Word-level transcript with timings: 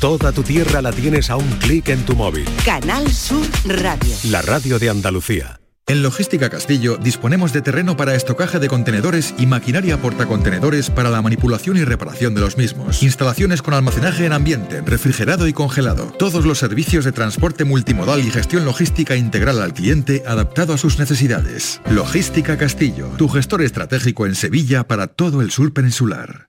Toda 0.00 0.30
tu 0.30 0.44
tierra 0.44 0.80
la 0.80 0.92
tienes 0.92 1.28
a 1.28 1.36
un 1.36 1.48
clic 1.58 1.88
en 1.88 2.04
tu 2.06 2.14
móvil. 2.14 2.44
Canal 2.64 3.10
Sur 3.10 3.44
Radio. 3.64 4.14
La 4.30 4.42
radio 4.42 4.78
de 4.78 4.90
Andalucía. 4.90 5.58
En 5.88 6.04
Logística 6.04 6.48
Castillo 6.48 6.98
disponemos 6.98 7.52
de 7.52 7.62
terreno 7.62 7.96
para 7.96 8.14
estocaje 8.14 8.60
de 8.60 8.68
contenedores 8.68 9.34
y 9.38 9.46
maquinaria 9.46 10.00
portacontenedores 10.00 10.90
para 10.90 11.10
la 11.10 11.20
manipulación 11.20 11.78
y 11.78 11.82
reparación 11.82 12.36
de 12.36 12.42
los 12.42 12.56
mismos. 12.56 13.02
Instalaciones 13.02 13.60
con 13.60 13.74
almacenaje 13.74 14.24
en 14.24 14.34
ambiente, 14.34 14.82
refrigerado 14.82 15.48
y 15.48 15.52
congelado. 15.52 16.12
Todos 16.16 16.44
los 16.44 16.58
servicios 16.58 17.04
de 17.04 17.10
transporte 17.10 17.64
multimodal 17.64 18.20
y 18.20 18.30
gestión 18.30 18.64
logística 18.64 19.16
integral 19.16 19.60
al 19.60 19.74
cliente 19.74 20.22
adaptado 20.28 20.74
a 20.74 20.78
sus 20.78 21.00
necesidades. 21.00 21.80
Logística 21.90 22.56
Castillo, 22.56 23.08
tu 23.16 23.28
gestor 23.28 23.62
estratégico 23.62 24.26
en 24.26 24.36
Sevilla 24.36 24.86
para 24.86 25.08
todo 25.08 25.42
el 25.42 25.50
sur 25.50 25.72
peninsular. 25.72 26.48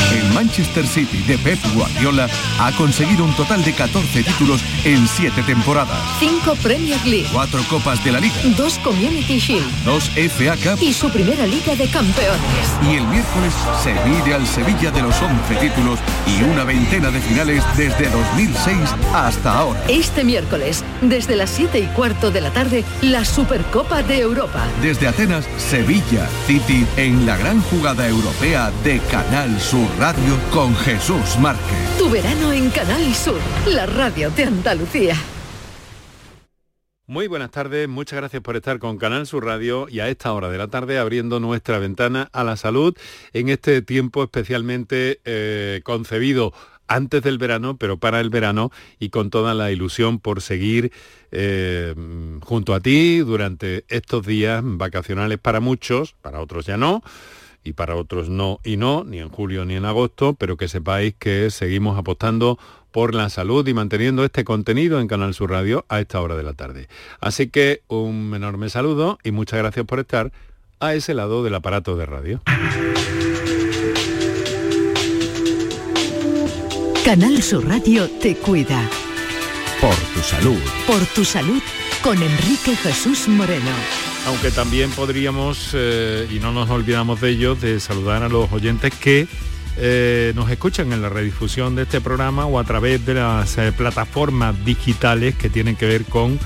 El 0.11 0.33
Manchester 0.33 0.85
City 0.85 1.19
de 1.19 1.37
Pep 1.37 1.57
Guardiola 1.73 2.27
ha 2.59 2.71
conseguido 2.73 3.23
un 3.23 3.33
total 3.35 3.63
de 3.63 3.73
14 3.73 4.23
títulos 4.23 4.61
en 4.83 5.07
7 5.07 5.41
temporadas. 5.43 5.97
5 6.19 6.55
Premier 6.61 6.99
League. 7.05 7.29
4 7.31 7.63
Copas 7.69 8.03
de 8.03 8.11
la 8.11 8.19
Liga. 8.19 8.35
2 8.57 8.79
Community 8.79 9.39
Shield. 9.39 9.85
2 9.85 10.11
FA 10.29 10.57
Cup. 10.57 10.83
Y 10.83 10.93
su 10.93 11.09
primera 11.09 11.47
Liga 11.47 11.75
de 11.75 11.87
Campeones. 11.87 12.41
Y 12.83 12.95
el 12.95 13.07
miércoles 13.07 13.53
se 13.81 13.93
mide 14.09 14.33
al 14.33 14.45
Sevilla 14.45 14.91
de 14.91 15.01
los 15.01 15.15
11 15.21 15.55
títulos 15.55 15.99
y 16.27 16.43
una 16.43 16.65
veintena 16.65 17.09
de 17.09 17.21
finales 17.21 17.63
desde 17.77 18.09
2006 18.09 18.77
hasta 19.13 19.57
ahora. 19.57 19.81
Este 19.87 20.25
miércoles, 20.25 20.83
desde 21.01 21.37
las 21.37 21.51
7 21.51 21.79
y 21.79 21.85
cuarto 21.87 22.31
de 22.31 22.41
la 22.41 22.51
tarde, 22.51 22.83
la 23.01 23.23
Supercopa 23.23 24.03
de 24.03 24.19
Europa. 24.19 24.67
Desde 24.81 25.07
Atenas, 25.07 25.45
Sevilla 25.57 26.27
City 26.47 26.85
en 26.97 27.25
la 27.25 27.37
gran 27.37 27.61
jugada 27.61 28.07
europea 28.07 28.71
de 28.83 28.99
Canal 29.09 29.59
Sur 29.61 30.00
Radio 30.01 30.35
con 30.51 30.75
Jesús 30.77 31.37
Márquez. 31.39 31.95
Tu 31.99 32.09
verano 32.09 32.51
en 32.51 32.71
Canal 32.71 33.13
Sur, 33.13 33.39
la 33.67 33.85
radio 33.85 34.31
de 34.31 34.45
Andalucía. 34.45 35.15
Muy 37.05 37.27
buenas 37.27 37.51
tardes, 37.51 37.87
muchas 37.87 38.17
gracias 38.17 38.41
por 38.41 38.55
estar 38.55 38.79
con 38.79 38.97
Canal 38.97 39.27
Sur 39.27 39.45
Radio 39.45 39.85
y 39.87 39.99
a 39.99 40.09
esta 40.09 40.33
hora 40.33 40.49
de 40.49 40.57
la 40.57 40.69
tarde 40.69 40.97
abriendo 40.97 41.39
nuestra 41.39 41.77
ventana 41.77 42.29
a 42.33 42.43
la 42.43 42.57
salud 42.57 42.97
en 43.33 43.49
este 43.49 43.83
tiempo 43.83 44.23
especialmente 44.23 45.21
eh, 45.23 45.81
concebido 45.83 46.51
antes 46.87 47.21
del 47.21 47.37
verano, 47.37 47.77
pero 47.77 47.97
para 47.97 48.21
el 48.21 48.31
verano 48.31 48.71
y 48.97 49.09
con 49.09 49.29
toda 49.29 49.53
la 49.53 49.71
ilusión 49.71 50.17
por 50.17 50.41
seguir 50.41 50.91
eh, 51.31 51.93
junto 52.41 52.73
a 52.73 52.79
ti 52.79 53.19
durante 53.19 53.85
estos 53.87 54.25
días 54.25 54.63
vacacionales 54.63 55.37
para 55.37 55.59
muchos, 55.59 56.15
para 56.23 56.41
otros 56.41 56.65
ya 56.65 56.77
no 56.77 57.03
y 57.63 57.73
para 57.73 57.95
otros 57.95 58.29
no 58.29 58.59
y 58.63 58.77
no, 58.77 59.03
ni 59.03 59.19
en 59.19 59.29
julio 59.29 59.65
ni 59.65 59.75
en 59.75 59.85
agosto, 59.85 60.33
pero 60.33 60.57
que 60.57 60.67
sepáis 60.67 61.13
que 61.17 61.49
seguimos 61.51 61.97
apostando 61.97 62.57
por 62.91 63.15
la 63.15 63.29
salud 63.29 63.65
y 63.67 63.73
manteniendo 63.73 64.23
este 64.25 64.43
contenido 64.43 64.99
en 64.99 65.07
Canal 65.07 65.33
Sur 65.33 65.51
Radio 65.51 65.85
a 65.89 65.99
esta 65.99 66.21
hora 66.21 66.35
de 66.35 66.43
la 66.43 66.53
tarde. 66.53 66.87
Así 67.19 67.47
que 67.47 67.81
un 67.87 68.33
enorme 68.35 68.69
saludo 68.69 69.17
y 69.23 69.31
muchas 69.31 69.59
gracias 69.59 69.85
por 69.85 69.99
estar 69.99 70.31
a 70.79 70.93
ese 70.93 71.13
lado 71.13 71.43
del 71.43 71.55
aparato 71.55 71.95
de 71.95 72.05
radio. 72.05 72.41
Canal 77.05 77.41
Sur 77.41 77.67
Radio 77.67 78.09
te 78.21 78.35
cuida. 78.35 78.89
Por 79.79 79.95
tu 79.95 80.19
salud. 80.19 80.59
Por 80.85 81.03
tu 81.15 81.25
salud 81.25 81.61
con 82.03 82.21
Enrique 82.21 82.75
Jesús 82.75 83.27
Moreno. 83.27 83.71
Aunque 84.27 84.51
también 84.51 84.91
podríamos, 84.91 85.71
eh, 85.73 86.27
y 86.31 86.39
no 86.39 86.51
nos 86.51 86.69
olvidamos 86.69 87.21
de 87.21 87.29
ello, 87.29 87.55
de 87.55 87.79
saludar 87.79 88.23
a 88.23 88.29
los 88.29 88.51
oyentes 88.51 88.93
que 88.93 89.27
eh, 89.77 90.31
nos 90.35 90.49
escuchan 90.51 90.93
en 90.93 91.01
la 91.01 91.09
redifusión 91.09 91.75
de 91.75 91.83
este 91.83 92.01
programa 92.01 92.45
o 92.45 92.59
a 92.59 92.63
través 92.63 93.03
de 93.05 93.15
las 93.15 93.57
eh, 93.57 93.71
plataformas 93.71 94.63
digitales 94.63 95.35
que 95.35 95.49
tienen 95.49 95.75
que 95.75 95.87
ver 95.87 96.05
con 96.05 96.39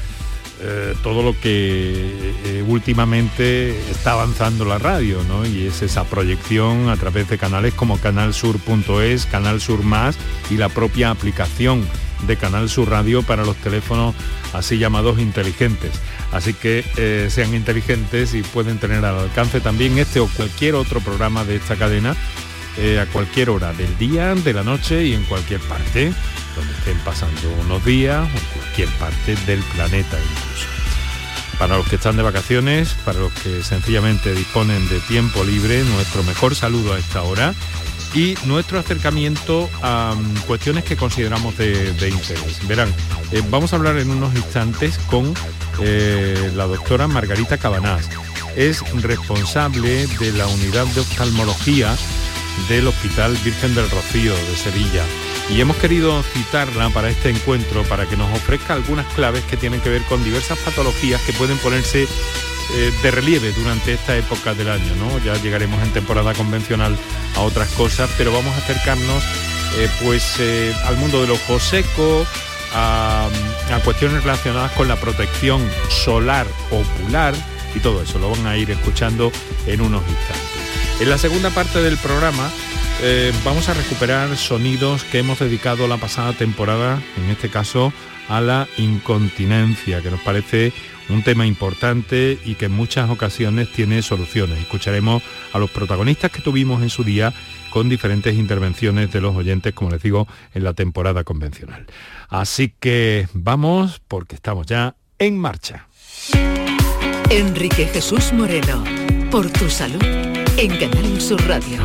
todo 1.04 1.22
lo 1.22 1.40
que 1.40 2.64
últimamente 2.68 3.78
está 3.92 4.14
avanzando 4.14 4.66
la 4.66 4.80
radio, 4.80 5.22
¿no? 5.28 5.46
Y 5.46 5.68
es 5.68 5.84
esa 5.84 6.06
proyección 6.06 6.90
a 6.90 6.96
través 6.96 7.30
de 7.30 7.38
canales 7.38 7.76
como 7.76 8.00
canalsur.es, 8.00 9.26
Canal 9.28 9.62
Sur 9.62 9.84
Más 9.84 10.18
y 10.50 10.56
la 10.56 10.70
propia 10.70 11.12
aplicación 11.12 11.86
de 12.26 12.38
Canal 12.38 12.70
Sur 12.70 12.90
Radio 12.90 13.22
para 13.22 13.46
los 13.46 13.58
teléfonos 13.58 14.16
así 14.54 14.78
llamados 14.78 15.20
inteligentes. 15.20 15.92
Así 16.32 16.54
que 16.54 16.84
eh, 16.98 17.28
sean 17.30 17.54
inteligentes 17.54 18.34
y 18.34 18.42
pueden 18.42 18.78
tener 18.78 19.06
al 19.06 19.20
alcance 19.20 19.62
también 19.62 19.98
este 19.98 20.20
o 20.20 20.28
cualquier 20.28 20.76
otro 20.76 21.00
programa 21.00 21.46
de 21.46 21.56
esta 21.56 21.76
cadena 21.76 22.16
eh, 22.78 23.00
a 23.00 23.06
cualquier 23.06 23.50
hora 23.50 23.72
del 23.74 23.98
día, 23.98 24.36
de 24.36 24.54
la 24.54 24.64
noche 24.64 25.06
y 25.06 25.14
en 25.14 25.24
cualquier 25.24 25.62
parte, 25.62 26.12
donde 26.56 26.74
estén 26.74 26.98
pasando 27.00 27.50
unos 27.62 27.86
días 27.86 28.22
o 28.22 28.38
en 28.38 28.60
cualquier 28.60 28.90
parte 29.00 29.36
del 29.46 29.60
planeta 29.60 30.18
incluso. 30.20 30.68
Para 31.58 31.78
los 31.78 31.88
que 31.88 31.96
están 31.96 32.18
de 32.18 32.24
vacaciones, 32.24 32.96
para 33.06 33.20
los 33.20 33.32
que 33.32 33.64
sencillamente 33.64 34.34
disponen 34.34 34.90
de 34.90 35.00
tiempo 35.02 35.46
libre, 35.46 35.84
nuestro 35.84 36.22
mejor 36.24 36.54
saludo 36.54 36.94
a 36.94 37.00
esta 37.00 37.22
hora 37.22 37.54
y 38.16 38.36
nuestro 38.46 38.80
acercamiento 38.80 39.70
a 39.82 40.16
um, 40.18 40.36
cuestiones 40.48 40.86
que 40.86 40.96
consideramos 40.96 41.58
de, 41.58 42.10
interés. 42.10 42.66
Verán, 42.66 42.90
eh, 43.32 43.44
vamos 43.50 43.74
a 43.74 43.76
hablar 43.76 43.98
en 43.98 44.10
unos 44.10 44.34
instantes 44.36 44.98
con 45.10 45.34
eh, 45.82 46.52
la 46.56 46.66
doctora 46.66 47.08
Margarita 47.08 47.58
Cabanás. 47.58 48.10
Es 48.56 48.82
responsable 49.02 50.08
de 50.08 50.32
la 50.32 50.48
unidad 50.48 50.86
de 50.88 51.02
oftalmología 51.02 51.94
del 52.70 52.88
Hospital 52.88 53.38
Virgen 53.44 53.76
del 53.76 53.90
Rocío 53.90 54.34
de 54.34 54.56
Sevilla. 54.56 55.04
Y 55.50 55.62
hemos 55.62 55.78
querido 55.78 56.24
citarla 56.24 56.90
para 56.90 57.10
este 57.10 57.30
encuentro 57.30 57.84
para 57.84 58.08
que 58.08 58.18
nos 58.18 58.34
ofrezca 58.34 58.74
algunas 58.74 59.06
claves 59.14 59.44
que 59.44 59.58
tienen 59.58 59.82
que 59.82 59.90
ver 59.90 60.02
con 60.04 60.24
diversas 60.24 60.58
patologías 60.60 61.22
que 61.22 61.34
pueden 61.34 61.58
ponerse 61.60 62.08
eh, 62.74 62.92
de 63.04 63.12
relieve 63.12 63.52
durante 63.52 63.94
esta 63.94 64.18
época 64.18 64.54
del 64.54 64.70
año. 64.70 64.96
¿no? 64.96 65.20
Ya 65.20 65.36
llegaremos 65.42 65.82
en 65.84 65.92
temporada 65.94 66.34
convencional 66.34 66.98
a 67.36 67.42
otras 67.42 67.70
cosas, 67.70 68.10
pero 68.18 68.32
vamos 68.32 68.56
a 68.56 68.58
acercarnos 68.58 69.24
eh, 69.78 69.90
pues, 70.04 70.40
al 70.86 70.98
mundo 70.98 71.22
del 71.22 71.32
ojo 71.32 71.60
seco, 71.60 72.26
a, 72.74 73.30
a 73.72 73.80
cuestiones 73.82 74.24
relacionadas 74.24 74.72
con 74.72 74.88
la 74.88 74.96
protección 74.96 75.62
solar 75.90 76.48
ocular 76.72 77.36
y 77.76 77.80
todo 77.80 78.02
eso. 78.02 78.18
Lo 78.18 78.32
van 78.32 78.48
a 78.48 78.58
ir 78.58 78.72
escuchando 78.72 79.32
en 79.68 79.82
unos 79.82 80.02
instantes. 80.08 80.55
En 81.00 81.10
la 81.10 81.18
segunda 81.18 81.50
parte 81.50 81.82
del 81.82 81.98
programa 81.98 82.50
eh, 83.02 83.34
vamos 83.44 83.68
a 83.68 83.74
recuperar 83.74 84.36
sonidos 84.38 85.04
que 85.04 85.20
hemos 85.20 85.40
dedicado 85.40 85.88
la 85.88 85.98
pasada 85.98 86.32
temporada, 86.34 87.02
en 87.18 87.30
este 87.30 87.50
caso 87.50 87.92
a 88.30 88.40
la 88.40 88.68
incontinencia, 88.78 90.02
que 90.02 90.10
nos 90.10 90.22
parece 90.22 90.72
un 91.10 91.22
tema 91.22 91.46
importante 91.46 92.40
y 92.46 92.56
que 92.56 92.66
en 92.66 92.72
muchas 92.72 93.10
ocasiones 93.10 93.72
tiene 93.72 94.02
soluciones. 94.02 94.58
Escucharemos 94.58 95.22
a 95.54 95.60
los 95.60 95.70
protagonistas 95.70 96.32
que 96.32 96.42
tuvimos 96.42 96.82
en 96.82 96.90
su 96.90 97.04
día 97.04 97.34
con 97.70 97.90
diferentes 97.90 98.36
intervenciones 98.36 99.12
de 99.12 99.22
los 99.22 99.36
oyentes, 99.36 99.74
como 99.74 99.92
les 99.92 100.02
digo, 100.02 100.28
en 100.54 100.64
la 100.64 100.74
temporada 100.74 101.26
convencional. 101.26 101.86
Así 102.30 102.74
que 102.80 103.28
vamos 103.34 104.02
porque 104.08 104.36
estamos 104.36 104.66
ya 104.66 104.96
en 105.20 105.38
marcha. 105.38 105.88
Enrique 107.30 107.88
Jesús 107.88 108.32
Moreno, 108.34 108.84
por 109.30 109.50
tu 109.50 109.70
salud, 109.70 110.02
en 110.58 110.78
Canal 110.78 111.22
Sur 111.22 111.42
Radio. 111.48 111.80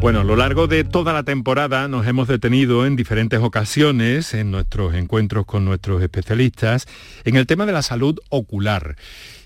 Bueno, 0.00 0.20
a 0.20 0.24
lo 0.24 0.34
largo 0.34 0.66
de 0.66 0.84
toda 0.84 1.12
la 1.12 1.22
temporada 1.22 1.86
nos 1.88 2.06
hemos 2.06 2.26
detenido 2.26 2.86
en 2.86 2.96
diferentes 2.96 3.40
ocasiones 3.40 4.34
en 4.34 4.50
nuestros 4.50 4.94
encuentros 4.94 5.46
con 5.46 5.64
nuestros 5.64 6.02
especialistas 6.02 6.86
en 7.24 7.36
el 7.36 7.46
tema 7.46 7.66
de 7.66 7.72
la 7.72 7.82
salud 7.82 8.18
ocular 8.30 8.96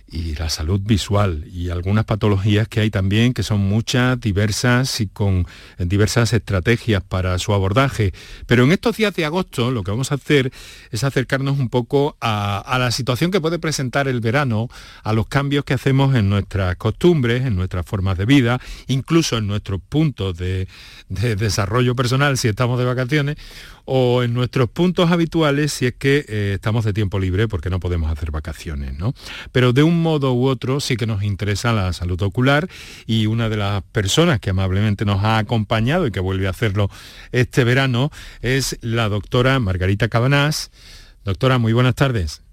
y 0.08 0.37
la 0.37 0.49
salud 0.49 0.81
visual 0.81 1.44
y 1.53 1.70
algunas 1.70 2.05
patologías 2.05 2.69
que 2.69 2.81
hay 2.81 2.91
también, 2.91 3.35
que 3.35 3.43
son 3.43 3.61
muchas, 3.61 4.20
diversas 4.20 5.00
y 5.00 5.08
con 5.08 5.47
diversas 5.79 6.32
estrategias 6.32 7.03
para 7.03 7.38
su 7.38 7.53
abordaje. 7.53 8.12
Pero 8.47 8.64
en 8.64 8.73
estos 8.73 8.97
días 8.97 9.14
de 9.14 9.25
agosto 9.25 9.70
lo 9.73 9.82
que 9.82 9.91
vamos 9.91 10.12
a 10.12 10.17
hacer 10.17 10.53
es 10.91 11.03
acercarnos 11.03 11.58
un 11.58 11.69
poco 11.69 12.17
a, 12.20 12.76
la 12.79 12.91
situación 12.93 13.31
que 13.31 13.41
puede 13.41 13.58
presentar 13.58 14.06
el 14.06 14.20
verano, 14.20 14.69
a 15.03 15.12
los 15.12 15.26
cambios 15.26 15.64
que 15.64 15.75
hacemos 15.75 16.14
en 16.14 16.29
nuestras 16.29 16.76
costumbres, 16.76 17.44
en 17.44 17.56
nuestras 17.56 17.85
formas 17.85 18.17
de 18.17 18.26
vida, 18.26 18.61
incluso 18.87 19.38
en 19.38 19.49
nuestros 19.49 19.81
puntos 19.81 20.37
de, 20.37 20.69
de 21.08 21.35
desarrollo 21.37 21.97
personal 21.97 22.38
si 22.38 22.49
estamos 22.49 22.79
de 22.79 22.85
vacaciones 22.85 23.37
o 23.86 24.22
en 24.22 24.34
nuestros 24.34 24.68
puntos 24.68 25.10
habituales 25.10 25.72
si 25.72 25.86
es 25.86 25.94
que 25.94 26.24
eh, 26.28 26.52
estamos 26.54 26.84
de 26.84 26.92
tiempo 26.92 27.18
libre 27.18 27.48
porque 27.48 27.70
no 27.70 27.80
podemos 27.80 28.12
hacer 28.12 28.30
vacaciones, 28.30 28.98
¿no? 28.98 29.14
Pero 29.52 29.72
de 29.72 29.82
un 29.82 30.02
modo 30.02 30.34
u 30.34 30.46
otro 30.46 30.80
sí 30.80 30.96
que 30.96 31.06
nos 31.06 31.22
interesa 31.22 31.72
la 31.72 31.92
salud 31.92 32.20
ocular 32.22 32.68
y 33.06 33.26
una 33.26 33.48
de 33.48 33.56
las 33.56 33.82
personas 33.84 34.40
que 34.40 34.50
amablemente 34.50 35.04
nos 35.04 35.24
ha 35.24 35.38
acompañado 35.38 36.06
y 36.06 36.10
que 36.10 36.20
vuelve 36.20 36.46
a 36.46 36.50
hacerlo 36.50 36.90
este 37.32 37.64
verano 37.64 38.10
es 38.42 38.76
la 38.82 39.08
doctora 39.08 39.58
Margarita 39.58 40.08
Cabanás. 40.08 40.70
Doctora, 41.24 41.58
muy 41.58 41.72
buenas 41.72 41.94
tardes. 41.94 42.45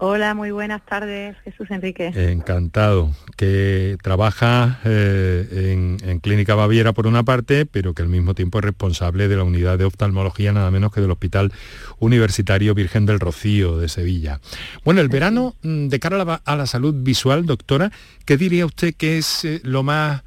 Hola, 0.00 0.32
muy 0.32 0.52
buenas 0.52 0.86
tardes, 0.86 1.36
Jesús 1.42 1.68
Enrique. 1.72 2.12
Encantado, 2.14 3.10
que 3.36 3.98
trabaja 4.00 4.78
eh, 4.84 5.96
en, 6.04 6.20
Clínica 6.20 6.54
Baviera 6.54 6.92
por 6.92 7.08
una 7.08 7.24
parte, 7.24 7.66
pero 7.66 7.94
que 7.94 8.02
al 8.02 8.08
mismo 8.08 8.32
tiempo 8.32 8.60
es 8.60 8.64
responsable 8.64 9.26
de 9.26 9.34
la 9.34 9.42
unidad 9.42 9.76
de 9.76 9.86
oftalmología 9.86 10.52
nada 10.52 10.70
menos 10.70 10.92
que 10.92 11.00
del 11.00 11.10
Hospital 11.10 11.52
Universitario 11.98 12.76
Virgen 12.76 13.06
del 13.06 13.18
Rocío 13.18 13.76
de 13.76 13.88
Sevilla. 13.88 14.38
Bueno, 14.84 15.00
el 15.00 15.08
verano, 15.08 15.56
mm, 15.62 15.88
de 15.88 15.98
cara 15.98 16.40
a 16.44 16.56
la, 16.56 16.66
salud 16.66 16.94
visual, 16.96 17.44
doctora, 17.44 17.90
¿qué 18.24 18.36
diría 18.36 18.66
usted 18.66 18.94
que 18.94 19.18
es 19.18 19.44
eh, 19.44 19.60
lo 19.64 19.82
más, 19.82 20.22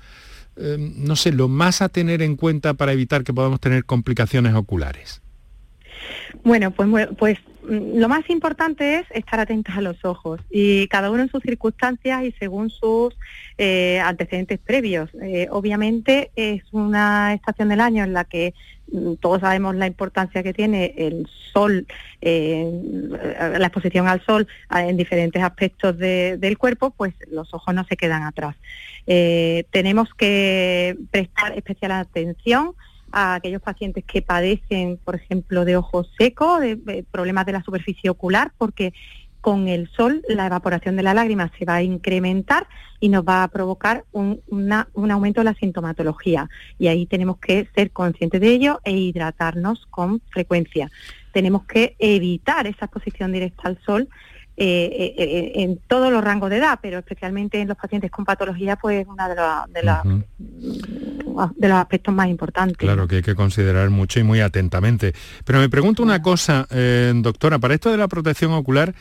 eh, 0.57 0.75
no 0.97 1.15
sé, 1.15 1.31
lo 1.31 1.47
más 1.47 1.81
a 1.81 1.87
tener 1.87 2.21
en 2.21 2.35
cuenta 2.35 2.73
para 2.73 2.91
evitar 2.91 3.23
que 3.23 3.33
podamos 3.33 3.61
tener 3.61 3.85
complicaciones 3.85 4.53
oculares? 4.53 5.21
Bueno, 6.43 6.71
pues, 6.71 7.07
pues 7.17 7.37
lo 7.63 8.09
más 8.09 8.29
importante 8.29 8.99
es 8.99 9.05
estar 9.11 9.39
atentos 9.39 9.75
a 9.75 9.81
los 9.81 10.03
ojos 10.03 10.39
y 10.49 10.87
cada 10.87 11.11
uno 11.11 11.23
en 11.23 11.29
sus 11.29 11.43
circunstancias 11.43 12.23
y 12.23 12.31
según 12.33 12.69
sus 12.69 13.15
eh, 13.57 13.99
antecedentes 13.99 14.59
previos. 14.59 15.09
Eh, 15.21 15.47
obviamente 15.51 16.31
es 16.35 16.63
una 16.71 17.33
estación 17.33 17.69
del 17.69 17.81
año 17.81 18.03
en 18.03 18.13
la 18.13 18.23
que 18.23 18.53
mm, 18.91 19.15
todos 19.15 19.41
sabemos 19.41 19.75
la 19.75 19.87
importancia 19.87 20.41
que 20.43 20.53
tiene 20.53 20.93
el 20.97 21.27
sol, 21.53 21.85
eh, 22.21 22.71
la 23.57 23.67
exposición 23.67 24.07
al 24.07 24.25
sol 24.25 24.47
en 24.71 24.97
diferentes 24.97 25.43
aspectos 25.43 25.97
del 25.97 26.57
cuerpo, 26.57 26.91
pues 26.91 27.13
los 27.29 27.53
ojos 27.53 27.73
no 27.73 27.83
se 27.85 27.97
quedan 27.97 28.23
atrás. 28.23 28.55
tenemos 29.05 30.13
que 30.15 30.97
prestar 31.11 31.57
especial 31.57 31.91
atención 31.91 32.73
a 33.11 33.35
aquellos 33.35 33.61
pacientes 33.61 34.03
que 34.05 34.21
padecen, 34.21 34.97
por 34.97 35.15
ejemplo, 35.15 35.65
de 35.65 35.77
ojos 35.77 36.11
secos, 36.17 36.61
de, 36.61 37.05
problemas 37.11 37.45
de 37.45 37.53
la 37.53 37.63
superficie 37.63 38.09
ocular, 38.09 38.51
porque 38.57 38.93
con 39.41 39.67
el 39.67 39.89
sol 39.89 40.21
la 40.27 40.45
evaporación 40.45 40.95
de 40.95 41.03
la 41.03 41.15
lágrima 41.15 41.51
se 41.57 41.65
va 41.65 41.75
a 41.75 41.83
incrementar 41.83 42.67
y 42.99 43.09
nos 43.09 43.23
va 43.23 43.43
a 43.43 43.47
provocar 43.47 44.05
un, 44.11 44.41
un, 44.47 45.11
aumento 45.11 45.41
de 45.41 45.45
la 45.45 45.55
sintomatología. 45.55 46.47
Y 46.77 46.87
ahí 46.87 47.07
tenemos 47.07 47.37
que 47.37 47.67
ser 47.73 47.91
conscientes 47.91 48.39
de 48.39 48.49
ello 48.49 48.79
e 48.83 48.91
hidratarnos 48.91 49.87
con 49.89 50.21
frecuencia. 50.29 50.91
Tenemos 51.33 51.63
que 51.65 51.95
evitar 51.97 52.67
esa 52.67 52.85
exposición 52.85 53.31
directa 53.31 53.63
al 53.65 53.79
sol 53.83 54.07
eh, 54.63 54.93
eh, 54.95 55.15
eh, 55.17 55.51
en 55.63 55.77
todos 55.87 56.13
los 56.13 56.23
rangos 56.23 56.51
de 56.51 56.57
edad, 56.57 56.77
pero 56.79 56.99
especialmente 56.99 57.59
en 57.59 57.67
los 57.67 57.75
pacientes 57.75 58.11
con 58.11 58.25
patología, 58.25 58.75
pues 58.75 59.07
una 59.07 59.27
de, 59.27 59.33
de, 59.73 60.23
de 61.55 61.67
los 61.67 61.77
aspectos 61.79 62.13
más 62.13 62.27
importantes. 62.27 62.77
Claro, 62.77 63.07
que 63.07 63.15
hay 63.15 63.21
que 63.23 63.33
considerar 63.33 63.89
mucho 63.89 64.19
y 64.19 64.23
muy 64.23 64.39
atentamente. 64.39 65.13
Pero 65.45 65.57
me 65.57 65.67
pregunto 65.67 66.03
una 66.03 66.21
cosa, 66.21 66.67
doctora, 67.15 67.57
para 67.57 67.73
esto 67.73 67.89
de 67.89 67.97
la 67.97 68.07
protección 68.07 68.51
ocular, 68.51 68.93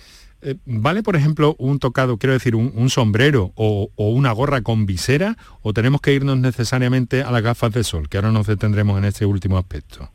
¿Vale, 0.64 1.02
por 1.02 1.16
ejemplo, 1.16 1.54
un 1.58 1.78
tocado, 1.78 2.16
quiero 2.16 2.32
decir, 2.32 2.56
un, 2.56 2.88
sombrero 2.88 3.52
o, 3.56 3.90
o, 3.94 4.08
una 4.08 4.32
gorra 4.32 4.62
con 4.62 4.86
visera 4.86 5.36
o 5.60 5.74
tenemos 5.74 6.00
que 6.00 6.14
irnos 6.14 6.38
necesariamente 6.38 7.22
a 7.22 7.30
las 7.30 7.42
gafas 7.42 7.70
de 7.74 7.84
sol, 7.84 8.08
que 8.08 8.16
ahora 8.16 8.32
nos 8.32 8.46
detendremos 8.46 8.96
en 8.96 9.04
este 9.04 9.26
último 9.26 9.58
aspecto? 9.58 10.10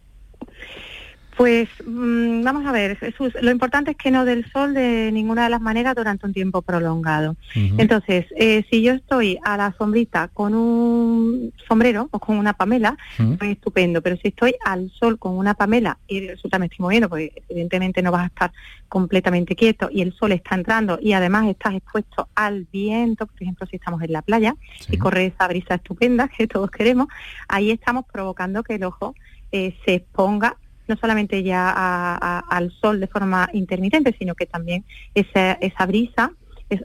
Pues 1.37 1.67
mm, 1.85 2.43
vamos 2.43 2.65
a 2.65 2.71
ver, 2.71 2.97
Jesús, 2.97 3.33
lo 3.41 3.51
importante 3.51 3.91
es 3.91 3.97
que 3.97 4.09
no 4.09 4.23
del 4.23 4.49
sol 4.51 4.73
de 4.73 5.11
ninguna 5.11 5.43
de 5.43 5.49
las 5.49 5.59
maneras 5.59 5.93
durante 5.93 6.25
un 6.25 6.33
tiempo 6.33 6.61
prolongado. 6.61 7.35
Entonces, 7.53 8.25
eh, 8.37 8.63
si 8.69 8.81
yo 8.81 8.93
estoy 8.93 9.37
a 9.43 9.57
la 9.57 9.73
sombrita 9.77 10.29
con 10.29 10.53
un 10.53 11.53
sombrero 11.67 12.07
o 12.11 12.19
con 12.19 12.37
una 12.37 12.53
pamela, 12.53 12.97
pues 13.37 13.51
estupendo, 13.51 14.01
pero 14.01 14.15
si 14.17 14.29
estoy 14.29 14.55
al 14.63 14.89
sol 14.91 15.19
con 15.19 15.37
una 15.37 15.55
pamela 15.55 15.97
y 16.07 16.25
resulta 16.27 16.57
me 16.57 16.67
estoy 16.67 16.83
moviendo, 16.83 17.09
pues 17.09 17.31
evidentemente 17.49 18.01
no 18.01 18.11
vas 18.11 18.23
a 18.23 18.27
estar 18.27 18.51
completamente 18.87 19.55
quieto 19.55 19.89
y 19.91 20.01
el 20.01 20.13
sol 20.13 20.31
está 20.31 20.55
entrando 20.55 20.97
y 21.01 21.13
además 21.13 21.47
estás 21.47 21.73
expuesto 21.73 22.29
al 22.35 22.65
viento, 22.71 23.27
por 23.27 23.41
ejemplo, 23.41 23.67
si 23.67 23.75
estamos 23.75 24.01
en 24.03 24.13
la 24.13 24.21
playa 24.21 24.55
y 24.89 24.97
corre 24.97 25.25
esa 25.25 25.47
brisa 25.49 25.75
estupenda 25.75 26.27
que 26.37 26.47
todos 26.47 26.71
queremos, 26.71 27.07
ahí 27.49 27.71
estamos 27.71 28.05
provocando 28.09 28.63
que 28.63 28.75
el 28.75 28.85
ojo 28.85 29.15
eh, 29.51 29.75
se 29.85 29.95
exponga 29.95 30.57
no 30.87 30.95
solamente 30.97 31.43
ya 31.43 32.37
al 32.39 32.71
sol 32.81 32.99
de 32.99 33.07
forma 33.07 33.49
intermitente, 33.53 34.15
sino 34.17 34.35
que 34.35 34.45
también 34.45 34.85
esa, 35.13 35.53
esa 35.53 35.85
brisa 35.85 36.31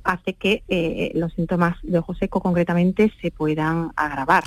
hace 0.05 0.35
que 0.35 0.63
eh, 0.69 1.13
los 1.15 1.33
síntomas 1.35 1.77
de 1.83 1.99
ojo 1.99 2.15
seco 2.15 2.41
concretamente 2.41 3.13
se 3.21 3.31
puedan 3.31 3.93
agravar. 3.97 4.45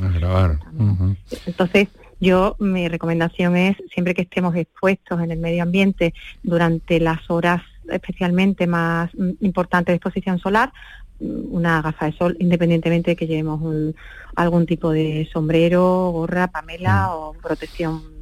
Entonces, 1.45 1.87
yo 2.19 2.55
mi 2.59 2.87
recomendación 2.87 3.57
es 3.57 3.77
siempre 3.91 4.13
que 4.13 4.21
estemos 4.21 4.55
expuestos 4.55 5.21
en 5.21 5.31
el 5.31 5.39
medio 5.39 5.63
ambiente 5.63 6.13
durante 6.43 6.99
las 6.99 7.29
horas 7.29 7.61
especialmente 7.91 8.67
más 8.67 9.13
mm, 9.13 9.31
importantes 9.41 9.91
de 9.91 9.95
exposición 9.97 10.39
solar, 10.39 10.71
mm, 11.19 11.53
una 11.53 11.81
gafa 11.81 12.05
de 12.05 12.13
sol, 12.13 12.37
independientemente 12.39 13.11
de 13.11 13.15
que 13.15 13.27
llevemos 13.27 13.93
algún 14.35 14.65
tipo 14.65 14.91
de 14.91 15.27
sombrero, 15.33 16.11
gorra, 16.11 16.47
pamela 16.47 17.07
mm. 17.07 17.11
o 17.11 17.33
protección 17.41 18.12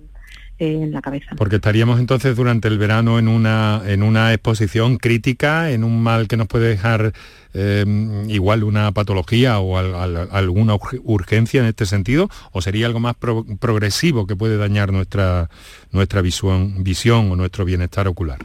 en 0.62 0.92
la 0.92 1.02
cabeza. 1.02 1.36
Porque 1.36 1.56
estaríamos 1.56 2.00
entonces 2.00 2.36
durante 2.36 2.68
el 2.68 2.78
verano 2.78 3.18
en 3.18 3.28
una, 3.28 3.82
en 3.86 4.04
una 4.04 4.34
exposición 4.34 4.98
crítica, 4.98 5.72
en 5.72 5.84
un 5.84 6.02
mal 6.02 6.28
que 6.28 6.38
nos 6.38 6.48
puede 6.48 6.70
dejar 6.70 7.14
eh, 7.54 7.84
igual 8.28 8.64
una 8.64 8.92
patología 8.92 9.60
o 9.60 9.78
alguna 9.78 10.76
urgencia 11.04 11.62
en 11.62 11.68
este 11.68 11.86
sentido, 11.86 12.30
o 12.52 12.62
sería 12.62 12.86
algo 12.86 13.00
más 13.00 13.16
progresivo 13.16 14.28
que 14.28 14.36
puede 14.36 14.58
dañar 14.58 14.92
nuestra, 14.92 15.50
nuestra 15.92 16.22
visión, 16.22 16.84
visión 16.84 17.32
o 17.32 17.36
nuestro 17.36 17.66
bienestar 17.66 18.08
ocular. 18.08 18.40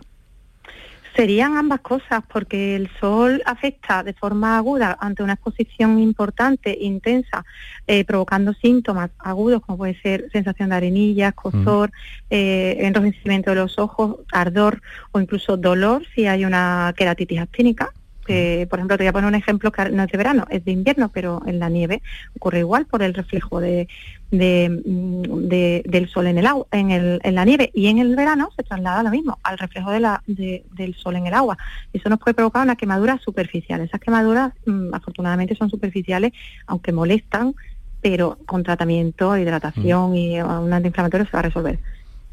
Serían 1.17 1.57
ambas 1.57 1.81
cosas, 1.81 2.23
porque 2.31 2.77
el 2.77 2.91
sol 3.01 3.43
afecta 3.47 4.03
de 4.03 4.13
forma 4.13 4.59
aguda 4.59 4.99
ante 5.01 5.23
una 5.23 5.33
exposición 5.33 5.99
importante, 5.99 6.77
intensa, 6.79 7.45
eh, 7.87 8.05
provocando 8.05 8.53
síntomas 8.53 9.11
agudos 9.19 9.63
como 9.63 9.79
puede 9.79 9.99
ser 10.03 10.29
sensación 10.31 10.69
de 10.69 10.77
arenillas, 10.77 11.33
cosor, 11.33 11.91
eh, 12.29 12.77
enrojecimiento 12.81 13.51
de 13.51 13.57
los 13.57 13.79
ojos, 13.79 14.17
ardor 14.31 14.83
o 15.13 15.21
incluso 15.21 15.57
dolor 15.57 16.03
si 16.15 16.27
hay 16.27 16.45
una 16.45 16.93
queratitis 16.95 17.41
actínica 17.41 17.95
que, 18.27 18.67
por 18.69 18.79
ejemplo, 18.79 18.97
te 18.97 19.05
voy 19.05 19.09
a 19.09 19.13
poner 19.13 19.29
un 19.29 19.35
ejemplo 19.35 19.73
que 19.73 19.89
no 19.91 20.03
es 20.03 20.11
de 20.11 20.19
verano, 20.19 20.47
es 20.51 20.65
de 20.65 20.73
invierno, 20.73 21.11
pero 21.13 21.43
en 21.47 21.59
la 21.59 21.69
nieve 21.69 22.03
ocurre 22.37 22.61
igual 22.61 22.87
por 22.87 23.03
el 23.03 23.15
reflejo 23.15 23.61
de, 23.61 23.89
mm, 24.31 25.49
del 25.49 26.09
sol 26.09 26.27
en 26.27 26.39
el 26.39 26.47
agua, 26.47 26.67
en, 26.73 26.91
el, 26.91 27.21
en 27.23 27.35
la 27.35 27.45
nieve 27.45 27.71
y 27.73 27.87
en 27.87 27.99
el 27.99 28.17
verano 28.17 28.51
se 28.57 28.63
traslada 28.63 29.03
lo 29.03 29.11
mismo, 29.11 29.39
al 29.43 29.59
reflejo 29.59 29.91
de 29.91 30.01
la, 30.01 30.23
del 30.27 30.95
sol 30.97 31.17
en 31.17 31.27
el 31.27 31.35
agua. 31.35 31.57
Eso 31.93 32.09
nos 32.09 32.19
puede 32.19 32.35
provocar 32.35 32.63
una 32.63 32.77
quemadura 32.77 33.19
superficial. 33.19 33.81
Esas 33.81 34.01
quemaduras, 34.01 34.53
mm, 34.67 34.93
afortunadamente, 34.93 35.55
son 35.55 35.71
superficiales, 35.71 36.33
aunque 36.67 36.93
molestan, 36.93 37.55
pero 38.01 38.39
con 38.47 38.63
tratamiento, 38.63 39.37
hidratación 39.37 40.13
mm. 40.13 40.15
y 40.15 40.41
un 40.41 40.73
antiinflamatorio 40.73 41.27
se 41.27 41.33
va 41.33 41.41
a 41.41 41.43
resolver. 41.43 41.79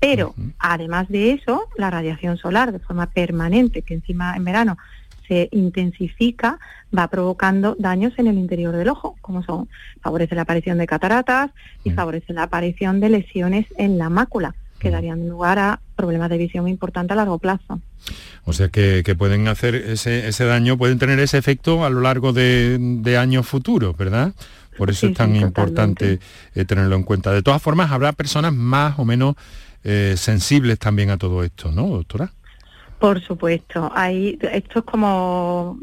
Pero 0.04 0.36
además 0.60 1.08
de 1.08 1.32
eso, 1.32 1.70
la 1.78 1.90
radiación 1.90 2.38
solar 2.38 2.74
de 2.74 2.80
forma 2.80 3.06
permanente, 3.06 3.84
que 3.84 3.94
encima 3.94 4.36
en 4.36 4.44
verano 4.44 4.78
se 5.34 5.50
intensifica, 5.52 6.60
va 6.96 7.08
provocando 7.08 7.76
daños 7.80 8.14
en 8.18 8.28
el 8.28 8.38
interior 8.38 8.76
del 8.76 8.90
ojo, 8.90 9.16
como 9.22 9.44
son, 9.44 9.68
favorece 10.02 10.36
la 10.36 10.44
aparición 10.44 10.78
de 10.78 10.86
cataratas 10.86 11.52
y 11.84 11.92
favorece 11.92 12.34
la 12.34 12.44
aparición 12.44 13.00
de 13.00 13.10
lesiones 13.10 13.66
en 13.78 13.98
la 13.98 14.10
mácula, 14.10 14.56
que 14.80 14.92
darían 14.92 15.28
lugar 15.28 15.58
a 15.60 15.80
problemas 15.96 16.30
de 16.30 16.38
visión 16.38 16.68
importantes 16.68 17.14
a 17.14 17.16
largo 17.16 17.40
plazo. 17.40 17.80
O 18.46 18.54
sea 18.54 18.70
que, 18.70 19.16
pueden 19.18 19.48
hacer 19.48 19.76
ese, 19.76 20.28
ese, 20.28 20.46
daño, 20.46 20.78
pueden 20.78 21.00
tener 21.00 21.20
ese 21.20 21.38
efecto 21.38 21.84
a 21.84 21.90
lo 21.90 22.02
largo 22.02 22.32
de, 22.34 23.18
años 23.20 23.48
futuros, 23.48 23.98
¿verdad? 23.98 24.34
Por 24.78 24.90
eso 24.90 25.08
es 25.08 25.14
tan 25.14 25.36
importante 25.36 26.20
eh, 26.56 26.66
tenerlo 26.66 26.96
en 26.96 27.04
cuenta. 27.04 27.32
De 27.32 27.44
todas 27.44 27.62
formas, 27.62 27.92
habrá 27.92 28.12
personas 28.12 28.54
más 28.54 28.98
o 28.98 29.06
menos 29.06 29.36
eh, 29.84 30.16
sensibles 30.18 30.80
también 30.80 31.12
a 31.12 31.18
todo 31.18 31.44
esto, 31.44 31.72
¿no, 31.72 31.88
doctora? 31.88 32.32
Por 33.04 33.20
supuesto, 33.20 33.92
hay, 33.94 34.40
esto 34.54 34.80
es 34.80 34.86
como, 34.86 35.78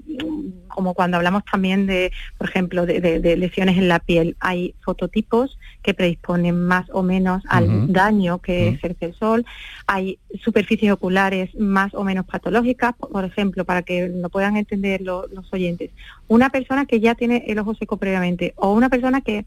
como 0.68 0.94
cuando 0.94 1.18
hablamos 1.18 1.44
también 1.44 1.86
de, 1.86 2.12
por 2.38 2.48
ejemplo, 2.48 2.86
de, 2.86 3.36
lesiones 3.36 3.76
en 3.76 3.88
la 3.88 3.98
piel. 3.98 4.38
Hay 4.40 4.74
fototipos 4.80 5.58
que 5.82 5.92
predisponen 5.92 6.64
más 6.64 6.88
o 6.90 7.02
menos 7.02 7.42
al 7.50 7.92
daño 7.92 8.38
que 8.38 8.68
ejerce 8.68 9.04
el 9.04 9.14
sol. 9.16 9.44
Hay 9.86 10.18
superficies 10.42 10.92
oculares 10.92 11.54
más 11.56 11.92
o 11.92 12.04
menos 12.04 12.24
patológicas, 12.24 12.94
por 12.94 13.26
ejemplo, 13.26 13.66
para 13.66 13.82
que 13.82 14.08
lo 14.08 14.30
puedan 14.30 14.56
entender 14.56 15.02
los 15.02 15.52
oyentes. 15.52 15.90
Una 16.26 16.48
persona 16.48 16.86
que 16.86 17.00
ya 17.00 17.16
tiene 17.16 17.44
el 17.48 17.58
ojo 17.58 17.74
seco 17.74 17.98
previamente 17.98 18.54
o 18.56 18.72
una 18.72 18.88
persona 18.88 19.20
que 19.20 19.44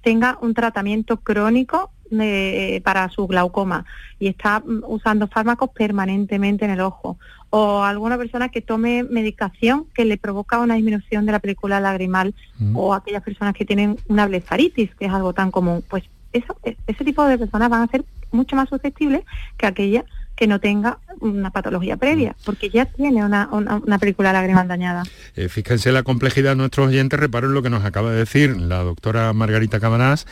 tenga 0.00 0.38
un 0.40 0.54
tratamiento 0.54 1.16
crónico 1.16 1.90
eh, 2.10 2.80
para 2.84 3.08
su 3.10 3.26
glaucoma 3.26 3.84
y 4.18 4.28
está 4.28 4.60
mm, 4.60 4.82
usando 4.86 5.26
fármacos 5.28 5.70
permanentemente 5.70 6.64
en 6.64 6.70
el 6.72 6.80
ojo 6.80 7.18
o 7.50 7.82
alguna 7.82 8.18
persona 8.18 8.48
que 8.48 8.60
tome 8.60 9.04
medicación 9.04 9.86
que 9.94 10.04
le 10.04 10.18
provoca 10.18 10.58
una 10.58 10.74
disminución 10.74 11.26
de 11.26 11.32
la 11.32 11.38
película 11.38 11.80
lagrimal 11.80 12.34
mm. 12.58 12.76
o 12.76 12.94
aquellas 12.94 13.22
personas 13.22 13.54
que 13.54 13.64
tienen 13.64 13.98
una 14.08 14.26
blefaritis, 14.26 14.94
que 14.94 15.06
es 15.06 15.12
algo 15.12 15.32
tan 15.32 15.50
común, 15.50 15.82
pues 15.88 16.04
eso, 16.32 16.56
e, 16.64 16.76
ese 16.86 17.04
tipo 17.04 17.24
de 17.24 17.38
personas 17.38 17.70
van 17.70 17.82
a 17.82 17.86
ser 17.88 18.04
mucho 18.30 18.56
más 18.56 18.68
susceptibles 18.68 19.22
que 19.56 19.66
aquella 19.66 20.04
que 20.34 20.46
no 20.46 20.60
tenga 20.60 20.98
una 21.20 21.50
patología 21.50 21.96
previa, 21.96 22.32
mm. 22.32 22.44
porque 22.44 22.68
ya 22.68 22.84
tiene 22.84 23.24
una, 23.24 23.48
una, 23.50 23.98
película 23.98 24.32
lagrimal 24.34 24.68
dañada. 24.68 25.02
Eh, 25.34 25.48
fíjense 25.48 25.92
la 25.92 26.02
complejidad 26.02 26.50
de 26.50 26.56
nuestros 26.56 26.88
oyentes, 26.88 27.18
reparo 27.18 27.46
en 27.46 27.54
lo 27.54 27.62
que 27.62 27.70
nos 27.70 27.84
acaba 27.84 28.10
de 28.10 28.18
decir 28.18 28.54
la 28.54 28.82
doctora 28.82 29.32
Margarita 29.32 29.80
Cabanás, 29.80 30.26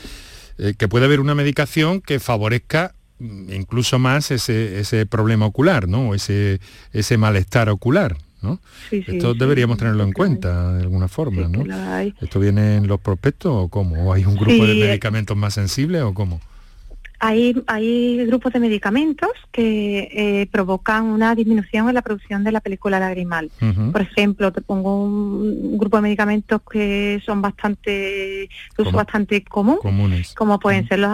eh, 0.59 0.75
que 0.77 0.89
puede 0.89 1.07
haber 1.07 1.21
una 1.21 1.35
medicación 1.35 2.01
que 2.01 2.21
favorezca 2.21 2.95
mm, 3.19 3.53
incluso 3.53 3.99
más 3.99 4.31
ese, 4.31 5.07
problema 5.07 5.47
ocular, 5.47 5.89
¿no? 5.89 6.15
Ese, 6.15 6.61
ese 6.93 7.17
malestar 7.19 7.69
ocular. 7.69 8.17
¿no? 8.43 8.61
Esto 8.91 9.33
deberíamos 9.33 9.79
tenerlo 9.79 10.05
en 10.05 10.13
cuenta 10.13 10.75
de 10.75 10.83
alguna 10.83 11.09
forma, 11.09 11.49
¿no? 11.49 11.65
¿Esto 12.21 12.39
viene 12.39 12.77
en 12.77 12.87
los 12.87 13.01
prospectos 13.01 13.51
o 13.55 13.69
cómo? 13.69 14.05
¿O 14.05 14.13
hay 14.13 14.27
un 14.27 14.37
grupo 14.37 14.67
de 14.67 14.79
eh, 14.79 14.87
medicamentos 14.87 15.35
más 15.35 15.55
sensibles 15.55 16.03
o 16.03 16.13
cómo? 16.13 16.43
Hay, 17.21 17.63
hay 17.67 18.27
grupos 18.27 18.53
de 18.53 18.61
medicamentos 18.61 19.31
que 19.53 20.09
eh, 20.13 20.47
provocan 20.51 21.07
una 21.07 21.35
disminución 21.35 21.89
en 21.89 21.95
la 21.95 22.03
producción 22.03 22.45
de 22.45 22.53
la 22.53 22.61
película 22.61 22.99
lagrimal. 22.99 23.51
Por 23.93 24.01
ejemplo, 24.01 24.53
te 24.53 24.61
pongo 24.61 25.05
un, 25.05 25.79
grupo 25.79 25.97
de 25.97 26.03
medicamentos 26.03 26.61
que 26.71 27.23
son 27.25 27.41
bastante, 27.41 27.91
de 27.91 28.49
uso 28.83 28.93
bastante 28.93 29.43
común, 29.45 29.79
Comunes. 29.81 30.35
como 30.35 30.59
pueden 30.59 30.87
ser 30.89 30.99
los, 30.99 31.11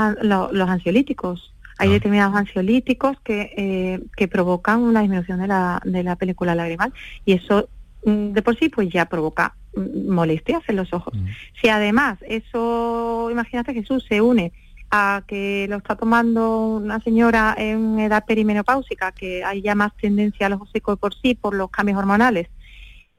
los, 0.53 0.69
ansiolíticos. 0.69 1.55
Hay 1.79 1.91
ah. 1.91 1.93
determinados 1.93 2.35
ansiolíticos 2.35 3.17
que, 3.23 3.53
eh, 3.57 4.01
que 4.17 4.29
provocan 4.29 4.81
una 4.81 5.01
disminución 5.01 5.41
de 5.41 5.47
la, 5.47 5.81
de 5.85 6.03
la 6.03 6.17
película 6.17 6.55
lagrimal 6.55 6.93
y 7.25 7.33
eso 7.33 7.69
mm, 8.05 8.33
de 8.33 8.43
por 8.43 8.59
sí 8.59 8.69
pues 8.69 8.89
ya 8.91 9.07
provoca 9.07 9.55
mm, 9.77 10.11
molestias 10.11 10.63
en 10.69 10.77
los 10.77 10.93
ojos. 10.93 11.15
Si 11.61 11.69
además 11.69 12.19
eso, 12.27 13.29
imagínate 13.31 13.75
Jesús, 13.75 14.05
se 14.09 14.21
une 14.21 14.53
a 14.91 15.23
que 15.27 15.67
lo 15.69 15.77
está 15.77 15.97
tomando 15.97 16.77
una 16.77 17.01
señora 17.01 17.55
en 17.57 17.99
edad 18.01 18.25
perimenopáusica, 18.27 19.13
que 19.13 19.45
hay 19.45 19.63
ya 19.63 19.75
más 19.75 19.97
tendencia 19.97 20.47
al 20.47 20.55
ojo 20.55 20.67
seco 20.73 20.97
por 20.97 21.15
sí 21.15 21.35
por 21.35 21.55
los 21.55 21.71
cambios 21.71 21.99
hormonales, 21.99 22.49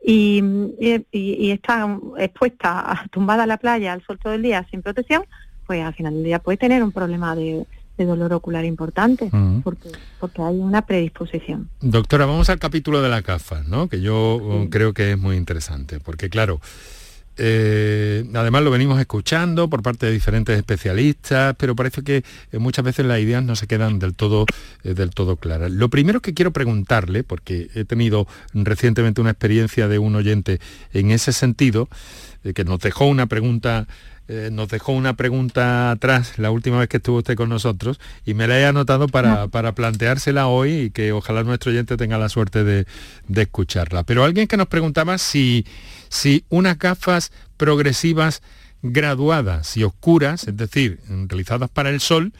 y, 0.03 0.43
y, 1.11 1.51
está 1.51 1.97
expuesta, 2.17 3.05
tumbada 3.11 3.43
a 3.43 3.47
la 3.47 3.57
playa 3.57 3.93
al 3.93 4.03
sol 4.03 4.17
todo 4.17 4.33
el 4.33 4.41
día 4.41 4.65
sin 4.71 4.81
protección, 4.81 5.25
pues 5.67 5.83
al 5.83 5.93
final 5.93 6.15
del 6.15 6.23
día 6.23 6.39
puede 6.39 6.57
tener 6.57 6.83
un 6.83 6.91
problema 6.91 7.35
de, 7.35 7.65
dolor 7.97 8.33
ocular 8.33 8.65
importante, 8.65 9.29
porque, 9.63 9.91
porque 10.19 10.41
hay 10.41 10.57
una 10.57 10.87
predisposición. 10.87 11.69
Doctora, 11.81 12.25
vamos 12.25 12.49
al 12.49 12.57
capítulo 12.57 12.99
de 12.99 13.09
la 13.09 13.21
CAFA, 13.21 13.61
¿no? 13.67 13.89
que 13.89 14.01
yo 14.01 14.65
creo 14.71 14.95
que 14.95 15.11
es 15.11 15.19
muy 15.19 15.35
interesante, 15.35 15.99
porque 15.99 16.27
claro, 16.27 16.61
eh, 17.37 18.25
además 18.33 18.63
lo 18.63 18.71
venimos 18.71 18.99
escuchando 18.99 19.69
por 19.69 19.81
parte 19.81 20.05
de 20.05 20.11
diferentes 20.11 20.57
especialistas, 20.57 21.55
pero 21.57 21.75
parece 21.75 22.03
que 22.03 22.23
eh, 22.51 22.57
muchas 22.57 22.83
veces 22.83 23.05
las 23.05 23.19
ideas 23.19 23.43
no 23.43 23.55
se 23.55 23.67
quedan 23.67 23.99
del 23.99 24.13
todo, 24.13 24.45
eh, 24.83 24.93
del 24.93 25.11
todo 25.11 25.37
claras. 25.37 25.71
Lo 25.71 25.89
primero 25.89 26.21
que 26.21 26.33
quiero 26.33 26.51
preguntarle, 26.51 27.23
porque 27.23 27.69
he 27.73 27.85
tenido 27.85 28.27
recientemente 28.53 29.21
una 29.21 29.31
experiencia 29.31 29.87
de 29.87 29.99
un 29.99 30.15
oyente 30.15 30.59
en 30.93 31.11
ese 31.11 31.33
sentido, 31.33 31.87
que 32.55 32.63
nos 32.63 32.79
dejó 32.79 33.05
una 33.05 33.27
pregunta 33.27 33.87
nos 34.51 34.69
dejó 34.69 34.91
una 34.93 35.15
pregunta 35.15 35.91
atrás 35.91 36.37
la 36.37 36.51
última 36.51 36.79
vez 36.79 36.89
que 36.89 36.97
estuvo 36.97 37.17
usted 37.17 37.35
con 37.35 37.49
nosotros 37.49 37.99
y 38.25 38.33
me 38.33 38.47
la 38.47 38.59
he 38.59 38.65
anotado 38.65 39.07
para, 39.07 39.47
para 39.47 39.73
planteársela 39.73 40.47
hoy 40.47 40.73
y 40.73 40.89
que 40.91 41.11
ojalá 41.11 41.43
nuestro 41.43 41.71
oyente 41.71 41.97
tenga 41.97 42.17
la 42.17 42.29
suerte 42.29 42.63
de, 42.63 42.85
de 43.27 43.41
escucharla. 43.41 44.03
Pero 44.03 44.23
alguien 44.23 44.47
que 44.47 44.57
nos 44.57 44.67
preguntaba 44.67 45.17
si, 45.17 45.65
si 46.09 46.45
unas 46.49 46.79
gafas 46.79 47.31
progresivas 47.57 48.41
graduadas 48.81 49.77
y 49.77 49.83
oscuras, 49.83 50.47
es 50.47 50.57
decir, 50.57 50.99
realizadas 51.27 51.69
para 51.69 51.89
el 51.89 51.99
sol, 51.99 52.33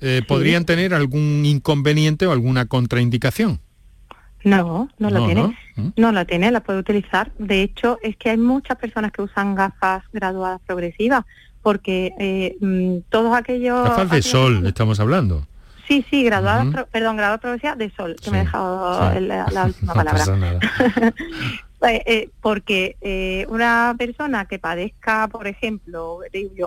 eh, 0.00 0.22
podrían 0.26 0.64
tener 0.64 0.94
algún 0.94 1.44
inconveniente 1.44 2.26
o 2.26 2.32
alguna 2.32 2.66
contraindicación. 2.66 3.60
No, 4.44 4.88
no 4.98 5.10
lo 5.10 5.26
tiene. 5.26 5.56
¿Mm? 5.76 5.88
¿no? 5.96 6.12
la 6.12 6.24
tiene, 6.24 6.50
la 6.50 6.60
puede 6.60 6.78
utilizar. 6.78 7.32
De 7.38 7.62
hecho, 7.62 7.98
es 8.02 8.16
que 8.16 8.30
hay 8.30 8.36
muchas 8.36 8.78
personas 8.78 9.12
que 9.12 9.22
usan 9.22 9.54
gafas 9.54 10.02
graduadas 10.12 10.60
progresivas, 10.66 11.24
porque 11.62 12.14
eh, 12.18 12.56
mm, 12.60 13.08
todos 13.10 13.36
aquellos... 13.36 13.88
Gafas 13.88 14.10
de 14.10 14.22
sol, 14.22 14.66
estamos 14.66 15.00
hablando. 15.00 15.46
Sí, 15.86 16.04
sí, 16.10 16.22
graduadas, 16.22 16.66
perdón, 16.92 17.16
graduadas 17.16 17.40
progresivas 17.40 17.78
de 17.78 17.90
sol, 17.90 18.16
que 18.22 18.30
me 18.30 18.38
he 18.38 18.44
dejado 18.44 19.18
la, 19.20 19.64
última 19.66 19.94
palabra. 19.94 20.24
Pues, 21.78 22.00
eh, 22.06 22.30
porque 22.40 22.96
eh, 23.00 23.46
una 23.48 23.94
persona 23.96 24.46
que 24.46 24.58
padezca, 24.58 25.28
por 25.28 25.46
ejemplo, 25.46 26.20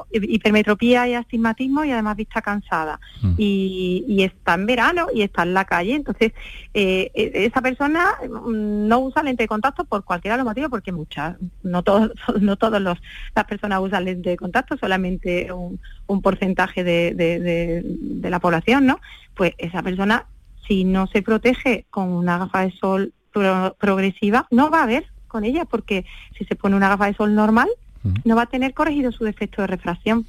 hipermetropía 0.09 1.05
y 1.09 1.15
astigmatismo 1.15 1.83
y 1.83 1.91
además 1.91 2.15
vista 2.15 2.41
cansada 2.41 2.97
mm. 3.21 3.33
y, 3.37 4.23
está 4.23 4.53
en 4.53 4.65
verano 4.65 5.07
y 5.13 5.23
está 5.23 5.43
en 5.43 5.53
la 5.53 5.65
calle, 5.65 5.95
entonces 5.95 6.31
eh, 6.73 7.11
esa 7.13 7.61
persona 7.61 8.13
mm, 8.21 8.87
no 8.87 8.99
usa 8.99 9.23
lente 9.23 9.43
de 9.43 9.47
contacto 9.49 9.83
por 9.83 10.05
cualquiera 10.05 10.35
de 10.35 10.43
los 10.43 10.49
motivos, 10.49 10.69
porque 10.69 10.93
muchas, 10.93 11.35
no 11.61 11.83
todos, 11.83 12.11
no 12.39 12.55
todas 12.55 12.81
las 12.81 13.45
personas 13.45 13.81
usan 13.81 14.05
lente 14.05 14.29
de 14.29 14.37
contacto, 14.37 14.77
solamente 14.77 15.51
un, 15.51 15.79
porcentaje 16.21 16.83
de, 16.83 17.13
de 17.15 18.29
la 18.29 18.39
población, 18.39 18.85
¿no? 18.85 18.99
Pues 19.33 19.53
esa 19.57 19.81
persona 19.81 20.25
si 20.67 20.83
no 20.83 21.07
se 21.07 21.21
protege 21.21 21.85
con 21.89 22.09
una 22.09 22.37
gafa 22.37 22.61
de 22.61 22.71
sol 22.71 23.13
progresiva, 23.31 24.47
no 24.51 24.69
va 24.69 24.79
a 24.79 24.83
haber 24.83 25.05
con 25.27 25.43
ella, 25.43 25.65
porque 25.65 26.05
si 26.37 26.45
se 26.45 26.55
pone 26.55 26.75
una 26.75 26.89
gafa 26.89 27.05
de 27.05 27.13
sol 27.13 27.33
normal, 27.33 27.69
no 28.25 28.35
va 28.35 28.43
a 28.43 28.47
tener 28.47 28.73
corregido 28.73 29.11
su 29.11 29.23
defecto 29.23 29.61
de 29.61 29.67
refracción. 29.67 30.25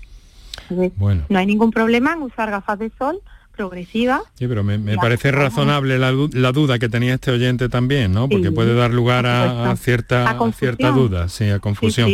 Bueno. 0.96 1.24
No 1.28 1.38
hay 1.38 1.46
ningún 1.46 1.70
problema 1.70 2.12
en 2.12 2.22
usar 2.22 2.50
gafas 2.50 2.78
de 2.78 2.90
sol 2.98 3.20
progresiva. 3.56 4.22
Sí, 4.34 4.46
pero 4.46 4.64
me, 4.64 4.78
parece 4.96 5.30
razonable 5.30 5.98
la, 5.98 6.52
duda 6.52 6.78
que 6.78 6.88
tenía 6.88 7.14
este 7.14 7.30
oyente 7.30 7.68
también, 7.68 8.12
¿no? 8.12 8.28
Porque 8.28 8.50
puede 8.50 8.74
dar 8.74 8.92
lugar 8.92 9.26
a, 9.26 9.74
cierta, 9.76 10.36
cierta 10.54 10.90
duda, 10.90 11.28
sí, 11.28 11.48
a 11.50 11.58
confusión. 11.58 12.10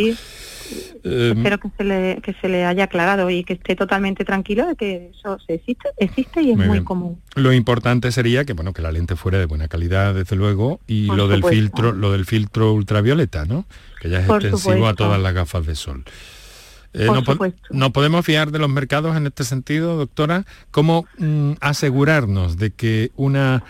Em, 1.03 1.37
Espero 1.37 1.59
que 1.59 1.69
se, 1.77 1.83
le, 1.83 2.21
que 2.21 2.33
se 2.33 2.49
le 2.49 2.65
haya 2.65 2.85
aclarado 2.85 3.29
y 3.29 3.43
que 3.43 3.53
esté 3.53 3.75
totalmente 3.75 4.25
tranquilo 4.25 4.67
de 4.67 4.75
que 4.75 5.11
eso 5.17 5.37
existe, 5.47 5.89
existe 5.97 6.41
y 6.41 6.51
es 6.51 6.57
muy, 6.57 6.83
común. 6.83 7.21
Lo 7.35 7.53
importante 7.53 8.11
sería 8.11 8.45
que 8.45 8.53
bueno 8.53 8.73
que 8.73 8.81
la 8.81 8.91
lente 8.91 9.15
fuera 9.15 9.37
de 9.37 9.45
buena 9.45 9.67
calidad, 9.67 10.13
desde 10.13 10.35
luego, 10.35 10.79
y 10.87 11.07
lo 11.07 11.27
del 11.27 11.43
filtro, 11.43 11.91
lo 11.91 12.11
del 12.11 12.25
filtro 12.25 12.73
ultravioleta, 12.73 13.45
¿no? 13.45 13.65
Que 14.01 14.09
ya 14.09 14.19
es 14.19 14.29
extensivo 14.29 14.87
a 14.87 14.93
todas 14.93 15.19
las 15.21 15.33
gafas 15.33 15.65
de 15.65 15.75
sol. 15.75 16.03
Eh, 16.93 17.07
no, 17.69 17.91
podemos 17.91 18.25
fiar 18.25 18.51
de 18.51 18.57
los 18.57 18.69
mercados 18.69 19.15
en 19.15 19.27
este 19.27 19.43
sentido, 19.43 19.95
doctora? 19.95 20.45
¿Cómo 20.71 21.05
mm, 21.19 21.53
asegurarnos 21.61 22.57
de 22.57 22.71
que 22.71 23.11
una 23.15 23.63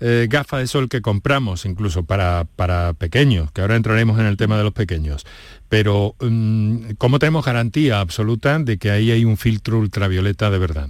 eh, 0.00 0.26
gafa 0.28 0.58
de 0.58 0.66
sol 0.66 0.90
que 0.90 1.00
compramos, 1.00 1.64
incluso 1.64 2.04
para, 2.04 2.46
para 2.56 2.92
pequeños, 2.92 3.50
que 3.52 3.62
ahora 3.62 3.76
entraremos 3.76 4.18
en 4.18 4.26
el 4.26 4.36
tema 4.36 4.58
de 4.58 4.64
los 4.64 4.74
pequeños, 4.74 5.24
pero 5.68 6.14
mm, 6.20 6.92
¿cómo 6.98 7.18
tenemos 7.18 7.44
garantía 7.44 8.00
absoluta 8.00 8.58
de 8.58 8.78
que 8.78 8.90
ahí 8.90 9.10
hay 9.10 9.24
un 9.24 9.36
filtro 9.36 9.78
ultravioleta 9.78 10.50
de 10.50 10.58
verdad? 10.58 10.88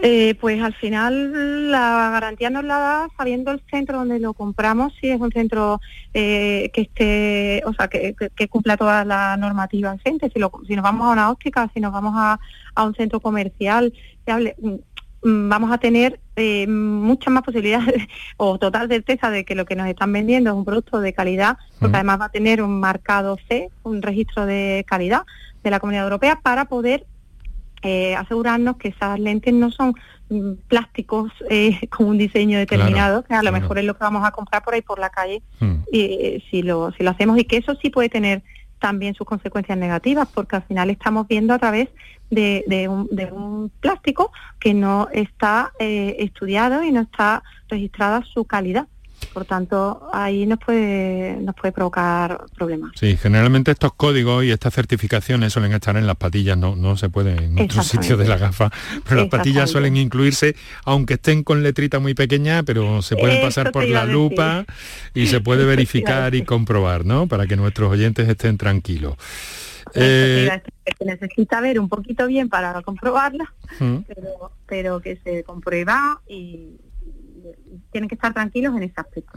Eh, 0.00 0.36
pues 0.40 0.62
al 0.62 0.74
final 0.74 1.72
la 1.72 2.10
garantía 2.12 2.50
nos 2.50 2.62
la 2.62 2.78
da 2.78 3.08
sabiendo 3.16 3.50
el 3.50 3.60
centro 3.68 3.98
donde 3.98 4.20
lo 4.20 4.32
compramos, 4.32 4.92
si 5.00 5.08
es 5.08 5.20
un 5.20 5.32
centro 5.32 5.80
eh, 6.14 6.70
que 6.72 6.82
esté, 6.82 7.62
o 7.66 7.72
sea, 7.72 7.88
que, 7.88 8.14
cumpla 8.48 8.76
toda 8.76 9.04
la 9.04 9.36
normativa 9.36 9.96
gente, 9.98 10.30
si, 10.32 10.40
si 10.68 10.76
nos 10.76 10.84
vamos 10.84 11.08
a 11.08 11.10
una 11.10 11.30
óptica, 11.32 11.68
si 11.74 11.80
nos 11.80 11.92
vamos 11.92 12.14
a, 12.16 12.38
a 12.76 12.84
un 12.84 12.94
centro 12.94 13.18
comercial, 13.18 13.92
vamos 15.22 15.72
a 15.72 15.78
tener 15.78 16.20
eh, 16.36 16.66
muchas 16.66 17.32
más 17.32 17.42
posibilidades 17.42 18.06
o 18.36 18.58
total 18.58 18.88
certeza 18.88 19.30
de 19.30 19.44
que 19.44 19.54
lo 19.54 19.64
que 19.64 19.76
nos 19.76 19.88
están 19.88 20.12
vendiendo 20.12 20.50
es 20.50 20.56
un 20.56 20.64
producto 20.64 21.00
de 21.00 21.12
calidad, 21.12 21.58
porque 21.78 21.96
además 21.96 22.20
va 22.20 22.24
a 22.26 22.30
tener 22.30 22.62
un 22.62 22.80
marcado 22.80 23.36
C, 23.48 23.70
un 23.82 24.02
registro 24.02 24.46
de 24.46 24.84
calidad 24.86 25.22
de 25.62 25.70
la 25.70 25.80
Comunidad 25.80 26.04
Europea 26.04 26.40
para 26.42 26.66
poder 26.66 27.04
eh, 27.82 28.16
asegurarnos 28.16 28.76
que 28.76 28.88
esas 28.88 29.20
lentes 29.20 29.54
no 29.54 29.70
son 29.70 29.94
mm, 30.30 30.52
plásticos 30.66 31.32
eh, 31.50 31.86
con 31.88 32.06
un 32.06 32.18
diseño 32.18 32.58
determinado, 32.58 33.24
que 33.24 33.34
a 33.34 33.42
lo 33.42 33.52
mejor 33.52 33.78
es 33.78 33.84
lo 33.84 33.94
que 33.94 34.04
vamos 34.04 34.26
a 34.26 34.30
comprar 34.30 34.62
por 34.62 34.74
ahí 34.74 34.82
por 34.82 34.98
la 34.98 35.10
calle, 35.10 35.42
y, 35.92 36.00
eh, 36.00 36.44
si, 36.50 36.62
lo, 36.62 36.92
si 36.92 37.02
lo 37.02 37.10
hacemos, 37.10 37.38
y 37.38 37.44
que 37.44 37.56
eso 37.56 37.74
sí 37.80 37.90
puede 37.90 38.08
tener 38.08 38.42
también 38.78 39.14
sus 39.14 39.26
consecuencias 39.26 39.76
negativas, 39.78 40.28
porque 40.32 40.56
al 40.56 40.62
final 40.62 40.90
estamos 40.90 41.26
viendo 41.28 41.54
a 41.54 41.58
través 41.58 41.88
de, 42.30 42.86
un, 42.88 43.08
de 43.10 43.32
un, 43.32 43.70
plástico 43.80 44.32
que 44.58 44.74
no 44.74 45.08
está 45.12 45.72
estudiado 45.78 46.82
y 46.82 46.92
no 46.92 47.00
está 47.00 47.42
registrada 47.68 48.22
su 48.32 48.44
calidad. 48.44 48.86
Por 49.38 49.46
tanto, 49.46 50.10
ahí 50.12 50.46
nos 50.46 50.58
puede, 50.58 51.36
nos 51.36 51.54
puede 51.54 51.70
provocar 51.70 52.46
problemas. 52.56 52.90
Sí, 52.96 53.16
generalmente 53.16 53.70
estos 53.70 53.94
códigos 53.94 54.42
y 54.42 54.50
estas 54.50 54.74
certificaciones 54.74 55.52
suelen 55.52 55.72
estar 55.72 55.96
en 55.96 56.08
las 56.08 56.16
patillas, 56.16 56.58
no, 56.58 56.74
no 56.74 56.96
se 56.96 57.08
puede 57.08 57.36
en 57.44 57.56
otro 57.60 57.84
sitio 57.84 58.16
de 58.16 58.26
la 58.26 58.36
gafa, 58.36 58.72
pero 59.08 59.20
las 59.20 59.30
patillas 59.30 59.70
suelen 59.70 59.96
incluirse, 59.96 60.56
aunque 60.84 61.14
estén 61.14 61.44
con 61.44 61.62
letrita 61.62 62.00
muy 62.00 62.14
pequeña, 62.14 62.64
pero 62.64 63.00
se 63.00 63.14
pueden 63.14 63.40
pasar 63.40 63.70
por 63.70 63.86
la 63.86 64.06
lupa 64.06 64.64
y 65.14 65.28
se 65.28 65.40
puede 65.40 65.64
verificar 65.66 66.34
y 66.34 66.42
comprobar, 66.42 67.04
¿no? 67.04 67.28
Para 67.28 67.46
que 67.46 67.54
nuestros 67.54 67.92
oyentes 67.92 68.28
estén 68.28 68.58
tranquilos. 68.58 69.14
Eh, 69.94 70.50
se 70.98 71.04
necesita 71.04 71.60
ver 71.60 71.78
un 71.78 71.88
poquito 71.88 72.26
bien 72.26 72.48
para 72.48 72.82
comprobarla, 72.82 73.54
pero, 73.78 74.50
pero 74.66 75.00
que 75.00 75.14
se 75.22 75.44
comprueba 75.44 76.20
y 76.26 76.80
tienen 77.90 78.08
que 78.08 78.14
estar 78.14 78.32
tranquilos 78.32 78.76
en 78.76 78.84
ese 78.84 78.94
aspecto. 78.96 79.32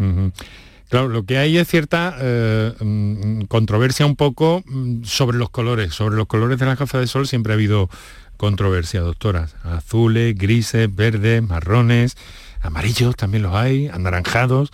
Claro, 0.92 1.08
lo 1.08 1.24
que 1.24 1.38
hay 1.38 1.58
es 1.58 1.70
cierta 1.70 2.18
eh, 2.20 2.74
mm, 2.78 3.44
controversia 3.44 4.06
un 4.06 4.18
poco 4.18 4.62
mm, 4.66 5.04
sobre 5.06 5.38
los 5.38 5.50
colores. 5.50 5.94
Sobre 5.94 6.18
los 6.18 6.28
colores 6.28 6.60
de 6.60 6.66
la 6.66 6.76
gafa 6.76 7.00
de 7.00 7.08
sol 7.08 7.28
siempre 7.28 7.54
ha 7.54 7.56
habido 7.56 7.90
controversia, 8.36 9.00
doctoras. 9.00 9.56
Azules, 9.64 10.36
grises, 10.36 10.94
verdes, 10.94 11.42
marrones, 11.42 12.18
amarillos 12.60 13.16
también 13.16 13.44
los 13.44 13.56
hay, 13.56 13.88
anaranjados. 13.88 14.72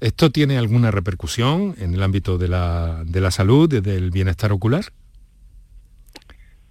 ¿Esto 0.00 0.30
tiene 0.30 0.56
alguna 0.56 0.90
repercusión 0.90 1.74
en 1.78 1.92
el 1.92 2.02
ámbito 2.02 2.38
de 2.38 2.48
la, 2.48 3.02
de 3.04 3.20
la 3.20 3.30
salud, 3.30 3.68
del 3.68 4.10
bienestar 4.10 4.52
ocular? 4.52 4.86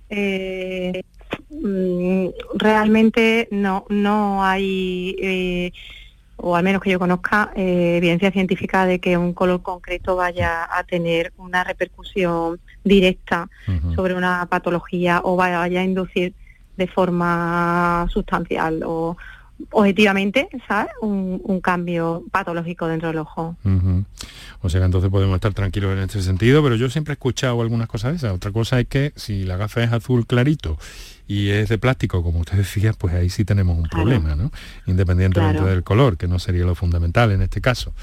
Eh, 0.09 1.03
mm, 1.51 2.27
realmente 2.55 3.47
no, 3.51 3.85
no 3.89 4.43
hay... 4.43 5.15
Eh, 5.21 5.71
o 6.41 6.55
al 6.55 6.63
menos 6.63 6.81
que 6.81 6.89
yo 6.89 6.99
conozca, 6.99 7.51
eh, 7.55 7.97
evidencia 7.97 8.31
científica 8.31 8.85
de 8.85 8.99
que 8.99 9.17
un 9.17 9.33
color 9.33 9.61
concreto 9.61 10.15
vaya 10.15 10.67
a 10.71 10.83
tener 10.83 11.33
una 11.37 11.63
repercusión 11.63 12.59
directa 12.83 13.49
sobre 13.95 14.15
una 14.15 14.45
patología 14.47 15.21
o 15.23 15.35
vaya 15.35 15.61
a 15.61 15.83
inducir 15.83 16.33
de 16.77 16.87
forma 16.87 18.07
sustancial 18.09 18.81
o 18.85 19.17
objetivamente, 19.71 20.47
¿sabes? 20.67 20.91
Un, 21.01 21.59
cambio 21.61 22.23
patológico 22.31 22.87
dentro 22.87 23.09
del 23.09 23.17
ojo. 23.17 23.57
O 24.61 24.69
sea 24.69 24.79
que 24.79 24.85
entonces 24.85 25.09
podemos 25.09 25.35
estar 25.35 25.53
tranquilos 25.53 25.91
en 25.91 25.99
este 25.99 26.21
sentido, 26.21 26.63
pero 26.63 26.75
yo 26.75 26.89
siempre 26.89 27.11
he 27.11 27.15
escuchado 27.15 27.61
algunas 27.61 27.87
cosas 27.87 28.11
de 28.11 28.17
esas. 28.17 28.33
Otra 28.33 28.51
cosa 28.51 28.79
es 28.79 28.87
que 28.87 29.11
si 29.15 29.43
la 29.43 29.57
gafa 29.57 29.83
es 29.83 29.91
azul 29.91 30.25
clarito 30.25 30.77
y 31.29 31.51
es 31.51 31.69
de 31.69 31.77
plástico, 31.77 32.23
como 32.23 32.39
usted 32.39 32.57
decía, 32.57 32.91
pues 32.91 33.13
ahí 33.13 33.29
sí 33.29 33.45
tenemos 33.45 33.77
un 33.77 33.87
problema, 33.87 34.35
¿no? 34.35 34.51
Independientemente 34.87 35.61
del 35.61 35.83
color, 35.83 36.17
que 36.17 36.27
no 36.27 36.39
sería 36.39 36.65
lo 36.65 36.73
fundamental 36.73 37.31
en 37.31 37.43
este 37.43 37.61
caso. 37.61 37.93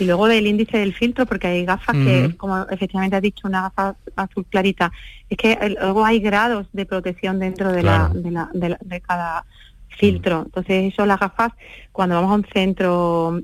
Y 0.00 0.06
luego 0.06 0.26
del 0.26 0.48
índice 0.48 0.78
del 0.78 0.92
filtro, 0.92 1.24
porque 1.24 1.46
hay 1.46 1.64
gafas 1.64 1.94
que, 1.94 2.34
como 2.36 2.66
efectivamente 2.68 3.14
ha 3.14 3.20
dicho, 3.20 3.46
una 3.46 3.62
gafa 3.62 3.94
azul 4.16 4.44
clarita, 4.50 4.90
es 5.30 5.38
que 5.38 5.76
luego 5.80 6.04
hay 6.04 6.18
grados 6.18 6.66
de 6.72 6.84
protección 6.84 7.38
dentro 7.38 7.70
de, 7.70 7.84
la, 7.84 8.10
de, 8.12 9.00
cada 9.00 9.44
filtro. 9.96 10.42
Entonces 10.46 10.92
eso 10.92 11.06
las 11.06 11.20
gafas, 11.20 11.52
cuando 11.92 12.16
vamos 12.16 12.32
a 12.32 12.34
un 12.34 12.46
centro 12.52 13.40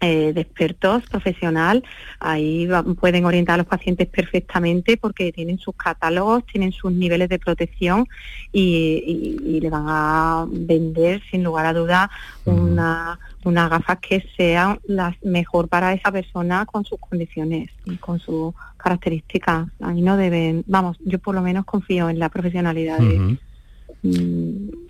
eh, 0.00 0.32
de 0.32 0.40
expertos 0.40 1.04
profesional, 1.08 1.82
ahí 2.20 2.68
pueden 3.00 3.24
orientar 3.24 3.54
a 3.54 3.58
los 3.58 3.66
pacientes 3.66 4.08
perfectamente 4.08 4.96
porque 4.96 5.32
tienen 5.32 5.58
sus 5.58 5.74
catálogos, 5.76 6.44
tienen 6.46 6.72
sus 6.72 6.92
niveles 6.92 7.28
de 7.28 7.38
protección 7.38 8.06
y, 8.52 9.58
le 9.60 9.70
van 9.70 9.84
a 9.86 10.46
vender 10.50 11.22
sin 11.30 11.42
lugar 11.42 11.66
a 11.66 11.72
duda 11.72 12.10
una, 12.44 13.18
una 13.44 13.68
gafas 13.68 13.98
que 14.00 14.26
sean 14.36 14.78
las 14.84 15.14
mejor 15.22 15.68
para 15.68 15.94
esa 15.94 16.12
persona 16.12 16.66
con 16.66 16.84
sus 16.84 16.98
condiciones 16.98 17.70
y 17.84 17.96
con 17.96 18.18
sus 18.18 18.52
características. 18.76 19.68
Ahí 19.80 20.02
no 20.02 20.16
deben, 20.16 20.64
vamos, 20.66 20.98
yo 21.04 21.18
por 21.18 21.34
lo 21.34 21.40
menos 21.40 21.64
confío 21.64 22.10
en 22.10 22.18
la 22.18 22.28
profesionalidad 22.28 22.98
de, 22.98 23.38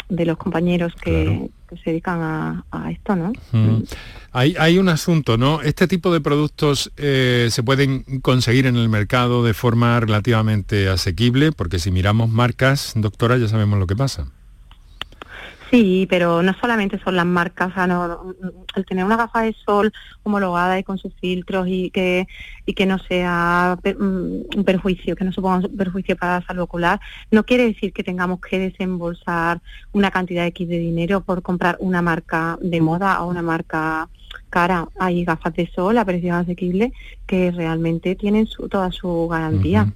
de 0.09 0.25
los 0.27 0.37
compañeros 0.37 0.95
que, 1.01 1.51
se 1.83 1.91
dedican 1.91 2.21
a, 2.21 2.91
esto, 2.93 3.17
¿no? 3.17 3.33
Mm. 3.51 3.83
Hay, 4.31 4.55
hay, 4.59 4.79
un 4.79 4.89
asunto, 4.89 5.37
¿no? 5.37 5.61
Este 5.61 5.89
tipo 5.89 6.13
de 6.13 6.21
productos 6.21 6.93
eh, 6.97 7.49
se 7.51 7.63
pueden 7.65 8.05
conseguir 8.21 8.67
en 8.67 8.77
el 8.77 8.89
mercado 8.89 9.43
de 9.43 9.55
forma 9.55 9.99
relativamente 9.99 10.89
asequible, 10.89 11.51
porque 11.51 11.81
si 11.81 11.91
miramos 11.91 12.31
marcas, 12.31 12.93
doctora, 12.95 13.39
ya 13.39 13.49
sabemos 13.49 13.79
lo 13.81 13.89
que 13.89 13.97
pasa. 13.97 14.29
Sí, 15.75 16.07
pero 16.09 16.41
no 16.41 16.55
solamente 16.61 17.01
son 17.03 17.17
las 17.17 17.27
marcas, 17.27 17.73
el 18.77 18.87
tener 18.87 19.05
una 19.05 19.17
gafa 19.17 19.43
de 19.43 19.57
sol 19.67 19.93
homologada 20.23 20.79
y 20.79 20.85
con 20.85 20.99
sus 20.99 21.13
filtros 21.15 21.67
y 21.69 21.91
que, 21.91 22.29
y 22.65 22.75
que 22.75 22.87
no 22.87 23.01
sea 23.01 23.77
mm, 23.83 24.57
un 24.57 24.65
perjuicio, 24.65 25.17
que 25.17 25.25
no 25.25 25.33
suponga 25.33 25.67
un 25.67 25.77
perjuicio 25.77 26.15
para 26.17 26.39
la 26.39 26.47
salud 26.47 26.63
ocular, 26.63 27.01
no 27.33 27.43
quiere 27.43 27.67
decir 27.67 27.93
que 27.93 28.05
tengamos 28.05 28.39
que 28.39 28.61
desembolsar 28.61 29.63
una 29.91 30.13
cantidad 30.13 30.47
X 30.47 30.69
de 30.69 30.79
dinero 30.79 31.23
por 31.23 31.43
comprar 31.43 31.77
una 31.81 32.03
marca 32.03 32.57
de 32.63 32.81
moda 32.81 33.25
o 33.25 33.29
una 33.29 33.43
marca 33.43 34.09
cara. 34.51 34.87
Hay 35.01 35.25
gafas 35.25 35.55
de 35.55 35.69
sol 35.75 35.99
a 35.99 36.05
precio 36.05 36.37
asequible 36.37 36.93
que 37.27 37.51
realmente 37.51 38.15
tienen 38.15 38.47
su, 38.47 38.69
toda 38.69 38.93
su 38.93 39.27
garantía. 39.27 39.93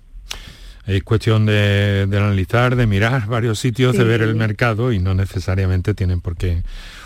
Es 0.88 1.02
cuestión 1.02 1.44
de, 1.44 2.08
analizar, 2.10 2.74
de 2.74 2.86
mirar 2.86 3.26
varios 3.26 3.58
sitios, 3.58 3.94
de 3.94 4.04
ver 4.04 4.22
el 4.22 4.34
mercado 4.34 4.90
y 4.90 4.98
no 4.98 5.12
necesariamente 5.12 5.92
tienen 5.92 6.22
por 6.22 6.34
qué. 6.34 6.62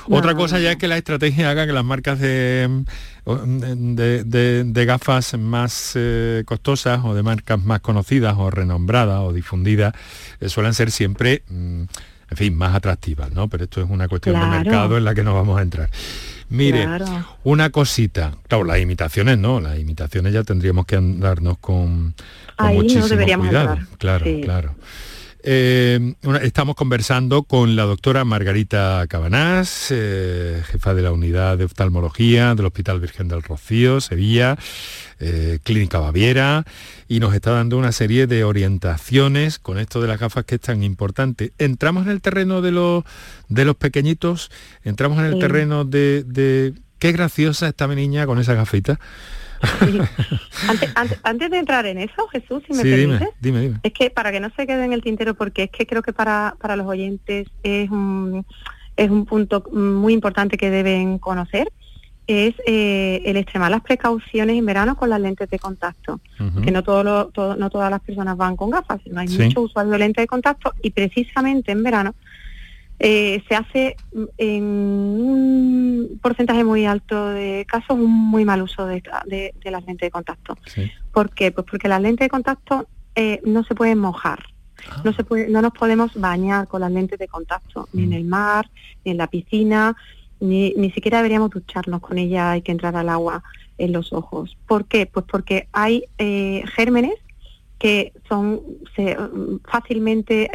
Otra 0.08 0.36
cosa 0.36 0.60
ya 0.60 0.70
es 0.70 0.76
que 0.76 0.86
la 0.86 0.96
estrategia 0.96 1.50
haga 1.50 1.66
que 1.66 1.72
las 1.72 1.84
marcas 1.84 2.20
de, 2.20 2.84
de, 3.24 4.84
gafas 4.84 5.36
más 5.36 5.94
eh, 5.96 6.44
costosas 6.46 7.00
o 7.04 7.14
de 7.14 7.24
marcas 7.24 7.60
más 7.60 7.80
conocidas 7.80 8.36
o 8.38 8.52
renombradas 8.52 9.18
o 9.20 9.32
difundidas 9.32 9.94
eh, 10.40 10.48
suelen 10.48 10.74
ser 10.74 10.92
siempre, 10.92 11.42
mm, 11.48 11.82
en 12.30 12.36
fin, 12.36 12.54
más 12.54 12.76
atractivas, 12.76 13.32
¿no? 13.32 13.48
Pero 13.48 13.64
esto 13.64 13.82
es 13.82 13.90
una 13.90 14.06
cuestión 14.06 14.40
de 14.40 14.46
mercado 14.46 14.96
en 14.96 15.04
la 15.04 15.12
que 15.12 15.24
no 15.24 15.34
vamos 15.34 15.58
a 15.58 15.62
entrar. 15.62 15.90
Mire, 16.52 16.86
una 17.44 17.70
cosita. 17.70 18.32
Claro, 18.46 18.64
las 18.64 18.78
imitaciones 18.78 19.38
no, 19.38 19.60
las 19.60 19.78
imitaciones 19.78 20.32
ya 20.32 20.42
tendríamos 20.44 20.86
que 20.86 20.96
andarnos 20.96 21.58
con, 21.58 22.14
muchísimo 22.58 23.24
cuidado. 23.38 23.78
Claro, 23.98 24.26
claro. 24.42 24.74
Eh, 25.44 26.14
estamos 26.42 26.76
conversando 26.76 27.42
con 27.42 27.74
la 27.74 27.82
doctora 27.82 28.24
Margarita 28.24 29.04
Cabanás, 29.08 29.88
eh, 29.90 30.62
jefa 30.66 30.94
de 30.94 31.02
la 31.02 31.10
unidad 31.10 31.58
de 31.58 31.64
oftalmología 31.64 32.54
del 32.54 32.66
Hospital 32.66 33.00
Virgen 33.00 33.26
del 33.26 33.42
Rocío, 33.42 34.00
Sevilla, 34.00 34.56
eh, 35.18 35.58
Clínica 35.64 35.98
Baviera, 35.98 36.64
y 37.08 37.18
nos 37.18 37.34
está 37.34 37.50
dando 37.50 37.76
una 37.76 37.90
serie 37.90 38.28
de 38.28 38.44
orientaciones 38.44 39.58
con 39.58 39.78
esto 39.78 40.00
de 40.00 40.08
las 40.08 40.20
gafas 40.20 40.44
que 40.44 40.54
es 40.54 40.60
tan 40.60 40.84
importante. 40.84 41.52
Entramos 41.58 42.06
en 42.06 42.12
el 42.12 42.20
terreno 42.20 42.62
de 42.62 42.70
los, 42.70 43.02
de 43.48 43.64
los 43.64 43.74
pequeñitos, 43.74 44.50
entramos 44.84 45.18
en 45.18 45.24
el 45.24 45.38
terreno 45.40 45.84
de, 45.84 46.22
de... 46.24 46.74
Qué 47.00 47.10
graciosa 47.10 47.66
está 47.66 47.88
mi 47.88 47.96
niña 47.96 48.26
con 48.26 48.38
esa 48.38 48.54
gafita. 48.54 49.00
Antes, 51.24 51.50
de 51.50 51.58
entrar 51.58 51.86
en 51.86 51.98
eso, 51.98 52.26
Jesús, 52.28 52.62
si 52.66 52.74
me 52.74 52.82
permites, 52.82 53.28
es 53.82 53.92
que 53.92 54.10
para 54.10 54.32
que 54.32 54.40
no 54.40 54.50
se 54.56 54.66
quede 54.66 54.84
en 54.84 54.92
el 54.92 55.02
tintero, 55.02 55.34
porque 55.34 55.64
es 55.64 55.70
que 55.70 55.86
creo 55.86 56.02
que 56.02 56.12
para, 56.12 56.56
para 56.60 56.76
los 56.76 56.86
oyentes 56.86 57.48
es 57.62 57.90
un, 57.90 58.44
es 58.96 59.10
un 59.10 59.26
punto 59.26 59.64
muy 59.72 60.12
importante 60.12 60.56
que 60.56 60.70
deben 60.70 61.18
conocer, 61.18 61.72
es 62.26 62.54
eh, 62.66 63.22
el 63.24 63.36
extremar 63.36 63.70
las 63.70 63.82
precauciones 63.82 64.56
en 64.56 64.64
verano 64.64 64.96
con 64.96 65.10
las 65.10 65.20
lentes 65.20 65.50
de 65.50 65.58
contacto, 65.58 66.20
que 66.62 66.70
no, 66.70 66.82
todo, 66.82 67.30
no 67.56 67.70
todas 67.70 67.90
las 67.90 68.00
personas 68.00 68.36
van 68.36 68.56
con 68.56 68.70
gafas, 68.70 69.00
sino 69.02 69.20
hay 69.20 69.28
muchos 69.28 69.64
usuarios 69.64 69.92
de 69.92 69.98
lentes 69.98 70.22
de 70.22 70.26
contacto 70.26 70.72
y 70.82 70.90
precisamente 70.90 71.72
en 71.72 71.82
verano 71.82 72.14
eh, 72.98 73.42
se 73.48 73.56
hace 73.56 73.96
en 74.38 74.62
un 74.62 76.20
porcentaje 76.22 76.62
muy 76.62 76.86
alto 76.86 77.30
de 77.30 77.66
casos 77.68 77.98
un 77.98 78.12
muy 78.12 78.44
mal 78.44 78.62
uso 78.62 78.86
de, 78.86 79.02
las 79.64 79.86
lentes 79.86 80.06
de 80.06 80.10
contacto. 80.10 80.56
¿Por 81.12 81.30
qué? 81.30 81.50
Pues 81.50 81.66
porque 81.68 81.88
las 81.88 82.00
lentes 82.00 82.26
de 82.26 82.30
contacto 82.30 82.86
eh, 83.16 83.40
no 83.44 83.64
se 83.64 83.74
pueden 83.74 83.98
mojar. 83.98 84.44
No, 85.04 85.12
se 85.12 85.22
puede, 85.22 85.48
no 85.48 85.62
nos 85.62 85.72
podemos 85.72 86.14
bañar 86.14 86.66
con 86.66 86.80
las 86.80 86.90
lentes 86.90 87.18
de 87.18 87.28
contacto, 87.28 87.88
ni 87.92 88.02
en 88.02 88.10
mm. 88.10 88.14
el 88.14 88.24
mar, 88.24 88.70
ni 89.04 89.12
en 89.12 89.16
la 89.16 89.28
piscina, 89.28 89.96
ni, 90.40 90.72
ni 90.76 90.90
siquiera 90.90 91.18
deberíamos 91.18 91.50
ducharnos 91.50 92.00
con 92.00 92.18
ella, 92.18 92.52
hay 92.52 92.62
que 92.62 92.72
entrar 92.72 92.96
al 92.96 93.08
agua 93.08 93.44
en 93.78 93.92
los 93.92 94.12
ojos. 94.12 94.56
¿Por 94.66 94.86
qué? 94.86 95.06
Pues 95.06 95.24
porque 95.28 95.68
hay 95.72 96.04
eh, 96.18 96.64
gérmenes 96.74 97.14
que 97.78 98.12
son 98.28 98.60
se, 98.94 99.16
fácilmente 99.64 100.48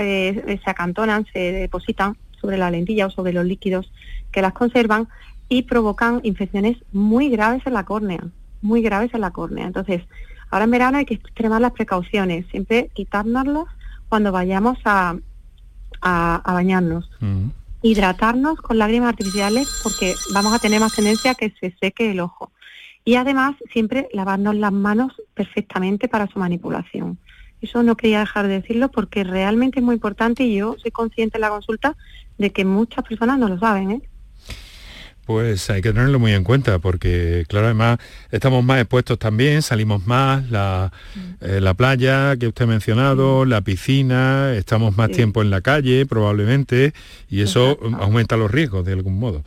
se 0.64 0.70
acantonan, 0.70 1.26
se 1.34 1.40
depositan 1.40 2.16
sobre 2.48 2.58
la 2.58 2.72
lentilla 2.72 3.08
o 3.08 3.10
sobre 3.10 3.34
los 3.34 3.44
líquidos 3.44 3.92
que 4.32 4.42
las 4.42 4.54
conservan 4.54 5.10
y 5.50 5.64
provocan 5.64 6.22
infecciones 6.24 6.78
muy 6.94 7.28
graves 7.28 7.62
en 7.66 7.74
la 7.74 7.84
córnea, 7.84 8.24
muy 8.62 8.82
graves 8.82 9.14
en 9.14 9.20
la 9.20 9.32
córnea. 9.32 9.68
Entonces, 9.68 10.02
ahora 10.50 10.64
en 10.64 10.72
verano 10.72 10.98
hay 10.98 11.06
que 11.06 11.16
extremar 11.16 11.60
las 11.60 11.74
precauciones, 11.74 12.46
siempre 12.48 12.90
quitárnoslas 12.94 13.66
cuando 14.08 14.32
vayamos 14.32 14.78
a, 14.86 15.18
a, 16.02 16.54
bañarnos. 16.54 17.10
Mm. 17.20 17.50
Hidratarnos 17.82 18.62
con 18.62 18.78
lágrimas 18.78 19.10
artificiales 19.10 19.82
porque 19.84 20.16
vamos 20.34 20.54
a 20.54 20.60
tener 20.60 20.80
más 20.80 20.96
tendencia 20.96 21.32
a 21.32 21.36
que 21.36 21.54
se 21.60 21.76
seque 21.82 22.12
el 22.12 22.22
ojo. 22.22 22.52
Y 23.04 23.16
además 23.16 23.56
siempre 23.74 24.08
lavarnos 24.14 24.56
las 24.56 24.72
manos 24.72 25.12
perfectamente 25.34 26.08
para 26.08 26.28
su 26.28 26.40
manipulación. 26.40 27.18
Eso 27.62 27.84
no 27.84 27.96
quería 27.96 28.20
dejar 28.20 28.48
de 28.48 28.62
decirlo 28.62 28.90
porque 28.90 29.24
realmente 29.24 29.80
es 29.80 29.86
muy 29.86 29.96
importante 29.96 30.44
y 30.44 30.58
yo 30.58 30.76
soy 30.82 30.92
consciente 30.92 31.38
en 31.38 31.42
la 31.42 31.50
consulta 31.50 31.96
de 32.38 32.52
que 32.52 32.66
muchas 32.66 33.04
personas 33.04 33.40
no 33.40 33.48
lo 33.48 33.60
saben. 33.60 33.92
¿eh? 33.92 34.02
Pues 35.26 35.70
hay 35.70 35.82
que 35.82 35.92
tenerlo 35.92 36.20
muy 36.20 36.32
en 36.32 36.46
cuenta 36.46 36.80
porque, 36.80 37.46
claro, 37.50 37.66
además 37.66 38.00
estamos 38.32 38.64
más 38.64 38.80
expuestos 38.80 39.20
también, 39.20 39.62
salimos 39.62 40.08
más, 40.08 40.50
la, 40.50 40.94
mm. 41.16 41.20
eh, 41.42 41.62
la 41.62 41.74
playa 41.74 42.38
que 42.38 42.48
usted 42.48 42.64
ha 42.64 42.68
mencionado, 42.68 43.44
la 43.44 43.62
piscina, 43.62 44.54
estamos 44.54 44.96
más 44.96 45.12
tiempo 45.12 45.42
en 45.42 45.50
la 45.50 45.60
calle 45.60 46.06
probablemente 46.06 46.94
y 47.30 47.42
eso 47.42 47.78
aumenta 48.00 48.38
los 48.38 48.50
riesgos 48.50 48.86
de 48.86 48.94
algún 48.94 49.20
modo. 49.20 49.44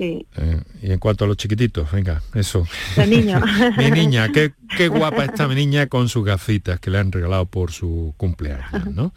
Eh, 0.00 0.60
y 0.82 0.92
en 0.92 0.98
cuanto 0.98 1.24
a 1.24 1.28
los 1.28 1.36
chiquititos, 1.36 1.90
venga, 1.90 2.22
eso. 2.34 2.66
niño. 3.06 3.40
mi 3.78 3.90
niña, 3.90 4.28
qué, 4.32 4.52
qué 4.76 4.88
guapa 4.88 5.24
está 5.24 5.48
mi 5.48 5.54
niña 5.54 5.86
con 5.86 6.08
sus 6.08 6.24
gafitas 6.24 6.80
que 6.80 6.90
le 6.90 6.98
han 6.98 7.12
regalado 7.12 7.46
por 7.46 7.72
su 7.72 8.14
cumpleaños, 8.16 8.86
¿no? 8.94 9.12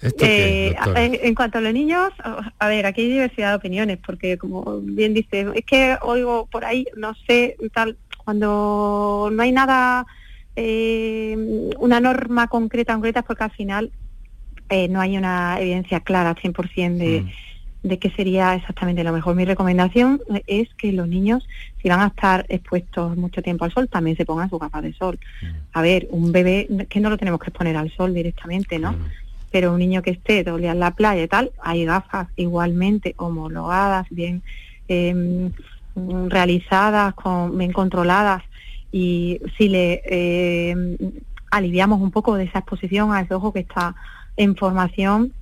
Eh, 0.00 0.76
en, 0.94 1.34
cuanto 1.34 1.58
a 1.58 1.60
los 1.60 1.72
niños, 1.72 2.12
a 2.58 2.68
ver, 2.68 2.86
aquí 2.86 3.00
hay 3.00 3.08
diversidad 3.08 3.50
de 3.50 3.56
opiniones, 3.56 3.98
porque 4.04 4.38
como 4.38 4.80
bien 4.80 5.12
dice, 5.12 5.48
es 5.54 5.64
que 5.64 5.96
oigo 6.02 6.46
por 6.46 6.64
ahí, 6.64 6.86
no 6.96 7.14
sé, 7.26 7.56
tal, 7.72 7.96
cuando 8.24 9.28
no 9.32 9.42
hay 9.42 9.50
nada, 9.50 10.06
eh, 10.54 11.36
una 11.78 11.98
norma 11.98 12.46
concreta, 12.46 12.92
concreta, 12.92 13.22
porque 13.22 13.44
al 13.44 13.50
final 13.50 13.90
no 14.90 15.00
hay 15.00 15.16
una 15.16 15.58
evidencia 15.60 16.00
clara 16.00 16.36
100% 16.36 16.96
de... 16.96 17.22
Mm 17.22 17.47
de 17.82 17.98
qué 17.98 18.10
sería 18.10 18.54
exactamente 18.54 19.04
lo 19.04 19.12
mejor. 19.12 19.34
Mi 19.36 19.44
recomendación 19.44 20.20
es 20.46 20.68
que 20.74 20.92
los 20.92 21.08
niños, 21.08 21.46
si 21.80 21.88
van 21.88 22.00
a 22.00 22.08
estar 22.08 22.44
expuestos 22.48 23.16
mucho 23.16 23.42
tiempo 23.42 23.64
al 23.64 23.72
sol, 23.72 23.88
también 23.88 24.16
se 24.16 24.24
pongan 24.24 24.50
sus 24.50 24.58
gafas 24.58 24.82
de 24.82 24.92
sol. 24.92 25.18
Mm. 25.42 25.46
A 25.72 25.82
ver, 25.82 26.08
un 26.10 26.32
bebé 26.32 26.68
que 26.88 27.00
no 27.00 27.10
lo 27.10 27.18
tenemos 27.18 27.40
que 27.40 27.50
exponer 27.50 27.76
al 27.76 27.90
sol 27.92 28.14
directamente, 28.14 28.78
¿no? 28.78 28.96
Pero 29.50 29.72
un 29.72 29.78
niño 29.78 30.02
que 30.02 30.10
esté 30.10 30.44
todo 30.44 30.58
en 30.58 30.78
la 30.78 30.90
playa 30.90 31.22
y 31.22 31.28
tal, 31.28 31.52
hay 31.62 31.84
gafas 31.84 32.28
igualmente 32.36 33.14
homologadas, 33.16 34.06
bien 34.10 34.42
em, 34.88 35.50
realizadas, 36.28 37.14
con, 37.14 37.56
bien 37.56 37.72
controladas 37.72 38.42
y 38.92 39.40
si 39.56 39.68
le 39.68 40.02
em, 40.04 40.96
aliviamos 41.50 42.00
un 42.00 42.10
poco 42.10 42.34
de 42.34 42.44
esa 42.44 42.60
exposición 42.60 43.12
a 43.12 43.20
ese 43.20 43.34
ojo 43.34 43.52
que 43.52 43.60
está 43.60 43.94
en 44.36 44.54
formación, 44.54 45.32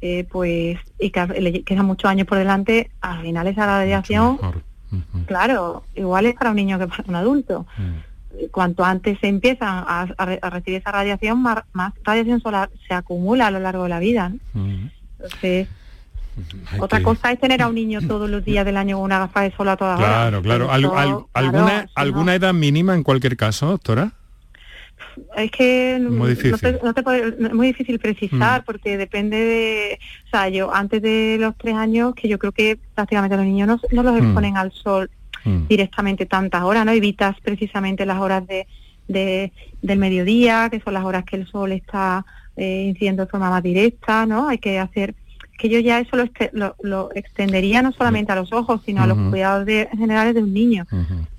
eh, 0.00 0.26
pues 0.30 0.78
y 0.98 1.10
que 1.10 1.26
le 1.26 1.62
quedan 1.62 1.86
muchos 1.86 2.10
años 2.10 2.26
por 2.26 2.38
delante, 2.38 2.90
al 3.00 3.22
final 3.22 3.46
esa 3.46 3.66
radiación, 3.66 4.38
claro, 5.26 5.84
igual 5.94 6.26
es 6.26 6.34
para 6.34 6.50
un 6.50 6.56
niño 6.56 6.78
que 6.78 6.86
para 6.86 7.04
un 7.06 7.14
adulto. 7.14 7.66
Mm. 7.76 8.46
Cuanto 8.50 8.84
antes 8.84 9.18
se 9.20 9.26
empiezan 9.26 9.84
a, 9.86 10.06
recibir 10.50 10.80
esa 10.80 10.92
radiación, 10.92 11.42
más, 11.42 11.64
radiación 12.04 12.40
solar 12.40 12.70
se 12.86 12.94
acumula 12.94 13.48
a 13.48 13.50
lo 13.50 13.60
largo 13.60 13.82
de 13.82 13.88
la 13.88 13.98
vida. 13.98 14.32
Mm. 14.54 14.86
Entonces, 15.18 15.68
otra 16.78 17.02
cosa 17.02 17.32
es 17.32 17.40
tener 17.40 17.60
a 17.60 17.68
un 17.68 17.74
niño 17.74 18.00
todos 18.06 18.30
los 18.30 18.44
días 18.44 18.64
del 18.64 18.76
año 18.76 18.96
con 18.96 19.04
una 19.04 19.18
gafa 19.18 19.42
de 19.42 19.50
sol 19.50 19.68
a 19.68 19.76
toda 19.76 19.96
claro, 19.96 20.40
Claro, 20.42 20.68
claro. 20.68 21.28
¿Alguna, 21.34 21.88
¿alguna 21.94 22.34
edad 22.34 22.54
mínima 22.54 22.94
en 22.94 23.02
cualquier 23.02 23.36
caso, 23.36 23.66
doctora? 23.66 24.12
Es 25.36 25.50
que 25.50 25.98
muy 26.00 26.30
difícil. 26.30 26.78
No 26.82 26.94
te, 26.94 27.02
muy 27.52 27.68
difícil 27.68 27.98
precisar 27.98 28.62
mm. 28.62 28.64
porque 28.64 28.96
depende 28.96 29.36
de, 29.36 29.98
o 30.26 30.28
sea, 30.30 30.48
yo 30.48 30.74
antes 30.74 31.02
de 31.02 31.36
los 31.40 31.56
tres 31.56 31.74
años 31.74 32.14
que 32.14 32.28
yo 32.28 32.38
creo 32.38 32.52
que 32.52 32.78
prácticamente 32.94 33.36
los 33.36 33.46
niños 33.46 33.68
no, 33.68 33.80
no 33.92 34.02
los 34.02 34.14
mm. 34.14 34.24
exponen 34.24 34.56
al 34.56 34.72
sol 34.72 35.10
mm. 35.44 35.66
directamente 35.68 36.26
tantas 36.26 36.62
horas, 36.62 36.84
¿no? 36.84 36.92
Evitas 36.92 37.36
precisamente 37.42 38.06
las 38.06 38.20
horas 38.20 38.46
de, 38.46 38.66
de, 39.08 39.52
del 39.82 39.98
mediodía, 39.98 40.68
que 40.70 40.80
son 40.80 40.94
las 40.94 41.04
horas 41.04 41.24
que 41.24 41.36
el 41.36 41.46
sol 41.46 41.72
está 41.72 42.24
eh, 42.56 42.84
incidiendo 42.88 43.24
de 43.24 43.30
forma 43.30 43.50
más 43.50 43.62
directa, 43.62 44.26
¿no? 44.26 44.48
Hay 44.48 44.58
que 44.58 44.78
hacer 44.78 45.14
que 45.60 45.68
yo 45.68 45.78
ya 45.78 46.00
eso 46.00 46.16
lo, 46.52 46.74
lo, 46.82 47.10
extendería 47.14 47.82
no 47.82 47.92
solamente 47.92 48.32
a 48.32 48.34
los 48.34 48.50
ojos, 48.50 48.80
sino 48.86 49.02
a 49.02 49.06
los 49.06 49.18
cuidados 49.28 49.66
generales 49.66 50.34
de 50.34 50.42
un 50.42 50.54
niño. 50.54 50.86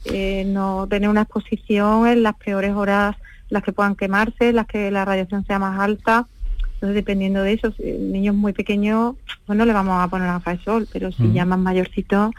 eh, 0.06 0.44
no 0.46 0.86
tener 0.88 1.10
una 1.10 1.24
exposición 1.24 2.08
en 2.08 2.22
las 2.22 2.36
peores 2.36 2.74
horas 2.74 3.16
las 3.52 3.62
que 3.62 3.74
puedan 3.74 3.96
quemarse, 3.96 4.54
las 4.54 4.66
que 4.66 4.90
la 4.90 5.06
radiación 5.06 5.46
sea 5.46 5.60
más 5.60 5.80
alta. 5.80 6.28
Entonces, 6.76 6.96
dependiendo 6.96 7.44
de 7.44 7.54
eso, 7.54 7.72
si 7.74 7.84
el 7.84 8.12
niño 8.12 8.32
es 8.32 8.38
muy 8.38 8.54
pequeño, 8.54 9.16
pues 9.46 9.56
no 9.56 9.66
le 9.66 9.74
vamos 9.74 10.02
a 10.02 10.08
poner 10.08 10.28
gafas 10.28 10.58
de 10.58 10.64
sol, 10.64 10.88
pero 10.92 11.12
si 11.12 11.32
ya 11.32 11.46
más 11.46 11.60
mayorcito, 11.60 12.32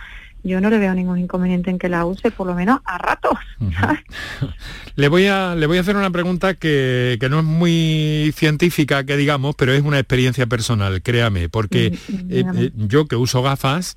yo 0.42 0.60
no 0.60 0.70
le 0.70 0.78
veo 0.78 0.92
ningún 0.94 1.18
inconveniente 1.18 1.70
en 1.70 1.78
que 1.78 1.88
la 1.88 2.04
use, 2.04 2.32
por 2.32 2.48
lo 2.48 2.54
menos 2.54 2.80
a 2.84 2.98
ratos. 2.98 3.38
le, 4.96 5.08
voy 5.08 5.26
a, 5.26 5.54
le 5.54 5.66
voy 5.66 5.78
a 5.78 5.82
hacer 5.82 5.96
una 5.96 6.10
pregunta 6.10 6.54
que, 6.54 7.18
no 7.30 7.38
es 7.38 7.44
muy 7.44 8.32
científica, 8.34 9.04
que 9.04 9.16
digamos, 9.16 9.54
pero 9.54 9.72
es 9.72 9.82
una 9.82 10.00
experiencia 10.00 10.46
personal, 10.46 11.02
créame, 11.02 11.48
porque 11.48 11.96
mm, 12.08 12.14
eh, 12.30 12.44
eh, 12.56 12.70
yo 12.74 13.06
que 13.06 13.14
uso 13.14 13.42
gafas, 13.42 13.96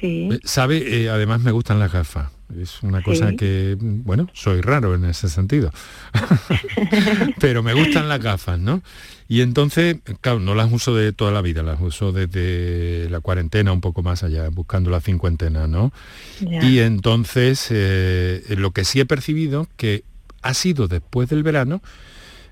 sí. 0.00 0.30
Eh, 0.32 0.40
sabe, 0.44 1.10
además 1.10 1.42
me 1.42 1.50
gustan 1.50 1.78
las 1.80 1.92
gafas. 1.92 2.35
Es 2.54 2.82
una 2.82 3.02
cosa 3.02 3.32
que, 3.32 3.76
bueno, 3.80 4.28
soy 4.32 4.60
raro 4.60 4.94
en 4.94 5.04
ese 5.04 5.28
sentido. 5.28 5.72
Pero 7.40 7.62
me 7.62 7.74
gustan 7.74 8.08
las 8.08 8.20
gafas, 8.22 8.58
¿no? 8.58 8.82
Y 9.28 9.40
entonces, 9.40 9.96
claro, 10.20 10.38
no 10.38 10.54
las 10.54 10.72
uso 10.72 10.94
de 10.94 11.12
toda 11.12 11.32
la 11.32 11.42
vida, 11.42 11.64
las 11.64 11.80
uso 11.80 12.12
desde 12.12 13.10
la 13.10 13.20
cuarentena 13.20 13.72
un 13.72 13.80
poco 13.80 14.02
más 14.02 14.22
allá, 14.22 14.48
buscando 14.50 14.90
la 14.90 15.00
cincuentena, 15.00 15.66
¿no? 15.66 15.92
Y 16.40 16.78
entonces, 16.78 17.66
eh, 17.70 18.42
lo 18.56 18.70
que 18.70 18.84
sí 18.84 19.00
he 19.00 19.06
percibido 19.06 19.66
que 19.76 20.04
ha 20.42 20.54
sido 20.54 20.86
después 20.86 21.28
del 21.28 21.42
verano, 21.42 21.82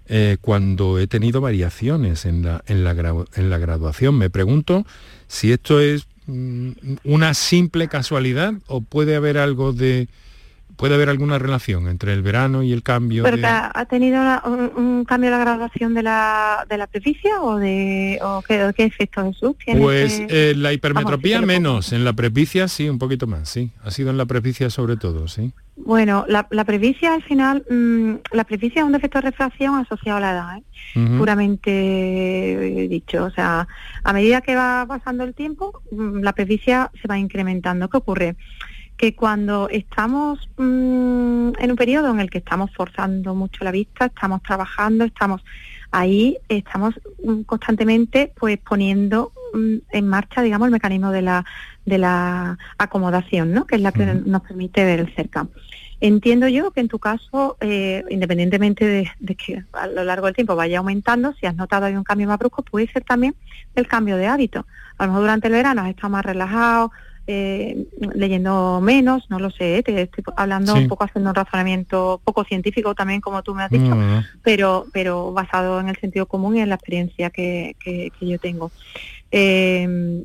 eh, 0.06 0.36
cuando 0.40 0.98
he 0.98 1.06
tenido 1.06 1.40
variaciones 1.40 2.26
en 2.26 2.42
la, 2.42 2.62
en, 2.66 2.84
la 2.84 3.24
en 3.36 3.50
la 3.50 3.58
graduación. 3.58 4.18
Me 4.18 4.28
pregunto 4.28 4.84
si 5.28 5.52
esto 5.52 5.80
es 5.80 6.06
una 6.26 7.34
simple 7.34 7.88
casualidad 7.88 8.54
o 8.66 8.80
puede 8.80 9.16
haber 9.16 9.38
algo 9.38 9.72
de 9.72 10.08
¿Puede 10.76 10.94
haber 10.94 11.08
alguna 11.08 11.38
relación 11.38 11.88
entre 11.88 12.12
el 12.12 12.22
verano 12.22 12.62
y 12.62 12.72
el 12.72 12.82
cambio? 12.82 13.22
¿Pero 13.22 13.46
ha 13.46 13.84
tenido 13.86 14.20
un, 14.44 15.04
cambio 15.04 15.30
de 15.30 15.36
la 15.36 15.44
graduación 15.44 15.94
de 15.94 16.02
la, 16.02 16.66
de 16.68 16.78
la 16.78 16.86
presbicia 16.88 17.40
o 17.42 17.58
de 17.58 18.18
o 18.22 18.42
qué, 18.42 18.72
qué 18.76 18.84
efecto 18.84 19.24
Jesús 19.24 19.56
tiene? 19.64 19.80
Pues 19.80 20.20
eh, 20.28 20.54
la 20.56 20.72
hipermetropía 20.72 21.40
menos, 21.42 21.92
en 21.92 22.04
la 22.04 22.12
presbicia 22.12 22.66
sí, 22.66 22.88
un 22.88 22.98
poquito 22.98 23.26
más, 23.26 23.48
sí. 23.48 23.70
Ha 23.84 23.90
sido 23.92 24.10
en 24.10 24.16
la 24.16 24.26
presbicia 24.26 24.68
sobre 24.68 24.96
todo, 24.96 25.28
sí. 25.28 25.52
Bueno, 25.76 26.24
la, 26.28 26.46
la 26.50 26.64
presbicia 26.64 27.14
al 27.14 27.22
final, 27.22 27.64
mm, 27.68 28.14
la 28.32 28.44
presbicia 28.44 28.80
es 28.80 28.86
un 28.86 28.92
defecto 28.92 29.18
de 29.18 29.30
refracción 29.30 29.74
asociado 29.74 30.18
a 30.18 30.20
la 30.20 30.30
edad, 30.30 30.58
¿eh? 30.58 31.18
puramente 31.18 32.86
dicho. 32.88 33.24
O 33.24 33.30
sea, 33.30 33.66
a 34.04 34.12
medida 34.12 34.40
que 34.40 34.54
va 34.54 34.86
pasando 34.86 35.24
el 35.24 35.34
tiempo, 35.34 35.82
mm, 35.90 36.20
la 36.20 36.32
presbicia 36.32 36.90
se 37.00 37.08
va 37.08 37.18
incrementando. 37.18 37.88
¿Qué 37.88 37.96
ocurre? 37.96 38.36
que 38.96 39.14
cuando 39.14 39.68
estamos 39.70 40.48
mm, 40.56 41.52
en 41.58 41.70
un 41.70 41.76
periodo 41.76 42.10
en 42.10 42.20
el 42.20 42.30
que 42.30 42.38
estamos 42.38 42.70
forzando 42.72 43.34
mucho 43.34 43.64
la 43.64 43.72
vista, 43.72 44.06
estamos 44.06 44.42
trabajando, 44.42 45.04
estamos 45.04 45.44
ahí, 45.94 46.38
estamos 46.48 46.94
mm, 47.24 47.42
constantemente 47.42 48.32
pues 48.38 48.58
poniendo 48.58 49.32
mm, 49.54 49.76
en 49.90 50.08
marcha, 50.08 50.42
digamos, 50.42 50.66
el 50.66 50.72
mecanismo 50.72 51.10
de 51.12 51.22
la, 51.22 51.44
de 51.86 51.98
la 51.98 52.58
acomodación, 52.78 53.52
¿no? 53.52 53.64
que 53.66 53.76
es 53.76 53.80
la 53.80 53.92
que 53.92 54.04
nos 54.04 54.42
permite 54.42 54.84
ver 54.84 55.00
el 55.00 55.14
cerca. 55.14 55.46
Entiendo 56.00 56.48
yo 56.48 56.72
que 56.72 56.80
en 56.80 56.88
tu 56.88 56.98
caso, 56.98 57.56
eh, 57.60 58.04
independientemente 58.10 58.84
de, 58.84 59.10
de, 59.20 59.34
que 59.36 59.64
a 59.72 59.86
lo 59.86 60.02
largo 60.04 60.26
del 60.26 60.34
tiempo 60.34 60.56
vaya 60.56 60.78
aumentando, 60.78 61.32
si 61.34 61.46
has 61.46 61.54
notado 61.54 61.86
hay 61.86 61.94
un 61.94 62.04
cambio 62.04 62.26
más 62.26 62.38
brusco, 62.38 62.62
puede 62.62 62.88
ser 62.88 63.04
también 63.04 63.36
el 63.76 63.86
cambio 63.86 64.16
de 64.16 64.26
hábito. 64.26 64.66
A 64.98 65.04
lo 65.04 65.12
mejor 65.12 65.22
durante 65.22 65.46
el 65.46 65.54
verano 65.54 65.82
has 65.82 65.90
estado 65.90 66.10
más 66.10 66.24
relajado, 66.24 66.90
eh, 67.26 67.86
leyendo 68.14 68.80
menos, 68.82 69.24
no 69.30 69.38
lo 69.38 69.50
sé, 69.50 69.82
te 69.82 70.02
estoy 70.02 70.24
hablando 70.36 70.74
un 70.74 70.88
poco 70.88 71.04
haciendo 71.04 71.30
un 71.30 71.34
razonamiento 71.34 72.20
poco 72.22 72.44
científico 72.44 72.94
también, 72.94 73.22
como 73.22 73.42
tú 73.42 73.54
me 73.54 73.62
has 73.62 73.70
dicho, 73.70 73.96
pero, 74.42 74.86
pero 74.92 75.32
basado 75.32 75.80
en 75.80 75.88
el 75.88 75.96
sentido 75.96 76.26
común 76.26 76.56
y 76.56 76.60
en 76.60 76.68
la 76.68 76.74
experiencia 76.74 77.30
que, 77.30 77.76
que, 77.82 78.12
yo 78.20 78.38
tengo. 78.38 78.70
Eh, 79.30 80.22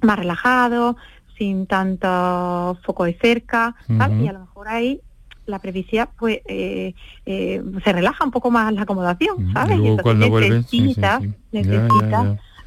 más 0.00 0.18
relajado, 0.18 0.96
sin 1.36 1.66
tanto 1.66 2.78
foco 2.82 3.04
de 3.04 3.18
cerca, 3.20 3.74
y 3.88 4.26
a 4.28 4.32
lo 4.32 4.40
mejor 4.40 4.68
ahí 4.68 5.00
la 5.44 5.58
previsia 5.58 6.06
pues 6.06 6.40
eh, 6.46 6.94
se 7.24 7.92
relaja 7.92 8.24
un 8.24 8.30
poco 8.30 8.50
más 8.50 8.72
la 8.72 8.82
acomodación, 8.82 9.52
¿sabes? 9.52 9.78
Y, 9.78 9.96
necesita, 10.40 11.20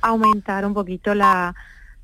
aumentar 0.02 0.66
un 0.66 0.74
poquito 0.74 1.14
la, 1.14 1.56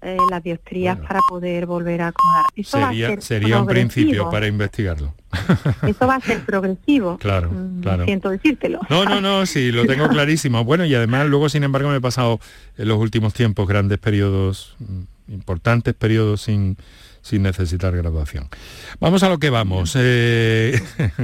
eh, 0.02 0.18
las 0.30 0.44
diostrías 0.44 0.98
para 1.00 1.20
poder 1.28 1.66
volver 1.66 2.04
a 2.04 2.08
acomodar. 2.10 2.46
Eso 2.56 2.78
sería, 2.78 3.20
sería 3.20 3.60
un 3.60 3.68
principio 3.68 4.30
para 4.30 4.46
investigarlo. 4.46 5.16
Eso 5.88 6.06
va 6.06 6.16
a 6.16 6.22
ser 6.22 6.46
progresivo. 6.46 7.18
Claro, 7.18 7.52
mm, 7.52 7.82
claro. 7.82 8.06
Siento 8.06 8.30
decírtelo. 8.30 8.80
No, 8.90 9.06
no, 9.06 9.22
no, 9.22 9.46
sí, 9.48 9.72
lo 9.72 9.86
tengo 9.86 10.08
clarísimo. 10.10 10.64
Bueno, 10.64 10.86
y 10.86 10.94
además 10.94 11.28
luego, 11.28 11.50
sin 11.50 11.64
embargo, 11.64 11.90
me 11.90 11.98
he 11.98 12.02
pasado 12.02 12.40
en 12.78 12.88
los 12.88 13.00
últimos 13.00 13.34
tiempos 13.34 13.68
grandes 13.68 13.98
periodos, 13.98 14.76
mm, 14.80 15.34
importantes 15.34 15.96
periodos 15.96 16.42
sin, 16.42 16.78
sin 17.22 17.42
necesitar 17.42 17.96
graduación. 17.96 18.50
Vamos 19.00 19.24
a 19.24 19.30
lo 19.30 19.40
que 19.40 19.50
vamos, 19.50 19.96
eh, 19.98 20.80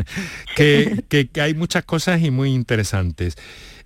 que, 0.55 1.03
que 1.31 1.41
hay 1.41 1.53
muchas 1.53 1.83
cosas 1.83 2.21
y 2.21 2.31
muy 2.31 2.53
interesantes. 2.53 3.37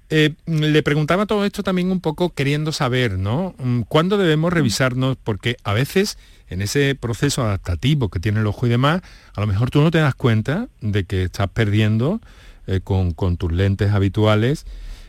Eh, 0.10 0.36
le 0.46 0.84
preguntaba 0.84 1.26
todo 1.26 1.44
esto 1.44 1.64
también 1.64 1.92
un 1.92 2.00
poco 2.00 2.30
queriendo 2.34 2.72
saber, 2.72 3.18
¿no? 3.18 3.56
Mm, 3.58 3.82
¿Cuándo 3.82 4.18
debemos 4.18 4.54
revisarnos? 4.54 5.18
Porque 5.22 5.58
a 5.64 5.74
veces 5.74 6.18
en 6.50 6.62
ese 6.62 6.96
proceso 6.96 7.44
adaptativo 7.44 8.10
que 8.10 8.20
tiene 8.20 8.40
el 8.40 8.48
ojo 8.48 8.66
y 8.68 8.70
demás, 8.70 9.02
a 9.36 9.42
lo 9.42 9.48
mejor 9.48 9.70
tú 9.70 9.82
no 9.82 9.92
te 9.92 9.98
das 9.98 10.16
cuenta 10.16 10.70
de 10.80 11.04
que 11.04 11.24
estás 11.24 11.50
perdiendo 11.50 12.22
eh, 12.68 12.80
con, 12.82 13.14
tus 13.38 13.52
lentes 13.52 13.92
habituales, 13.92 14.66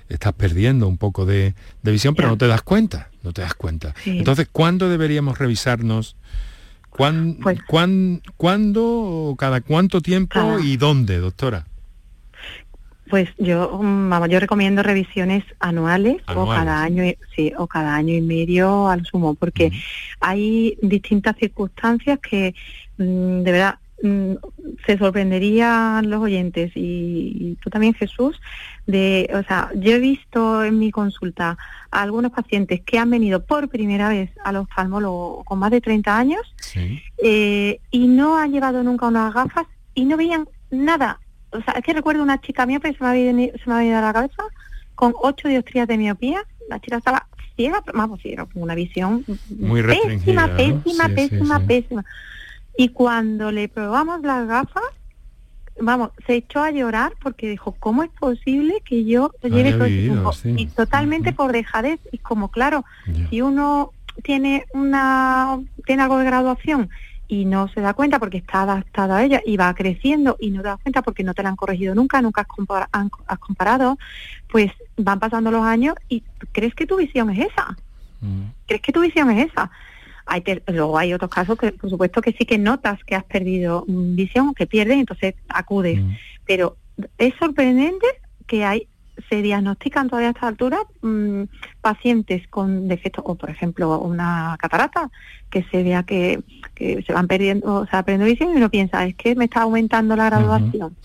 estás 0.08 0.32
perdiendo 0.32 0.88
un 0.88 0.98
poco 0.98 1.26
de, 1.26 1.54
visión, 1.82 2.16
pero 2.16 2.28
no 2.28 2.38
te 2.38 2.48
das 2.48 2.62
cuenta, 2.62 3.10
no 3.22 3.32
te 3.32 3.42
das 3.42 3.54
cuenta. 3.54 3.94
Entonces, 4.04 4.48
¿cuándo 4.50 4.88
deberíamos 4.88 5.38
revisarnos? 5.38 6.16
Pues 6.90 7.14
¿Cuándo, 8.36 9.36
cada 9.38 9.60
cuánto 9.60 10.00
tiempo 10.00 10.58
y 10.58 10.76
dónde, 10.76 11.18
doctora? 11.18 11.67
Pues 13.08 13.28
yo, 13.38 13.78
vamos, 13.78 14.28
yo 14.28 14.40
recomiendo 14.40 14.82
revisiones 14.82 15.44
anuales, 15.60 16.16
o 16.34 16.46
cada 16.46 16.82
año, 16.82 17.04
sí, 17.34 17.52
o 17.56 17.66
cada 17.66 17.94
año 17.94 18.14
y 18.14 18.20
medio 18.20 18.88
al 18.88 19.04
sumo, 19.06 19.34
porque 19.34 19.70
hay 20.20 20.76
distintas 20.82 21.36
circunstancias 21.36 22.18
que 22.18 22.54
mm, 22.98 23.42
de 23.42 23.52
verdad 23.52 23.78
mm, 24.02 24.32
se 24.86 24.98
sorprenderían 24.98 26.10
los 26.10 26.20
oyentes. 26.20 26.72
Y, 26.74 27.56
tú 27.62 27.70
también 27.70 27.94
Jesús 27.94 28.40
de, 28.86 29.30
o 29.34 29.42
sea, 29.42 29.70
yo 29.74 29.92
he 29.92 29.98
visto 29.98 30.64
en 30.64 30.78
mi 30.78 30.90
consulta 30.90 31.58
a 31.90 32.02
algunos 32.02 32.32
pacientes 32.32 32.80
que 32.80 32.98
han 32.98 33.10
venido 33.10 33.44
por 33.44 33.68
primera 33.68 34.08
vez 34.08 34.30
al 34.44 34.56
oftalmólogo 34.56 35.44
con 35.44 35.58
más 35.58 35.70
de 35.70 35.80
30 35.80 36.16
años 36.16 36.54
eh, 37.22 37.80
y 37.90 38.06
no 38.08 38.38
han 38.38 38.52
llevado 38.52 38.82
nunca 38.82 39.06
unas 39.06 39.32
gafas 39.34 39.66
y 39.94 40.04
no 40.04 40.16
veían 40.16 40.48
nada 40.70 41.20
o 41.50 41.62
sea, 41.62 41.74
es 41.74 41.84
que 41.84 41.92
recuerdo 41.92 42.22
una 42.22 42.40
chica 42.40 42.66
mía, 42.66 42.80
pero 42.80 42.96
se 42.96 43.04
me 43.04 43.10
ha 43.10 43.12
venido, 43.12 43.56
se 43.58 43.68
me 43.68 43.74
ha 43.74 43.78
venido 43.78 43.98
a 43.98 44.02
la 44.02 44.12
cabeza, 44.12 44.42
con 44.94 45.14
ocho 45.20 45.48
diostrías 45.48 45.88
de 45.88 45.98
miopía, 45.98 46.44
la 46.68 46.80
chica 46.80 46.96
estaba 46.96 47.26
ciega, 47.56 47.82
vamos, 47.92 48.20
sí, 48.22 48.36
con 48.36 48.48
una 48.54 48.74
visión 48.74 49.24
muy 49.58 49.82
pésima, 49.82 50.56
pésima, 50.56 51.08
pésima, 51.08 51.60
pésima. 51.60 52.04
Y 52.76 52.90
cuando 52.90 53.50
le 53.50 53.68
probamos 53.68 54.22
las 54.22 54.46
gafas, 54.46 54.84
vamos, 55.80 56.10
se 56.26 56.36
echó 56.36 56.62
a 56.62 56.70
llorar 56.70 57.12
porque 57.20 57.48
dijo, 57.48 57.74
¿cómo 57.78 58.02
es 58.02 58.10
posible 58.10 58.80
que 58.84 59.04
yo 59.04 59.32
lleve 59.42 59.72
todo 59.72 59.86
este 59.86 60.02
tiempo? 60.02 60.32
Y 60.44 60.66
totalmente 60.66 61.32
por 61.32 61.52
dejadez, 61.52 61.98
y 62.12 62.18
como 62.18 62.50
claro, 62.50 62.84
si 63.30 63.42
uno 63.42 63.92
tiene 64.22 64.66
una 64.72 65.58
tiene 65.86 66.02
algo 66.02 66.18
de 66.18 66.24
graduación 66.24 66.90
y 67.28 67.44
no 67.44 67.68
se 67.68 67.82
da 67.82 67.92
cuenta 67.92 68.18
porque 68.18 68.38
está 68.38 68.62
adaptada 68.62 69.18
a 69.18 69.24
ella 69.24 69.42
y 69.44 69.58
va 69.58 69.72
creciendo 69.74 70.36
y 70.40 70.50
no 70.50 70.62
te 70.62 70.68
das 70.68 70.80
cuenta 70.80 71.02
porque 71.02 71.22
no 71.22 71.34
te 71.34 71.42
la 71.42 71.50
han 71.50 71.56
corregido 71.56 71.94
nunca, 71.94 72.22
nunca 72.22 72.40
has, 72.40 73.38
comparado, 73.38 73.98
pues 74.50 74.72
van 74.96 75.20
pasando 75.20 75.50
los 75.50 75.62
años 75.62 75.94
y 76.08 76.22
crees 76.52 76.74
que 76.74 76.86
tu 76.86 76.96
visión 76.96 77.28
es 77.30 77.50
esa. 77.50 77.76
Mm. 78.22 78.44
¿Crees 78.66 78.82
que 78.82 78.92
tu 78.92 79.02
visión 79.02 79.30
es 79.30 79.50
esa? 79.50 79.70
Hay 80.24 80.42
luego 80.66 80.98
hay 80.98 81.12
otros 81.12 81.30
casos 81.30 81.58
que, 81.58 81.72
por 81.72 81.90
supuesto, 81.90 82.22
que 82.22 82.32
sí 82.32 82.44
que 82.44 82.58
notas 82.58 83.02
que 83.04 83.14
has 83.14 83.24
perdido 83.24 83.84
visión, 83.86 84.54
que 84.54 84.66
pierdes, 84.66 84.98
entonces 84.98 85.34
acudes. 85.48 86.00
Mm. 86.02 86.12
Pero 86.46 86.76
es 87.18 87.34
sorprendente 87.38 88.06
que 88.46 88.64
hay 88.64 88.88
se 89.28 89.42
diagnostican 89.42 90.08
todavía 90.08 90.28
a 90.28 90.32
esta 90.32 90.48
altura 90.48 90.78
mm, 91.02 91.42
pacientes 91.80 92.46
con 92.48 92.88
defectos, 92.88 93.24
o 93.26 93.34
por 93.34 93.50
ejemplo 93.50 93.98
una 93.98 94.56
catarata, 94.58 95.10
que 95.50 95.64
se 95.64 95.82
vea 95.82 96.02
que, 96.02 96.40
se 96.76 97.12
van 97.12 97.26
perdiendo, 97.26 97.74
o 97.74 97.86
sea, 97.86 98.02
perdiendo 98.02 98.26
visión 98.26 98.52
y 98.52 98.56
uno 98.56 98.70
piensa, 98.70 99.04
es 99.04 99.14
que 99.14 99.34
me 99.34 99.44
está 99.44 99.62
aumentando 99.62 100.14
la 100.16 100.26
graduación. 100.26 100.96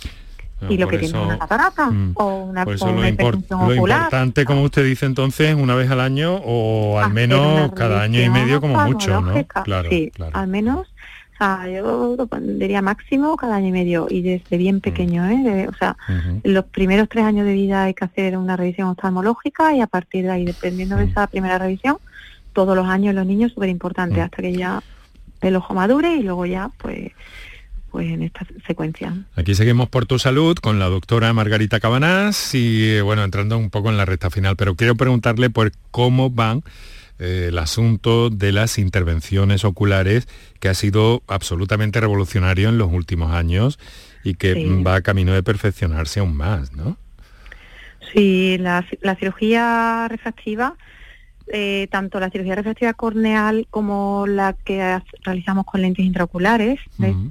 y 0.70 0.78
lo 0.78 0.88
que 0.88 0.98
tiene 0.98 1.20
una 1.20 1.38
catarata 1.38 1.90
mm, 1.90 2.12
o 2.16 2.46
una, 2.46 2.64
por 2.64 2.76
eso 2.76 2.92
lo, 2.92 3.06
importante, 3.06 4.46
como 4.46 4.64
usted 4.64 4.86
dice 4.86 5.06
entonces, 5.06 5.56
una 5.56 5.76
vez 5.76 5.90
al 5.92 6.00
año 6.00 6.36
o 6.36 7.00
al 7.00 7.14
menos 7.14 7.72
cada 7.74 8.02
año 8.02 8.22
y 8.22 8.30
medio 8.30 8.62
como 8.62 8.80
mucho, 8.86 9.22
¿no? 9.22 9.46
Claro, 9.64 9.90
sí, 9.90 10.12
al 10.34 10.48
menos 10.48 10.88
o 10.88 10.93
sea, 11.44 11.70
yo 11.70 12.16
lo 12.18 12.28
pondría 12.28 12.82
máximo 12.82 13.36
cada 13.38 13.56
año 13.56 13.68
y 13.68 13.72
medio 13.72 14.08
y 14.10 14.22
desde 14.22 14.58
bien 14.58 14.78
mm. 14.78 14.82
pequeño, 14.82 15.30
¿eh? 15.30 15.68
o 15.68 15.74
sea, 15.76 15.98
los 16.44 16.66
primeros 16.66 17.10
tres 17.10 17.26
años 17.26 17.46
de 17.46 17.54
vida 17.54 17.84
hay 17.84 17.94
que 17.94 18.06
hacer 18.06 18.38
una 18.38 18.56
revisión 18.56 18.88
oftalmológica 18.88 19.76
y 19.76 19.82
a 19.82 19.88
partir 19.88 20.26
de 20.26 20.32
ahí, 20.32 20.46
dependiendo 20.46 20.96
de 20.96 21.06
mm. 21.06 21.10
esa 21.10 21.28
primera 21.28 21.58
revisión, 21.58 21.98
todos 22.54 22.76
los 22.76 22.88
años 22.88 23.16
los 23.16 23.26
niños 23.26 23.52
súper 23.54 23.70
importante 23.70 24.20
mm. 24.20 24.24
hasta 24.24 24.42
que 24.42 24.54
ya 24.54 24.82
el 25.42 25.56
ojo 25.56 25.74
madure 25.74 26.16
y 26.16 26.24
luego 26.24 26.46
ya, 26.46 26.70
pues 26.78 27.12
pues 27.92 28.08
en 28.08 28.24
esta 28.24 28.44
secuencia. 28.66 29.14
Aquí 29.36 29.54
seguimos 29.54 29.88
por 29.88 30.08
tu 30.08 30.18
salud 30.18 30.58
con 30.58 30.80
la 30.80 30.90
doctora 30.90 31.32
Margarita 31.32 31.80
Cabanás 31.80 32.56
y 32.56 32.90
eh, 32.90 33.02
bueno, 33.04 33.24
entrando 33.24 33.56
un 33.56 33.70
poco 33.70 33.92
en 33.92 33.98
la 33.98 34.06
recta 34.06 34.32
final, 34.32 34.56
pero 34.56 34.74
quiero 34.74 34.96
preguntarle 34.96 35.52
por 35.52 35.72
cómo 35.92 36.32
van 36.32 36.64
eh, 37.20 37.48
el 37.50 37.58
asunto 37.60 38.30
de 38.30 38.52
las 38.52 38.78
intervenciones 38.78 39.66
oculares, 39.66 40.28
que 40.60 40.70
ha 40.70 40.74
sido 40.74 41.24
absolutamente 41.28 42.00
revolucionario 42.00 42.70
en 42.70 42.78
los 42.78 42.92
últimos 42.92 43.32
años 43.32 43.80
y 44.24 44.36
que 44.36 44.54
va 44.86 44.96
a 44.96 45.02
camino 45.02 45.34
de 45.34 45.44
perfeccionarse 45.44 46.20
aún 46.20 46.36
más, 46.36 46.74
¿no? 46.74 46.98
Sí, 48.14 48.58
la, 48.60 48.86
cirugía 49.20 50.08
refractiva, 50.08 50.76
eh, 51.48 51.88
tanto 51.92 52.20
la 52.20 52.30
cirugía 52.30 52.56
refractiva 52.56 52.94
corneal 52.94 53.68
como 53.70 54.26
la 54.28 54.54
que 54.54 55.00
realizamos 55.24 55.66
con 55.66 55.82
lentes 55.82 56.06
intraoculares, 56.06 56.80
mm, 56.98 57.26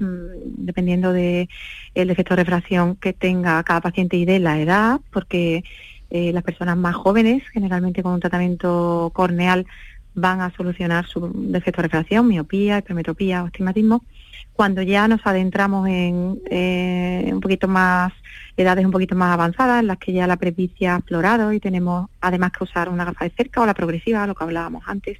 dependiendo 0.58 1.12
del 1.12 1.48
el 1.94 2.08
defecto 2.08 2.34
de 2.34 2.42
refracción 2.42 2.96
que 2.96 3.12
tenga 3.12 3.62
cada 3.62 3.80
paciente 3.80 4.16
y 4.16 4.24
de 4.24 4.38
la 4.38 4.60
edad, 4.60 5.00
porque 5.10 5.64
eh, 6.12 6.32
las 6.32 6.42
personas 6.42 6.76
más 6.76 6.94
jóvenes, 6.94 7.42
generalmente 7.52 8.02
con 8.02 8.12
un 8.12 8.20
tratamiento 8.20 9.10
corneal, 9.14 9.66
van 10.14 10.40
a 10.40 10.54
solucionar 10.54 11.06
su 11.06 11.32
defecto 11.34 11.80
de 11.80 11.88
refracción, 11.88 12.28
miopía, 12.28 12.78
hipermetropía 12.78 13.42
o 13.42 13.46
astigmatismo. 13.46 14.04
Cuando 14.52 14.82
ya 14.82 15.08
nos 15.08 15.20
adentramos 15.24 15.88
en 15.88 16.38
un 17.34 17.40
poquito 17.40 17.66
más 17.66 18.12
edades 18.56 18.84
un 18.84 18.90
poquito 18.90 19.14
más 19.16 19.32
avanzadas, 19.32 19.80
en 19.80 19.86
las 19.86 19.98
que 19.98 20.12
ya 20.12 20.26
la 20.26 20.36
presbicia 20.36 20.94
ha 20.94 20.96
aflorado 20.96 21.52
y 21.52 21.60
tenemos 21.60 22.10
además 22.20 22.52
que 22.52 22.64
usar 22.64 22.88
una 22.88 23.04
gafa 23.04 23.24
de 23.24 23.30
cerca 23.30 23.60
o 23.60 23.66
la 23.66 23.74
progresiva, 23.74 24.26
lo 24.26 24.34
que 24.34 24.44
hablábamos 24.44 24.84
antes, 24.86 25.18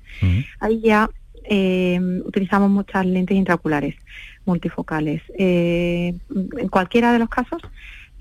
ahí 0.60 0.80
ya 0.80 1.08
eh, 1.44 1.98
utilizamos 2.24 2.70
muchas 2.70 3.04
lentes 3.06 3.36
intraoculares 3.36 3.96
multifocales. 4.44 5.22
Eh, 5.38 6.14
en 6.58 6.68
cualquiera 6.68 7.12
de 7.12 7.18
los 7.18 7.28
casos, 7.28 7.62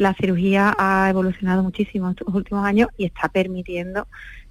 la 0.01 0.15
cirugía 0.15 0.73
ha 0.79 1.07
evolucionado 1.11 1.61
muchísimo 1.61 2.07
en 2.07 2.11
estos 2.13 2.33
últimos 2.33 2.65
años 2.65 2.89
y 2.97 3.05
está 3.05 3.29
permitiendo 3.29 4.07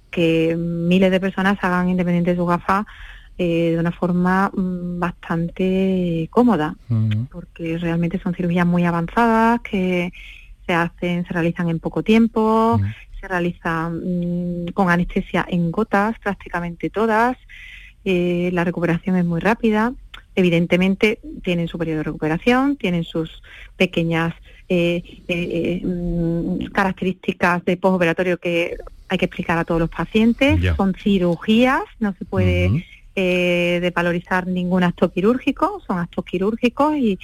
que 0.09 0.55
miles 0.55 1.11
de 1.11 1.19
personas 1.19 1.57
hagan 1.61 1.89
independiente 1.89 2.31
de 2.31 2.37
su 2.37 2.45
gafa 2.45 2.85
eh, 3.37 3.71
de 3.71 3.77
una 3.77 3.91
forma 3.91 4.49
mm, 4.53 4.97
bastante 4.97 6.29
cómoda, 6.31 6.75
porque 7.29 7.77
realmente 7.77 8.17
son 8.19 8.33
cirugías 8.33 8.65
muy 8.65 8.85
avanzadas 8.85 9.59
que 9.59 10.13
se 10.65 10.73
hacen, 10.73 11.25
se 11.25 11.33
realizan 11.33 11.67
en 11.69 11.79
poco 11.79 12.01
tiempo, 12.01 12.79
se 13.19 13.27
realizan 13.27 14.63
mm, 14.63 14.67
con 14.67 14.89
anestesia 14.89 15.45
en 15.49 15.69
gotas 15.69 16.17
prácticamente 16.19 16.89
todas, 16.89 17.35
eh, 18.05 18.51
la 18.53 18.63
recuperación 18.63 19.17
es 19.17 19.25
muy 19.25 19.41
rápida, 19.41 19.93
evidentemente 20.33 21.19
tienen 21.43 21.67
su 21.67 21.77
periodo 21.77 21.97
de 21.97 22.03
recuperación, 22.03 22.77
tienen 22.77 23.03
sus 23.03 23.43
pequeñas 23.75 24.33
características 26.71 27.65
de 27.65 27.77
postoperatorio 27.77 28.37
que 28.37 28.77
hay 29.09 29.17
que 29.17 29.25
explicar 29.25 29.57
a 29.57 29.65
todos 29.65 29.81
los 29.81 29.89
pacientes, 29.89 30.59
son 30.77 30.93
cirugías, 30.93 31.83
no 31.99 32.13
se 32.17 32.25
puede... 32.25 32.85
valorizar 33.93 34.47
ningún 34.47 34.83
acto 34.83 35.11
quirúrgico, 35.11 35.81
son 35.85 35.99
actos 35.99 36.23
quirúrgicos 36.23 36.95
y, 36.95 37.19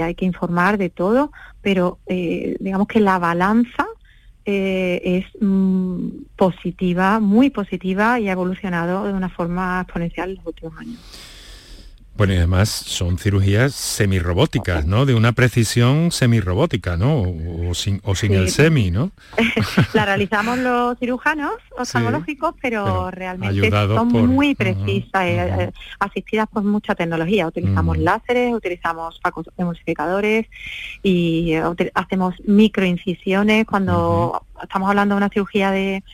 hay 0.00 0.14
que 0.14 0.24
informar 0.24 0.78
de 0.78 0.88
todo, 0.88 1.32
pero 1.60 1.98
digamos 2.06 2.86
que 2.86 3.00
la 3.00 3.18
balanza 3.18 3.86
eh, 4.46 5.00
es 5.04 5.42
mm, 5.42 6.08
positiva, 6.34 7.20
muy 7.20 7.50
positiva 7.50 8.18
y 8.18 8.28
ha 8.28 8.32
evolucionado 8.32 9.04
de 9.04 9.12
una 9.12 9.28
forma 9.28 9.82
exponencial 9.82 10.30
en 10.30 10.36
los 10.36 10.46
últimos 10.46 10.78
años. 10.78 10.98
Bueno, 12.20 12.34
y 12.34 12.36
además 12.36 12.68
son 12.68 13.16
cirugías 13.16 13.72
semirrobóticas, 13.72 14.84
¿no? 14.84 15.06
De 15.06 15.14
una 15.14 15.32
precisión 15.32 16.10
semirrobótica, 16.12 16.98
¿no? 16.98 17.22
O, 17.22 17.72
sin, 17.72 18.02
o 18.04 18.14
sin 18.14 18.34
el 18.34 18.50
semi, 18.50 18.90
¿no? 18.90 19.10
la 19.94 20.04
realizamos 20.04 20.58
los 20.58 20.98
cirujanos 20.98 21.52
oftalmológicos, 21.78 22.56
pero, 22.60 23.10
realmente 23.10 23.70
son 23.70 24.08
muy 24.08 24.54
precisas, 24.54 25.24
eh, 25.24 25.72
asistidas 25.98 26.46
por 26.52 26.62
mucha 26.62 26.94
tecnología. 26.94 27.46
Utilizamos 27.46 27.96
láseres, 27.96 28.52
utilizamos 28.52 29.18
emulsificadores 29.56 30.46
y 31.02 31.54
eh, 31.54 31.62
hacemos 31.94 32.34
microincisiones 32.44 33.64
cuando 33.64 34.44
estamos 34.62 34.90
hablando 34.90 35.14
de 35.14 35.16
una 35.20 35.30
cirugía 35.30 35.70
de, 35.70 36.04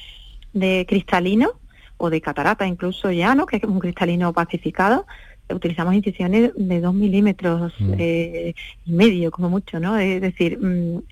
de 0.53 0.87
cristalino 0.89 1.51
o 1.97 2.11
de 2.11 2.21
catarata 2.21 2.65
incluso 2.65 3.11
ya, 3.11 3.35
¿no? 3.35 3.45
Que 3.45 3.57
es 3.57 3.65
un 3.65 3.81
cristalino 3.81 4.33
pacificado 4.33 5.05
utilizamos 5.55 5.95
incisiones 5.95 6.53
de 6.57 6.81
dos 6.81 6.95
milímetros 6.95 7.73
mm. 7.79 7.95
eh, 7.99 8.55
y 8.85 8.93
medio, 8.93 9.31
como 9.31 9.49
mucho, 9.49 9.81
¿no? 9.81 9.99
Es 9.99 10.21
decir, 10.21 10.59
mm, 10.59 11.03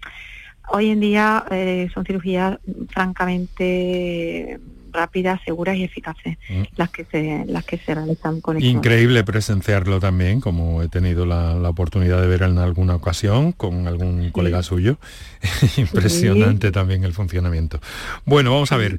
hoy 0.72 0.90
en 0.90 1.00
día 1.00 1.44
eh, 1.50 1.88
son 1.92 2.04
cirugías 2.04 2.58
francamente 2.88 4.58
rápidas, 4.94 5.40
seguras 5.44 5.76
y 5.76 5.84
eficaces 5.84 6.38
mm. 6.48 6.62
las 6.76 6.90
que 6.90 7.04
se 7.04 7.44
las 7.46 7.64
que 7.64 7.76
se 7.78 7.94
realizan 7.94 8.40
con. 8.40 8.62
Increíble 8.62 9.24
presenciarlo 9.24 10.00
también, 10.00 10.40
como 10.40 10.82
he 10.82 10.88
tenido 10.88 11.26
la, 11.26 11.54
oportunidad 11.68 12.20
de 12.20 12.28
ver 12.28 12.42
en 12.42 12.58
alguna 12.58 12.94
ocasión 12.94 13.52
con 13.52 13.88
algún 13.88 14.30
colega 14.30 14.62
suyo. 14.62 14.98
Impresionante 15.76 16.70
también 16.70 17.04
el 17.04 17.12
funcionamiento. 17.12 17.80
Bueno, 18.24 18.52
vamos 18.52 18.72
a 18.72 18.76
ver. 18.76 18.98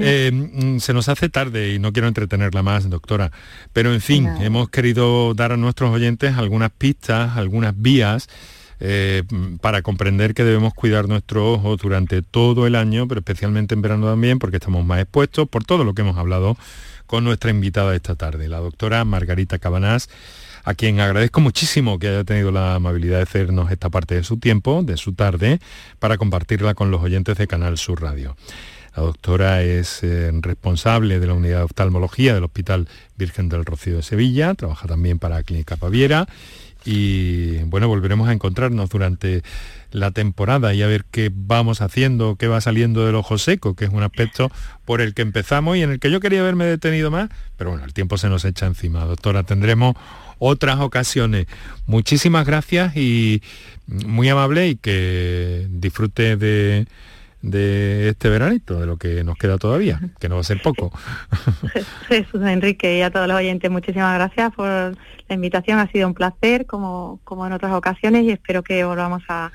Eh, 0.00 0.30
mm, 0.32 0.78
se 0.78 0.94
nos 0.94 1.08
hace 1.08 1.28
tarde 1.28 1.74
y 1.74 1.78
no 1.78 1.92
quiero 1.92 2.08
entretenerla 2.08 2.62
más, 2.62 2.88
doctora, 2.88 3.30
pero 3.72 3.92
en 3.92 4.00
fin, 4.00 4.26
hemos 4.40 4.70
querido 4.70 5.34
dar 5.34 5.52
a 5.52 5.56
nuestros 5.56 5.90
oyentes 5.90 6.36
algunas 6.36 6.70
pistas, 6.70 7.36
algunas 7.36 7.74
vías 7.76 8.28
eh, 8.80 9.22
para 9.60 9.82
comprender 9.82 10.34
que 10.34 10.44
debemos 10.44 10.74
cuidar 10.74 11.08
nuestro 11.08 11.52
ojo 11.52 11.76
durante 11.76 12.22
todo 12.22 12.66
el 12.66 12.74
año, 12.74 13.06
pero 13.08 13.20
especialmente 13.20 13.74
en 13.74 13.82
verano 13.82 14.06
también, 14.06 14.38
porque 14.38 14.56
estamos 14.56 14.84
más 14.84 15.00
expuestos 15.00 15.48
por 15.48 15.64
todo 15.64 15.84
lo 15.84 15.94
que 15.94 16.02
hemos 16.02 16.16
hablado 16.16 16.56
con 17.06 17.24
nuestra 17.24 17.50
invitada 17.50 17.94
esta 17.94 18.14
tarde, 18.14 18.48
la 18.48 18.58
doctora 18.58 19.04
Margarita 19.04 19.58
Cabanás, 19.58 20.08
a 20.64 20.74
quien 20.74 21.00
agradezco 21.00 21.40
muchísimo 21.40 21.98
que 21.98 22.08
haya 22.08 22.24
tenido 22.24 22.50
la 22.50 22.74
amabilidad 22.74 23.18
de 23.18 23.24
hacernos 23.24 23.70
esta 23.70 23.90
parte 23.90 24.14
de 24.14 24.24
su 24.24 24.38
tiempo, 24.38 24.82
de 24.82 24.96
su 24.96 25.12
tarde, 25.12 25.60
para 25.98 26.16
compartirla 26.16 26.74
con 26.74 26.90
los 26.90 27.02
oyentes 27.02 27.36
de 27.36 27.46
Canal 27.46 27.76
Sur 27.76 28.00
Radio. 28.00 28.36
La 28.96 29.02
doctora 29.02 29.62
es 29.62 30.02
eh, 30.02 30.30
responsable 30.40 31.18
de 31.18 31.26
la 31.26 31.34
unidad 31.34 31.58
de 31.58 31.64
oftalmología 31.64 32.32
del 32.34 32.44
Hospital 32.44 32.88
Virgen 33.16 33.48
del 33.48 33.64
Rocío 33.64 33.96
de 33.96 34.02
Sevilla, 34.02 34.54
trabaja 34.54 34.86
también 34.86 35.18
para 35.18 35.42
Clínica 35.42 35.76
Paviera 35.76 36.26
y 36.84 37.58
bueno, 37.64 37.88
volveremos 37.88 38.28
a 38.28 38.32
encontrarnos 38.32 38.90
durante 38.90 39.42
la 39.90 40.10
temporada 40.10 40.74
y 40.74 40.82
a 40.82 40.86
ver 40.86 41.04
qué 41.10 41.30
vamos 41.32 41.80
haciendo, 41.80 42.36
qué 42.36 42.48
va 42.48 42.60
saliendo 42.60 43.06
del 43.06 43.14
ojo 43.14 43.38
seco, 43.38 43.74
que 43.74 43.84
es 43.84 43.90
un 43.92 44.02
aspecto 44.02 44.50
por 44.84 45.00
el 45.00 45.14
que 45.14 45.22
empezamos 45.22 45.76
y 45.76 45.82
en 45.82 45.90
el 45.90 46.00
que 46.00 46.10
yo 46.10 46.20
quería 46.20 46.40
haberme 46.40 46.64
detenido 46.64 47.10
más, 47.10 47.30
pero 47.56 47.70
bueno, 47.70 47.84
el 47.84 47.94
tiempo 47.94 48.18
se 48.18 48.28
nos 48.28 48.44
echa 48.44 48.66
encima. 48.66 49.04
Doctora, 49.04 49.44
tendremos 49.44 49.94
otras 50.38 50.80
ocasiones. 50.80 51.46
Muchísimas 51.86 52.46
gracias 52.46 52.96
y 52.96 53.42
muy 53.86 54.28
amable 54.28 54.68
y 54.68 54.76
que 54.76 55.66
disfrute 55.70 56.36
de 56.36 56.86
de 57.44 58.08
este 58.08 58.30
veranito, 58.30 58.80
de 58.80 58.86
lo 58.86 58.96
que 58.96 59.22
nos 59.22 59.36
queda 59.36 59.58
todavía, 59.58 60.00
que 60.18 60.28
no 60.28 60.36
va 60.36 60.40
a 60.40 60.44
ser 60.44 60.62
poco. 60.62 60.90
Jesús 62.08 62.42
Enrique 62.42 62.98
y 62.98 63.02
a 63.02 63.10
todos 63.10 63.28
los 63.28 63.36
oyentes, 63.36 63.70
muchísimas 63.70 64.14
gracias 64.14 64.52
por 64.54 64.66
la 64.66 65.34
invitación, 65.34 65.78
ha 65.78 65.86
sido 65.88 66.08
un 66.08 66.14
placer 66.14 66.64
como, 66.64 67.20
como 67.24 67.46
en 67.46 67.52
otras 67.52 67.72
ocasiones 67.72 68.24
y 68.24 68.30
espero 68.30 68.62
que 68.62 68.82
volvamos 68.84 69.22
a, 69.28 69.52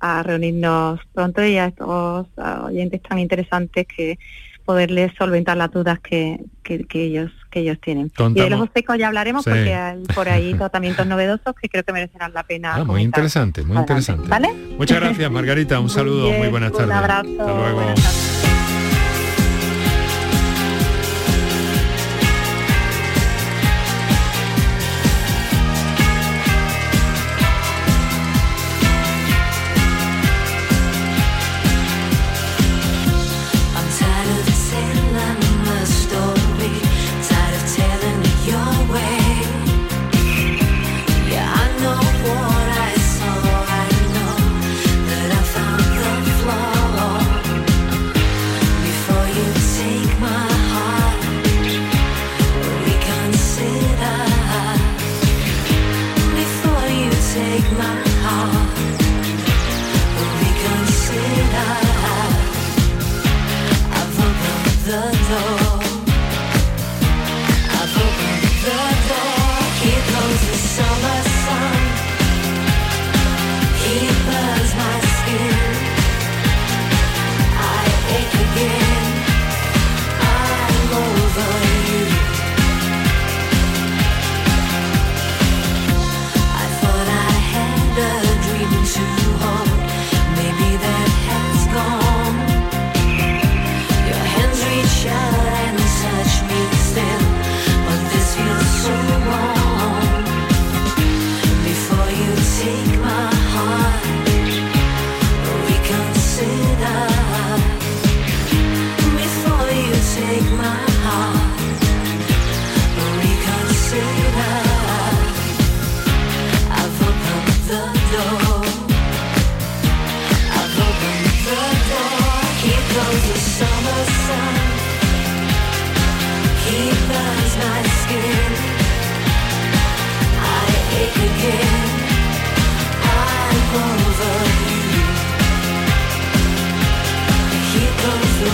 a 0.00 0.22
reunirnos 0.22 1.00
pronto 1.14 1.42
y 1.42 1.56
a 1.56 1.66
estos 1.66 2.26
oyentes 2.64 3.00
tan 3.02 3.18
interesantes 3.18 3.86
que 3.86 4.18
poderles 4.66 5.12
solventar 5.16 5.56
las 5.56 5.70
dudas 5.70 6.00
que, 6.00 6.38
que, 6.62 6.84
ellos 6.92 7.32
que 7.52 7.60
ellos 7.60 7.78
tienen. 7.80 8.10
Y 8.34 8.40
de 8.40 8.50
los 8.50 8.68
secos 8.74 8.98
ya 8.98 9.06
hablaremos 9.06 9.44
porque 9.44 9.74
hay 9.74 10.02
por 10.14 10.28
ahí 10.28 10.54
tratamientos 10.58 11.06
novedosos 11.06 11.54
que 11.60 11.68
creo 11.68 11.84
que 11.84 11.92
merecerán 11.92 12.32
la 12.32 12.42
pena. 12.42 12.74
Ah, 12.76 12.84
muy 12.84 13.02
interesante, 13.02 13.62
muy 13.62 13.76
interesante. 13.76 14.28
¿Vale? 14.28 14.52
Muchas 14.76 15.00
gracias, 15.00 15.30
Margarita. 15.30 15.78
Un 15.78 15.90
saludo, 15.90 16.32
muy, 16.32 16.48
buenas 16.48 16.72
tardes. 16.72 16.88
Un 16.88 16.92
abrazo. 16.92 17.28
Hasta 17.38 17.54
luego. 17.54 18.51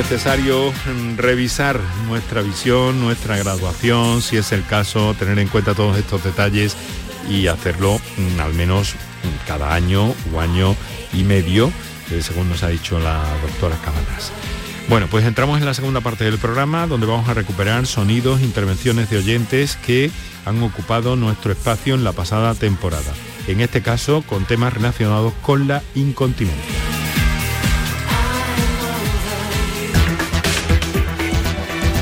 necesario 0.00 0.72
mm, 0.72 1.18
revisar 1.18 1.78
nuestra 2.06 2.40
visión, 2.40 3.02
nuestra 3.02 3.36
graduación, 3.36 4.22
si 4.22 4.38
es 4.38 4.50
el 4.52 4.64
caso, 4.64 5.12
tener 5.12 5.38
en 5.38 5.48
cuenta 5.48 5.74
todos 5.74 5.98
estos 5.98 6.24
detalles 6.24 6.74
y 7.28 7.48
hacerlo 7.48 8.00
mm, 8.16 8.40
al 8.40 8.54
menos 8.54 8.94
mm, 8.94 9.46
cada 9.46 9.74
año 9.74 10.14
o 10.32 10.40
año 10.40 10.74
y 11.12 11.22
medio, 11.22 11.70
eh, 12.10 12.22
según 12.22 12.48
nos 12.48 12.62
ha 12.62 12.68
dicho 12.68 12.98
la 12.98 13.22
doctora 13.42 13.76
Cabanas. 13.84 14.32
Bueno, 14.88 15.06
pues 15.10 15.26
entramos 15.26 15.58
en 15.58 15.66
la 15.66 15.74
segunda 15.74 16.00
parte 16.00 16.24
del 16.24 16.38
programa 16.38 16.86
donde 16.86 17.06
vamos 17.06 17.28
a 17.28 17.34
recuperar 17.34 17.86
sonidos, 17.86 18.40
intervenciones 18.40 19.10
de 19.10 19.18
oyentes 19.18 19.76
que 19.76 20.10
han 20.46 20.62
ocupado 20.62 21.14
nuestro 21.14 21.52
espacio 21.52 21.94
en 21.94 22.04
la 22.04 22.12
pasada 22.12 22.54
temporada. 22.54 23.12
En 23.48 23.60
este 23.60 23.82
caso 23.82 24.22
con 24.22 24.46
temas 24.46 24.72
relacionados 24.72 25.34
con 25.42 25.68
la 25.68 25.82
incontinencia. 25.94 26.99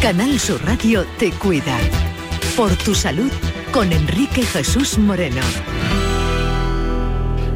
Canal 0.02 0.38
Sur 0.38 0.64
Radio 0.64 1.04
te 1.18 1.32
cuida. 1.32 1.76
Por 2.56 2.70
tu 2.76 2.94
salud 2.94 3.32
con 3.72 3.92
Enrique 3.92 4.44
Jesús 4.44 4.96
Moreno. 4.96 5.40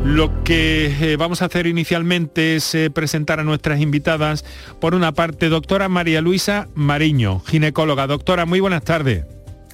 Lo 0.04 0.42
que 0.42 0.86
eh, 0.86 1.16
vamos 1.16 1.40
a 1.40 1.44
hacer 1.44 1.68
inicialmente 1.68 2.56
es 2.56 2.74
eh, 2.74 2.90
presentar 2.90 3.38
a 3.38 3.44
nuestras 3.44 3.80
invitadas. 3.80 4.44
Por 4.80 4.96
una 4.96 5.12
parte, 5.12 5.50
doctora 5.50 5.88
María 5.88 6.20
Luisa 6.20 6.66
Mariño, 6.74 7.40
ginecóloga. 7.46 8.08
Doctora, 8.08 8.44
muy 8.44 8.58
buenas 8.58 8.82
tardes. 8.82 9.24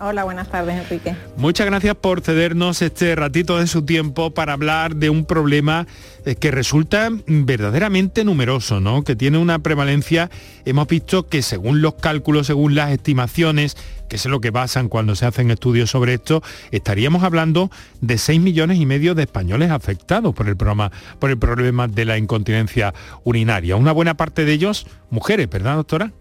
Hola, 0.01 0.23
buenas 0.23 0.49
tardes, 0.49 0.77
Enrique. 0.77 1.17
Muchas 1.37 1.67
gracias 1.67 1.97
por 1.97 2.21
cedernos 2.21 2.83
este 2.83 3.17
ratito 3.17 3.59
de 3.59 3.67
su 3.67 3.85
tiempo 3.85 4.31
para 4.31 4.53
hablar 4.53 4.95
de 4.95 5.11
un 5.11 5.25
problema 5.25 5.89
eh, 6.25 6.37
que 6.37 6.53
resulta 6.53 7.09
verdaderamente 7.27 8.25
numeroso, 8.25 8.79
¿no? 8.79 9.03
Que 9.03 9.17
tiene 9.17 9.39
una 9.39 9.59
prevalencia, 9.59 10.31
hemos 10.65 10.87
visto 10.87 11.27
que 11.27 11.43
según 11.43 11.83
los 11.83 11.95
cálculos, 11.95 12.47
según 12.47 12.77
las 12.77 12.93
estimaciones, 12.93 13.77
que 14.09 14.17
es 14.17 14.27
lo 14.27 14.41
que 14.41 14.51
basan 14.51 14.89
cuando 14.89 15.17
se 15.17 15.27
hacen 15.27 15.51
estudios 15.51 15.91
sobre 15.91 16.15
esto, 16.15 16.45
estaríamos 16.71 17.25
hablando 17.25 17.69
de 18.01 18.19
6 18.19 18.41
millones 18.41 18.79
y 18.79 18.87
medio 18.87 19.17
de 19.17 19.25
españoles 19.25 19.73
afectados 19.73 20.33
por 20.33 20.49
el, 20.49 20.57
por 20.57 21.31
el 21.31 21.39
problema 21.39 21.89
de 21.89 22.05
la 22.05 22.19
incontinencia 22.19 22.95
urinaria. 23.25 23.75
Una 23.75 23.91
buena 23.91 24.15
parte 24.15 24.45
de 24.45 24.53
ellos 24.53 24.87
mujeres, 25.11 25.51
¿verdad, 25.51 25.75
doctora? 25.75 26.13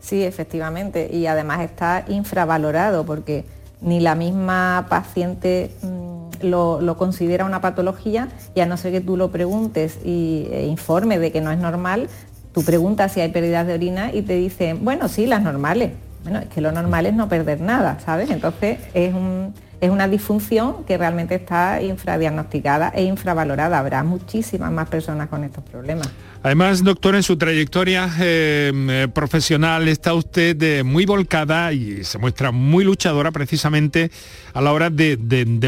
Sí, 0.00 0.22
efectivamente, 0.24 1.10
y 1.12 1.26
además 1.26 1.60
está 1.60 2.04
infravalorado 2.08 3.04
porque 3.04 3.44
ni 3.82 4.00
la 4.00 4.14
misma 4.14 4.86
paciente 4.88 5.70
mm, 5.82 6.46
lo, 6.46 6.96
considera 6.96 7.44
una 7.44 7.60
patología 7.60 8.28
y 8.54 8.60
a 8.60 8.66
no 8.66 8.76
ser 8.76 8.92
que 8.92 9.00
tú 9.00 9.16
lo 9.16 9.30
preguntes 9.30 9.98
y 10.04 10.46
e 10.50 10.66
informe 10.66 11.18
de 11.18 11.32
que 11.32 11.40
no 11.40 11.50
es 11.52 11.58
normal, 11.58 12.08
tú 12.52 12.62
preguntas 12.62 13.12
si 13.12 13.20
hay 13.20 13.30
pérdidas 13.30 13.66
de 13.66 13.74
orina 13.74 14.12
y 14.12 14.22
te 14.22 14.34
dicen, 14.34 14.84
bueno, 14.84 15.08
sí, 15.08 15.26
las 15.26 15.42
normales. 15.42 15.92
Bueno, 16.22 16.40
es 16.40 16.46
que 16.48 16.60
lo 16.60 16.72
normal 16.72 17.06
es 17.06 17.14
no 17.14 17.28
perder 17.28 17.60
nada, 17.60 17.98
¿sabes? 18.04 18.30
Entonces 18.30 18.78
es, 18.92 19.14
un- 19.14 19.54
es 19.80 19.90
una 19.90 20.08
disfunción 20.08 20.84
que 20.84 20.98
realmente 20.98 21.34
está 21.34 21.82
infradiagnosticada 21.82 22.90
e 22.94 23.04
infravalorada. 23.04 23.78
Habrá 23.78 24.02
muchísimas 24.02 24.70
más 24.70 24.88
personas 24.88 25.28
con 25.28 25.44
estos 25.44 25.64
problemas. 25.64 26.08
Además, 26.42 26.82
doctor, 26.84 27.14
en 27.14 27.22
su 27.22 27.36
trayectoria 27.36 28.08
eh, 28.20 28.72
eh, 28.74 29.08
profesional 29.12 29.88
está 29.88 30.14
usted 30.14 30.62
eh, 30.62 30.82
muy 30.82 31.04
volcada 31.06 31.72
y 31.72 32.04
se 32.04 32.18
muestra 32.18 32.50
muy 32.50 32.84
luchadora 32.84 33.30
precisamente 33.30 34.10
a 34.54 34.60
la 34.60 34.72
hora 34.72 34.90
de, 34.90 35.16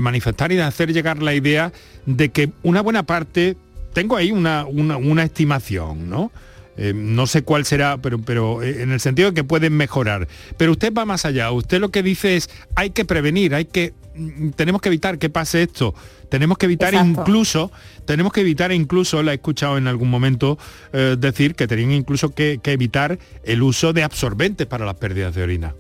manifestar 0.03 0.53
y 0.53 0.57
de 0.57 0.63
hacer 0.63 0.93
llegar 0.93 1.23
la 1.23 1.35
idea 1.35 1.73
de 2.07 2.31
que 2.31 2.51
una 2.63 2.81
buena 2.81 3.03
parte, 3.03 3.57
tengo 3.93 4.17
ahí 4.17 4.33
una 4.33 5.23
estimación, 5.23 6.09
¿no? 6.09 6.33
Eh, 6.77 6.93
no 6.95 7.27
sé 7.27 7.43
cuál 7.43 7.67
será, 7.67 7.99
pero, 7.99 8.19
pero 8.19 8.63
eh, 8.63 8.83
en 8.83 8.93
el 8.93 9.01
sentido 9.01 9.31
de 9.31 9.35
que 9.35 9.45
pueden 9.45 9.77
mejorar. 9.77 10.27
Pero 10.57 10.73
usted 10.73 10.93
va 10.93 11.05
más 11.05 11.27
allá. 11.27 11.51
Usted 11.53 11.81
lo 11.81 11.91
que 11.91 12.03
dice 12.03 12.37
es, 12.37 12.49
hay 12.75 12.91
que 12.91 13.05
prevenir, 13.05 13.55
hay 13.55 13.67
que, 13.67 13.93
mm, 14.15 14.51
tenemos 14.51 14.81
que 14.81 14.89
evitar 14.89 15.19
que 15.19 15.29
pase 15.29 15.63
esto. 15.63 15.95
Tenemos 16.31 16.57
que 16.57 16.65
evitar 16.65 16.95
Exacto. 16.95 17.21
incluso, 17.21 17.71
tenemos 18.07 18.33
que 18.33 18.41
evitar 18.41 18.73
incluso, 18.73 19.23
la 19.23 19.33
he 19.33 19.35
escuchado 19.35 19.77
en 19.77 19.87
algún 19.87 20.09
momento 20.09 20.59
eh, 20.95 21.17
decir 21.19 21.55
que 21.55 21.67
tenían 21.69 21.93
incluso 21.93 22.31
que, 22.31 22.59
que 22.63 22.73
evitar 22.73 23.19
el 23.45 23.63
uso 23.63 23.93
de 23.93 24.03
absorbentes 24.03 24.67
para 24.67 24.87
las 24.87 24.95
pérdidas 24.95 25.35
de 25.35 25.43
orina. 25.43 25.75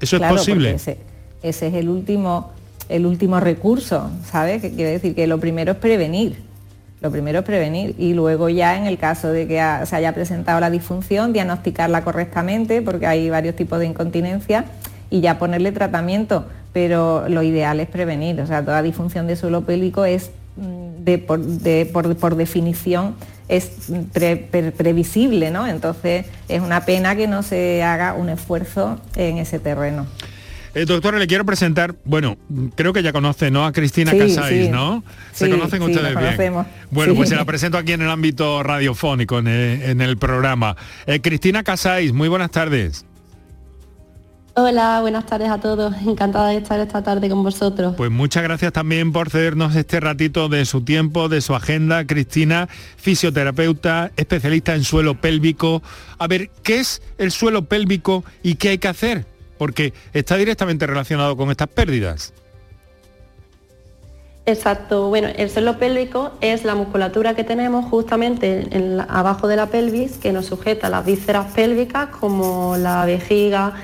¿Eso 0.00 0.18
Claro, 0.18 0.34
es 0.34 0.40
posible? 0.40 0.72
Ese, 0.72 0.98
ese 1.44 1.68
es 1.68 1.74
el 1.74 1.88
último, 1.88 2.52
el 2.88 3.06
último 3.06 3.38
recurso, 3.38 4.10
¿sabes? 4.28 4.60
Que 4.60 4.72
quiere 4.72 4.90
decir 4.90 5.14
que 5.14 5.28
lo 5.28 5.38
primero 5.38 5.72
es 5.72 5.78
prevenir. 5.78 6.45
Lo 7.00 7.10
primero 7.10 7.40
es 7.40 7.44
prevenir 7.44 7.94
y 7.98 8.14
luego 8.14 8.48
ya 8.48 8.76
en 8.76 8.86
el 8.86 8.96
caso 8.98 9.28
de 9.30 9.46
que 9.46 9.62
se 9.84 9.96
haya 9.96 10.12
presentado 10.14 10.60
la 10.60 10.70
disfunción, 10.70 11.32
diagnosticarla 11.32 12.02
correctamente, 12.02 12.80
porque 12.82 13.06
hay 13.06 13.28
varios 13.30 13.54
tipos 13.54 13.78
de 13.78 13.86
incontinencia, 13.86 14.64
y 15.10 15.20
ya 15.20 15.38
ponerle 15.38 15.72
tratamiento. 15.72 16.46
Pero 16.72 17.28
lo 17.28 17.42
ideal 17.42 17.80
es 17.80 17.88
prevenir. 17.88 18.40
O 18.40 18.46
sea, 18.46 18.62
toda 18.64 18.82
disfunción 18.82 19.26
de 19.26 19.36
suelo 19.36 19.62
pélvico 19.62 20.04
es 20.04 20.30
mm, 20.56 21.04
de, 21.04 21.18
por, 21.18 21.40
de- 21.40 21.86
por- 21.86 22.36
definición 22.36 23.14
es 23.48 23.70
pre- 24.12 24.36
pre- 24.36 24.72
previsible, 24.72 25.50
¿no? 25.50 25.66
Entonces 25.68 26.26
es 26.48 26.60
una 26.60 26.84
pena 26.84 27.14
que 27.14 27.28
no 27.28 27.42
se 27.44 27.82
haga 27.84 28.14
un 28.14 28.28
esfuerzo 28.28 28.98
en 29.14 29.38
ese 29.38 29.58
terreno. 29.60 30.06
Eh, 30.76 30.84
doctora, 30.84 31.18
le 31.18 31.26
quiero 31.26 31.46
presentar, 31.46 31.94
bueno, 32.04 32.36
creo 32.74 32.92
que 32.92 33.02
ya 33.02 33.10
conoce, 33.10 33.50
¿no? 33.50 33.64
A 33.64 33.72
Cristina 33.72 34.10
Sí, 34.10 34.18
Casáis, 34.18 34.66
sí. 34.66 34.70
¿no? 34.70 35.02
Se 35.32 35.46
Sí, 35.46 35.50
conocen 35.50 35.82
sí, 35.82 35.90
ustedes 35.90 36.36
bien. 36.38 36.52
Bueno, 36.90 37.12
Sí. 37.12 37.16
pues 37.16 37.30
se 37.30 37.34
la 37.36 37.46
presento 37.46 37.78
aquí 37.78 37.92
en 37.92 38.02
el 38.02 38.10
ámbito 38.10 38.62
radiofónico, 38.62 39.38
en 39.38 39.46
el, 39.48 39.82
en 39.84 40.00
el 40.02 40.18
programa. 40.18 40.76
Eh, 41.06 41.22
Cristina 41.22 41.62
Casáis, 41.62 42.12
muy 42.12 42.28
buenas 42.28 42.50
tardes. 42.50 43.06
Hola, 44.52 45.00
buenas 45.00 45.24
tardes 45.24 45.48
a 45.48 45.58
todos. 45.58 45.94
Encantada 46.06 46.48
de 46.50 46.58
estar 46.58 46.78
esta 46.78 47.02
tarde 47.02 47.30
con 47.30 47.42
vosotros. 47.42 47.94
Pues 47.96 48.10
muchas 48.10 48.42
gracias 48.42 48.70
también 48.74 49.12
por 49.12 49.30
cedernos 49.30 49.74
este 49.76 49.98
ratito 50.00 50.50
de 50.50 50.66
su 50.66 50.82
tiempo, 50.82 51.30
de 51.30 51.40
su 51.40 51.54
agenda. 51.54 52.06
Cristina, 52.06 52.68
fisioterapeuta, 52.98 54.10
especialista 54.18 54.74
en 54.74 54.84
suelo 54.84 55.18
pélvico. 55.20 55.82
A 56.18 56.26
ver, 56.26 56.50
¿qué 56.62 56.80
es 56.80 57.00
el 57.16 57.30
suelo 57.32 57.64
pélvico 57.64 58.24
y 58.42 58.56
qué 58.56 58.68
hay 58.70 58.78
que 58.78 58.88
hacer? 58.88 59.35
Porque 59.58 59.92
está 60.12 60.36
directamente 60.36 60.86
relacionado 60.86 61.36
con 61.36 61.50
estas 61.50 61.68
pérdidas. 61.68 62.32
Exacto, 64.48 65.08
bueno, 65.08 65.28
el 65.36 65.50
suelo 65.50 65.76
pélvico 65.76 66.30
es 66.40 66.64
la 66.64 66.76
musculatura 66.76 67.34
que 67.34 67.42
tenemos 67.42 67.84
justamente 67.86 68.68
en 68.70 69.00
abajo 69.00 69.48
de 69.48 69.56
la 69.56 69.66
pelvis 69.66 70.18
que 70.18 70.32
nos 70.32 70.46
sujeta 70.46 70.88
las 70.88 71.04
vísceras 71.04 71.52
pélvicas 71.52 72.10
como 72.10 72.76
la 72.76 73.04
vejiga, 73.04 73.74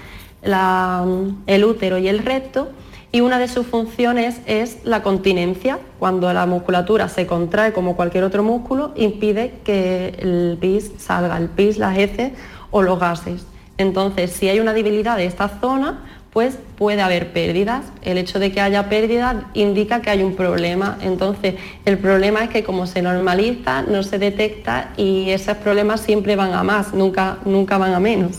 el 0.42 1.64
útero 1.64 1.98
y 1.98 2.06
el 2.06 2.20
recto 2.20 2.68
y 3.14 3.20
una 3.20 3.38
de 3.38 3.46
sus 3.46 3.66
funciones 3.66 4.40
es 4.46 4.78
la 4.84 5.02
continencia. 5.02 5.78
Cuando 5.98 6.32
la 6.32 6.46
musculatura 6.46 7.08
se 7.08 7.26
contrae 7.26 7.74
como 7.74 7.94
cualquier 7.94 8.24
otro 8.24 8.42
músculo, 8.42 8.92
impide 8.96 9.60
que 9.64 10.16
el 10.18 10.56
pis 10.58 10.92
salga, 10.96 11.36
el 11.36 11.50
pis, 11.50 11.76
las 11.76 11.98
heces 11.98 12.32
o 12.70 12.80
los 12.82 12.98
gases. 12.98 13.44
Entonces, 13.82 14.32
si 14.32 14.48
hay 14.48 14.60
una 14.60 14.72
debilidad 14.72 15.16
de 15.16 15.26
esta 15.26 15.48
zona, 15.60 16.00
pues 16.32 16.56
puede 16.78 17.02
haber 17.02 17.32
pérdidas. 17.32 17.84
El 18.00 18.16
hecho 18.16 18.38
de 18.38 18.50
que 18.52 18.60
haya 18.60 18.88
pérdidas 18.88 19.36
indica 19.52 20.00
que 20.00 20.08
hay 20.08 20.22
un 20.22 20.34
problema. 20.34 20.96
Entonces, 21.02 21.56
el 21.84 21.98
problema 21.98 22.44
es 22.44 22.48
que 22.48 22.64
como 22.64 22.86
se 22.86 23.02
normaliza, 23.02 23.82
no 23.82 24.02
se 24.02 24.18
detecta 24.18 24.92
y 24.96 25.30
esos 25.30 25.58
problemas 25.58 26.00
siempre 26.00 26.34
van 26.34 26.54
a 26.54 26.62
más, 26.62 26.94
nunca, 26.94 27.38
nunca 27.44 27.76
van 27.76 27.92
a 27.92 28.00
menos. 28.00 28.38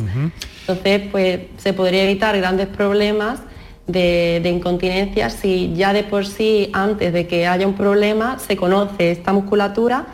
Entonces, 0.62 1.02
pues 1.12 1.42
se 1.58 1.74
podría 1.74 2.04
evitar 2.04 2.36
grandes 2.36 2.68
problemas 2.68 3.42
de, 3.88 4.42
incontinencia 4.46 5.30
si 5.30 5.74
ya 5.76 5.94
de 5.94 6.04
por 6.04 6.26
sí, 6.26 6.70
antes 6.74 7.14
de 7.14 7.28
que 7.28 7.48
haya 7.48 7.68
un 7.68 7.74
problema, 7.76 8.40
se 8.40 8.56
conoce 8.56 9.12
esta 9.12 9.34
musculatura, 9.34 10.06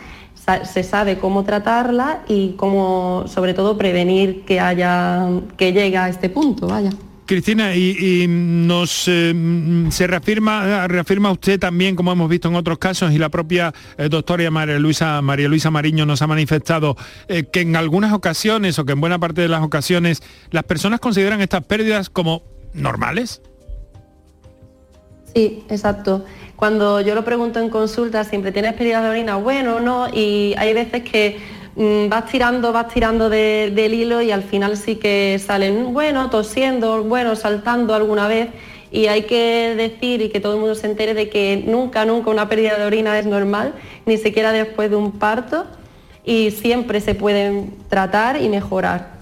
se 0.66 0.84
sabe 0.84 1.18
cómo 1.18 1.43
tratarla 1.43 2.22
y 2.28 2.54
cómo, 2.54 3.26
sobre 3.28 3.54
todo, 3.54 3.78
prevenir 3.78 4.45
que 4.45 4.60
haya, 4.60 5.28
que 5.58 5.74
llegue 5.74 5.97
a 5.97 6.10
este 6.10 6.30
punto, 6.30 6.68
vaya. 6.68 6.91
Cristina, 7.30 7.76
y, 7.76 8.26
nos 8.28 9.08
eh, 9.08 9.36
se 9.91 10.08
reafirma, 10.08 10.88
reafirma 10.88 11.32
usted 11.32 11.60
también, 11.60 11.95
como 11.95 12.12
hemos 12.12 12.28
visto 12.28 12.47
en 12.47 12.56
otros 12.56 12.80
casos, 12.80 13.12
y 13.12 13.20
la 13.20 13.30
propia 13.30 13.72
eh, 14.00 14.10
doctora 14.10 14.50
María 14.50 14.80
Luisa, 14.80 15.22
María 15.22 15.47
Luisa 15.47 15.70
Mariño 15.70 16.08
nos 16.08 16.24
ha 16.24 16.28
manifestado, 16.28 16.97
eh, 17.28 17.43
que 17.43 17.62
en 17.62 17.76
algunas 17.76 18.14
ocasiones, 18.14 18.80
o 18.80 18.86
que 18.86 18.93
en 18.93 19.02
buena 19.02 19.20
parte 19.20 19.41
de 19.41 19.47
las 19.47 19.62
ocasiones, 19.62 20.24
las 20.50 20.64
personas 20.64 21.00
consideran 21.02 21.39
estas 21.39 21.64
pérdidas 21.66 22.10
como 22.10 22.41
normales. 22.74 23.43
Sí, 25.34 25.64
exacto. 25.70 26.26
Cuando 26.56 27.02
yo 27.02 27.16
lo 27.16 27.24
pregunto 27.24 27.60
en 27.60 27.70
consulta, 27.70 28.24
siempre 28.24 28.52
tienes 28.52 28.74
pérdidas 28.74 29.04
de 29.04 29.10
orina, 29.10 29.38
bueno, 29.38 29.80
no, 29.80 30.08
y 30.14 30.54
hay 30.58 30.74
veces 30.74 31.04
que 31.04 31.38
Mm, 31.80 32.10
vas 32.10 32.26
tirando, 32.26 32.74
vas 32.74 32.90
tirando 32.90 33.30
del 33.30 33.94
hilo 33.94 34.22
y 34.22 34.32
al 34.32 34.44
final 34.44 34.76
sí 34.76 34.98
que 34.98 35.40
salen, 35.40 35.94
bueno, 35.94 36.30
tosiendo, 36.30 37.04
bueno, 37.06 37.38
saltando 37.38 37.94
alguna 37.94 38.28
vez. 38.28 38.50
Y 38.92 39.08
hay 39.08 39.24
que 39.24 39.76
decir 39.78 40.22
y 40.22 40.30
que 40.30 40.42
todo 40.42 40.56
el 40.56 40.60
mundo 40.60 40.76
se 40.76 40.88
entere 40.88 41.14
de 41.14 41.30
que 41.30 41.64
nunca, 41.66 42.04
nunca 42.04 42.32
una 42.32 42.50
pérdida 42.50 42.78
de 42.78 42.86
orina 42.86 43.18
es 43.18 43.26
normal, 43.26 43.76
ni 44.06 44.18
siquiera 44.18 44.52
después 44.52 44.90
de 44.90 44.98
un 44.98 45.14
parto, 45.14 45.68
y 46.26 46.52
siempre 46.52 47.00
se 47.00 47.16
pueden 47.16 47.76
tratar 47.88 48.42
y 48.42 48.50
mejorar. 48.50 49.19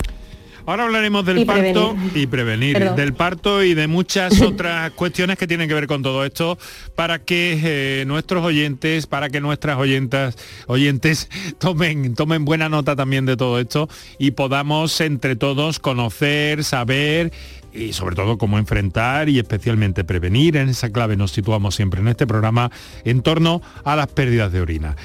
Ahora 0.68 0.84
hablaremos 0.84 1.26
del 1.26 1.46
parto 1.46 1.96
y 2.14 2.28
prevenir, 2.28 2.78
del 2.92 3.14
parto 3.14 3.64
y 3.64 3.74
de 3.74 3.88
muchas 3.88 4.42
otras 4.42 4.92
cuestiones 4.92 5.38
que 5.38 5.48
tienen 5.48 5.70
que 5.70 5.74
ver 5.74 5.88
con 5.88 6.04
todo 6.04 6.26
esto 6.26 6.58
para 6.94 7.20
que 7.20 7.58
eh, 7.64 8.06
nuestros 8.06 8.44
oyentes, 8.44 9.08
para 9.08 9.30
que 9.30 9.40
nuestras 9.40 9.78
oyentas, 9.78 10.36
oyentes 10.68 11.30
tomen, 11.58 12.16
tomen 12.16 12.44
buena 12.44 12.68
nota 12.68 12.98
también 12.98 13.26
de 13.26 13.38
todo 13.38 13.62
esto 13.62 13.88
y 14.20 14.32
podamos 14.32 15.00
entre 15.00 15.38
todos 15.38 15.80
conocer, 15.80 16.66
saber 16.66 17.32
y 17.72 17.94
sobre 17.94 18.18
todo 18.18 18.38
cómo 18.38 18.58
enfrentar 18.58 19.30
y 19.30 19.40
especialmente 19.40 20.04
prevenir. 20.04 20.58
En 20.58 20.68
esa 20.68 20.90
clave 20.90 21.16
nos 21.16 21.32
situamos 21.32 21.76
siempre 21.76 22.02
en 22.02 22.10
este 22.10 22.28
programa 22.28 22.72
en 23.06 23.22
torno 23.22 23.62
a 23.86 23.96
las 23.96 24.08
pérdidas 24.08 24.52
de 24.52 24.60
orina. 24.60 24.98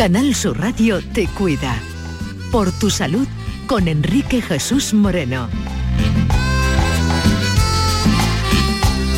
Canal 0.00 0.34
Sur 0.34 0.58
Radio 0.58 1.02
te 1.12 1.26
cuida. 1.26 1.76
Por 2.50 2.72
tu 2.72 2.88
salud 2.88 3.28
con 3.66 3.86
Enrique 3.86 4.40
Jesús 4.40 4.94
Moreno. 4.94 5.46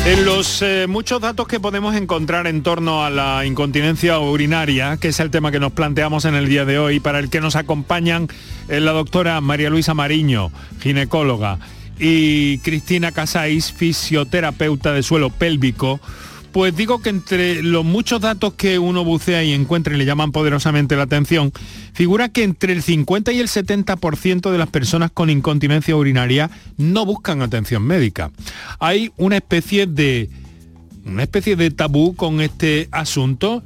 En 0.05 0.25
los 0.25 0.61
eh, 0.61 0.87
muchos 0.89 1.21
datos 1.21 1.47
que 1.47 1.61
podemos 1.61 1.95
encontrar 1.95 2.47
en 2.47 2.63
torno 2.63 3.05
a 3.05 3.09
la 3.09 3.45
incontinencia 3.45 4.19
urinaria, 4.19 4.97
que 4.97 5.07
es 5.07 5.21
el 5.21 5.31
tema 5.31 5.53
que 5.53 5.61
nos 5.61 5.71
planteamos 5.71 6.25
en 6.25 6.35
el 6.35 6.49
día 6.49 6.65
de 6.65 6.77
hoy, 6.79 6.99
para 6.99 7.19
el 7.19 7.29
que 7.29 7.39
nos 7.39 7.55
acompañan 7.55 8.27
eh, 8.67 8.81
la 8.81 8.91
doctora 8.91 9.39
María 9.39 9.69
Luisa 9.69 9.93
Mariño, 9.93 10.51
ginecóloga, 10.81 11.59
y 11.97 12.57
Cristina 12.57 13.13
Casais, 13.13 13.71
fisioterapeuta 13.71 14.91
de 14.91 15.01
suelo 15.01 15.29
pélvico, 15.29 16.01
pues 16.53 16.75
digo 16.75 17.01
que 17.01 17.09
entre 17.09 17.63
los 17.63 17.83
muchos 17.83 18.21
datos 18.21 18.53
que 18.53 18.77
uno 18.77 19.03
bucea 19.03 19.43
y 19.43 19.53
encuentra 19.53 19.95
y 19.95 19.97
le 19.97 20.05
llaman 20.05 20.31
poderosamente 20.31 20.95
la 20.95 21.03
atención, 21.03 21.51
figura 21.93 22.29
que 22.29 22.43
entre 22.43 22.73
el 22.73 22.83
50 22.83 23.31
y 23.31 23.39
el 23.39 23.47
70% 23.47 24.51
de 24.51 24.57
las 24.57 24.69
personas 24.69 25.09
con 25.11 25.31
incontinencia 25.31 25.95
urinaria 25.95 26.51
no 26.77 27.07
buscan 27.07 27.41
atención 27.41 27.81
médica. 27.81 28.31
Hay 28.79 29.11
una 29.17 29.37
especie 29.37 29.87
de 29.87 30.29
una 31.05 31.23
especie 31.23 31.55
de 31.55 31.71
tabú 31.71 32.15
con 32.15 32.39
este 32.39 32.87
asunto. 32.91 33.63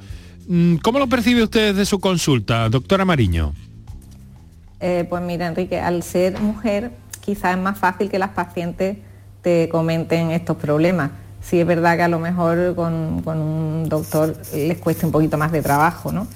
Mm, 0.47 0.77
¿Cómo 0.77 0.97
lo 0.97 1.07
percibe 1.07 1.43
usted 1.43 1.73
desde 1.73 1.85
su 1.85 1.99
consulta, 1.99 2.69
doctora 2.69 3.03
Mariño? 3.03 3.53
Eh, 4.79 5.05
pues 5.09 5.21
mira, 5.21 5.47
Enrique, 5.47 5.79
al 5.79 6.03
ser 6.03 6.39
mujer 6.39 6.91
quizás 7.19 7.57
es 7.57 7.61
más 7.61 7.77
fácil 7.77 8.09
que 8.09 8.17
las 8.17 8.29
pacientes 8.29 8.97
te 9.41 9.67
comenten 9.67 10.31
estos 10.31 10.55
problemas 10.55 11.11
sí 11.41 11.59
es 11.59 11.67
verdad 11.67 11.95
que 11.97 12.03
a 12.03 12.07
lo 12.07 12.19
mejor 12.19 12.75
con, 12.75 13.23
un 13.25 13.85
doctor 13.89 14.35
les 14.53 14.77
cuesta 14.77 15.05
un 15.05 15.11
poquito 15.11 15.37
más 15.37 15.51
de 15.51 15.61
trabajo, 15.61 16.11
¿no? 16.11 16.27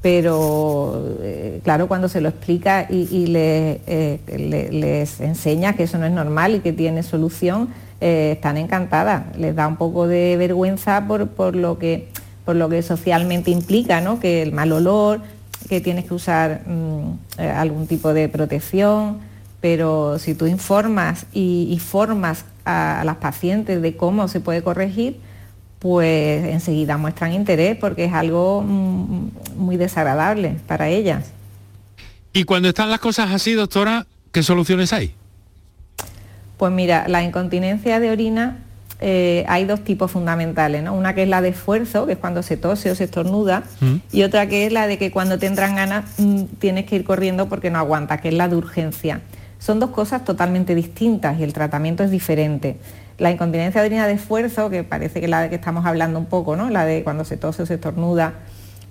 Pero 0.00 1.16
eh, 1.22 1.60
claro, 1.64 1.88
cuando 1.88 2.08
se 2.08 2.20
lo 2.20 2.28
explica 2.28 2.86
y, 2.88 3.32
eh, 3.34 4.20
les 4.28 5.20
enseña 5.20 5.72
que 5.74 5.84
eso 5.84 5.98
no 5.98 6.06
es 6.06 6.12
normal 6.12 6.54
y 6.56 6.60
que 6.60 6.72
tiene 6.72 7.02
solución, 7.02 7.68
eh, 8.00 8.32
están 8.36 8.58
encantadas. 8.58 9.36
Les 9.36 9.56
da 9.56 9.66
un 9.66 9.76
poco 9.76 10.06
de 10.06 10.36
vergüenza 10.36 11.04
por, 11.08 11.56
lo, 11.56 11.78
que, 11.78 12.08
por 12.44 12.54
lo 12.54 12.68
que 12.68 12.82
socialmente 12.82 13.50
implica, 13.50 14.00
¿no? 14.00 14.20
Que 14.20 14.42
el 14.42 14.52
mal 14.52 14.70
olor, 14.70 15.20
que 15.68 15.80
tienes 15.80 16.04
que 16.04 16.14
usar 16.14 16.62
mm, 16.66 17.40
algún 17.56 17.88
tipo 17.88 18.14
de 18.14 18.28
protección, 18.28 19.18
pero 19.60 20.20
si 20.20 20.34
tú 20.34 20.46
informas 20.46 21.26
y 21.32 21.76
formas 21.84 22.44
a, 22.68 23.02
las 23.04 23.16
pacientes 23.16 23.80
de 23.80 23.96
cómo 23.96 24.28
se 24.28 24.40
puede 24.40 24.62
corregir, 24.62 25.20
pues 25.78 26.44
enseguida 26.46 26.98
muestran 26.98 27.32
interés 27.32 27.76
porque 27.76 28.04
es 28.04 28.12
algo 28.12 28.62
mm, 28.62 29.30
muy 29.56 29.76
desagradable 29.76 30.56
para 30.66 30.88
ellas. 30.88 31.32
Y 32.32 32.44
cuando 32.44 32.68
están 32.68 32.90
las 32.90 33.00
cosas 33.00 33.30
así, 33.32 33.54
doctora, 33.54 34.06
¿qué 34.32 34.42
soluciones 34.42 34.92
hay? 34.92 35.14
Pues 36.56 36.72
mira, 36.72 37.06
la 37.08 37.22
incontinencia 37.22 38.00
de 38.00 38.10
orina 38.10 38.58
eh, 39.00 39.44
hay 39.48 39.64
dos 39.64 39.84
tipos 39.84 40.10
fundamentales, 40.10 40.82
¿no? 40.82 40.92
Una 40.92 41.14
que 41.14 41.22
es 41.22 41.28
la 41.28 41.40
de 41.40 41.50
esfuerzo, 41.50 42.06
que 42.06 42.12
es 42.12 42.18
cuando 42.18 42.42
se 42.42 42.56
tose 42.56 42.90
o 42.90 42.94
se 42.96 43.04
estornuda, 43.04 43.62
mm. 43.80 43.94
y 44.12 44.22
otra 44.24 44.48
que 44.48 44.66
es 44.66 44.72
la 44.72 44.88
de 44.88 44.98
que 44.98 45.12
cuando 45.12 45.38
te 45.38 45.46
entran 45.46 45.76
ganas 45.76 46.04
mm, 46.18 46.44
tienes 46.58 46.86
que 46.86 46.96
ir 46.96 47.04
corriendo 47.04 47.48
porque 47.48 47.70
no 47.70 47.78
aguanta, 47.78 48.18
que 48.20 48.28
es 48.28 48.34
la 48.34 48.48
de 48.48 48.56
urgencia. 48.56 49.20
Son 49.58 49.80
dos 49.80 49.90
cosas 49.90 50.24
totalmente 50.24 50.74
distintas 50.74 51.38
y 51.38 51.42
el 51.42 51.52
tratamiento 51.52 52.04
es 52.04 52.10
diferente. 52.10 52.78
La 53.18 53.30
incontinencia 53.30 53.80
de 53.80 53.88
orina 53.88 54.06
de 54.06 54.14
esfuerzo, 54.14 54.70
que 54.70 54.84
parece 54.84 55.20
que 55.20 55.26
es 55.26 55.30
la 55.30 55.42
de 55.42 55.48
que 55.48 55.56
estamos 55.56 55.84
hablando 55.84 56.18
un 56.18 56.26
poco, 56.26 56.56
¿no? 56.56 56.70
la 56.70 56.84
de 56.84 57.02
cuando 57.02 57.24
se 57.24 57.36
tose 57.36 57.62
o 57.62 57.66
se 57.66 57.74
estornuda, 57.74 58.34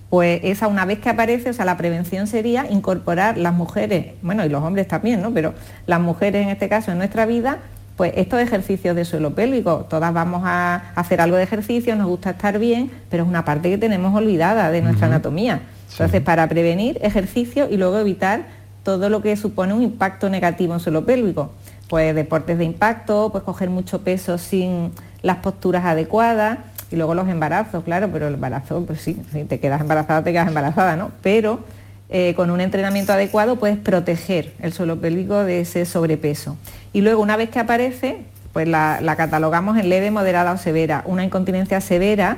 pues 0.09 0.39
esa 0.43 0.68
una 0.68 0.86
vez 0.86 0.99
que 0.99 1.09
aparece, 1.09 1.49
o 1.49 1.53
sea, 1.53 1.65
la 1.65 1.78
prevención 1.78 2.28
sería 2.28 2.65
incorporar 2.70 3.38
las 3.38 3.53
mujeres, 3.53 4.13
bueno, 4.22 4.45
y 4.45 4.49
los 4.49 4.63
hombres 4.63 4.88
también, 4.88 5.22
¿no? 5.22 5.34
Pero 5.34 5.53
las 5.86 5.99
mujeres 5.99 6.43
en 6.43 6.49
este 6.49 6.70
caso 6.70 6.91
en 6.91 6.97
nuestra 6.97 7.26
vida, 7.26 7.59
pues 7.97 8.13
estos 8.15 8.39
ejercicios 8.39 8.95
de 8.95 9.03
suelo 9.03 9.36
pélvico, 9.36 9.86
todas 9.89 10.13
vamos 10.13 10.43
a 10.45 10.91
hacer 10.95 11.20
algo 11.20 11.36
de 11.36 11.43
ejercicio, 11.43 11.95
nos 11.95 12.07
gusta 12.07 12.32
estar 12.32 12.57
bien, 12.57 12.91
pero 13.09 13.24
es 13.24 13.30
una 13.30 13.43
parte 13.43 13.70
que 13.70 13.78
tenemos 13.78 14.15
olvidada 14.15 14.72
de 14.72 14.82
nuestra 14.82 15.07
anatomía. 15.07 15.61
Entonces, 15.91 16.22
para 16.22 16.47
prevenir, 16.47 16.99
ejercicio 17.01 17.68
y 17.70 17.78
luego 17.78 17.97
evitar 17.97 18.45
todo 18.88 19.10
lo 19.10 19.22
que 19.22 19.36
supone 19.36 19.74
un 19.74 19.82
impacto 19.82 20.30
negativo 20.30 20.74
en 20.74 20.80
suelo 20.80 21.04
pélvico. 21.04 21.52
Pues 21.90 22.16
deportes 22.16 22.58
de 22.58 22.64
impacto, 22.64 23.34
pues 23.34 23.44
coger 23.44 23.70
mucho 23.70 24.00
peso 24.00 24.38
sin 24.38 24.94
las 25.24 25.40
posturas 25.40 25.84
adecuadas, 25.84 26.60
Y 26.90 26.96
luego 26.96 27.14
los 27.14 27.28
embarazos, 27.28 27.84
claro, 27.84 28.08
pero 28.14 28.30
el 28.30 28.36
embarazo, 28.36 28.86
pues 28.86 29.02
sí, 29.02 29.22
si 29.34 29.44
te 29.44 29.60
quedas 29.60 29.82
embarazada, 29.82 30.24
te 30.24 30.32
quedas 30.32 30.48
embarazada, 30.48 30.96
¿no? 30.96 31.12
Pero 31.22 31.60
eh, 32.08 32.34
con 32.38 32.50
un 32.50 32.62
entrenamiento 32.62 33.12
adecuado 33.12 33.58
puedes 33.58 33.78
proteger 33.78 34.54
el 34.62 34.72
suelo 34.72 35.02
pélvico 35.02 35.44
de 35.44 35.60
ese 35.60 35.84
sobrepeso. 35.84 36.56
Y 36.94 37.02
luego, 37.02 37.22
una 37.22 37.36
vez 37.36 37.50
que 37.50 37.60
aparece, 37.60 38.22
pues 38.54 38.70
la, 38.70 39.16
catalogamos 39.18 39.78
en 39.78 39.90
leve, 39.90 40.12
moderada 40.12 40.54
o 40.54 40.58
severa. 40.58 41.04
Una 41.06 41.26
incontinencia 41.26 41.82
severa 41.82 42.38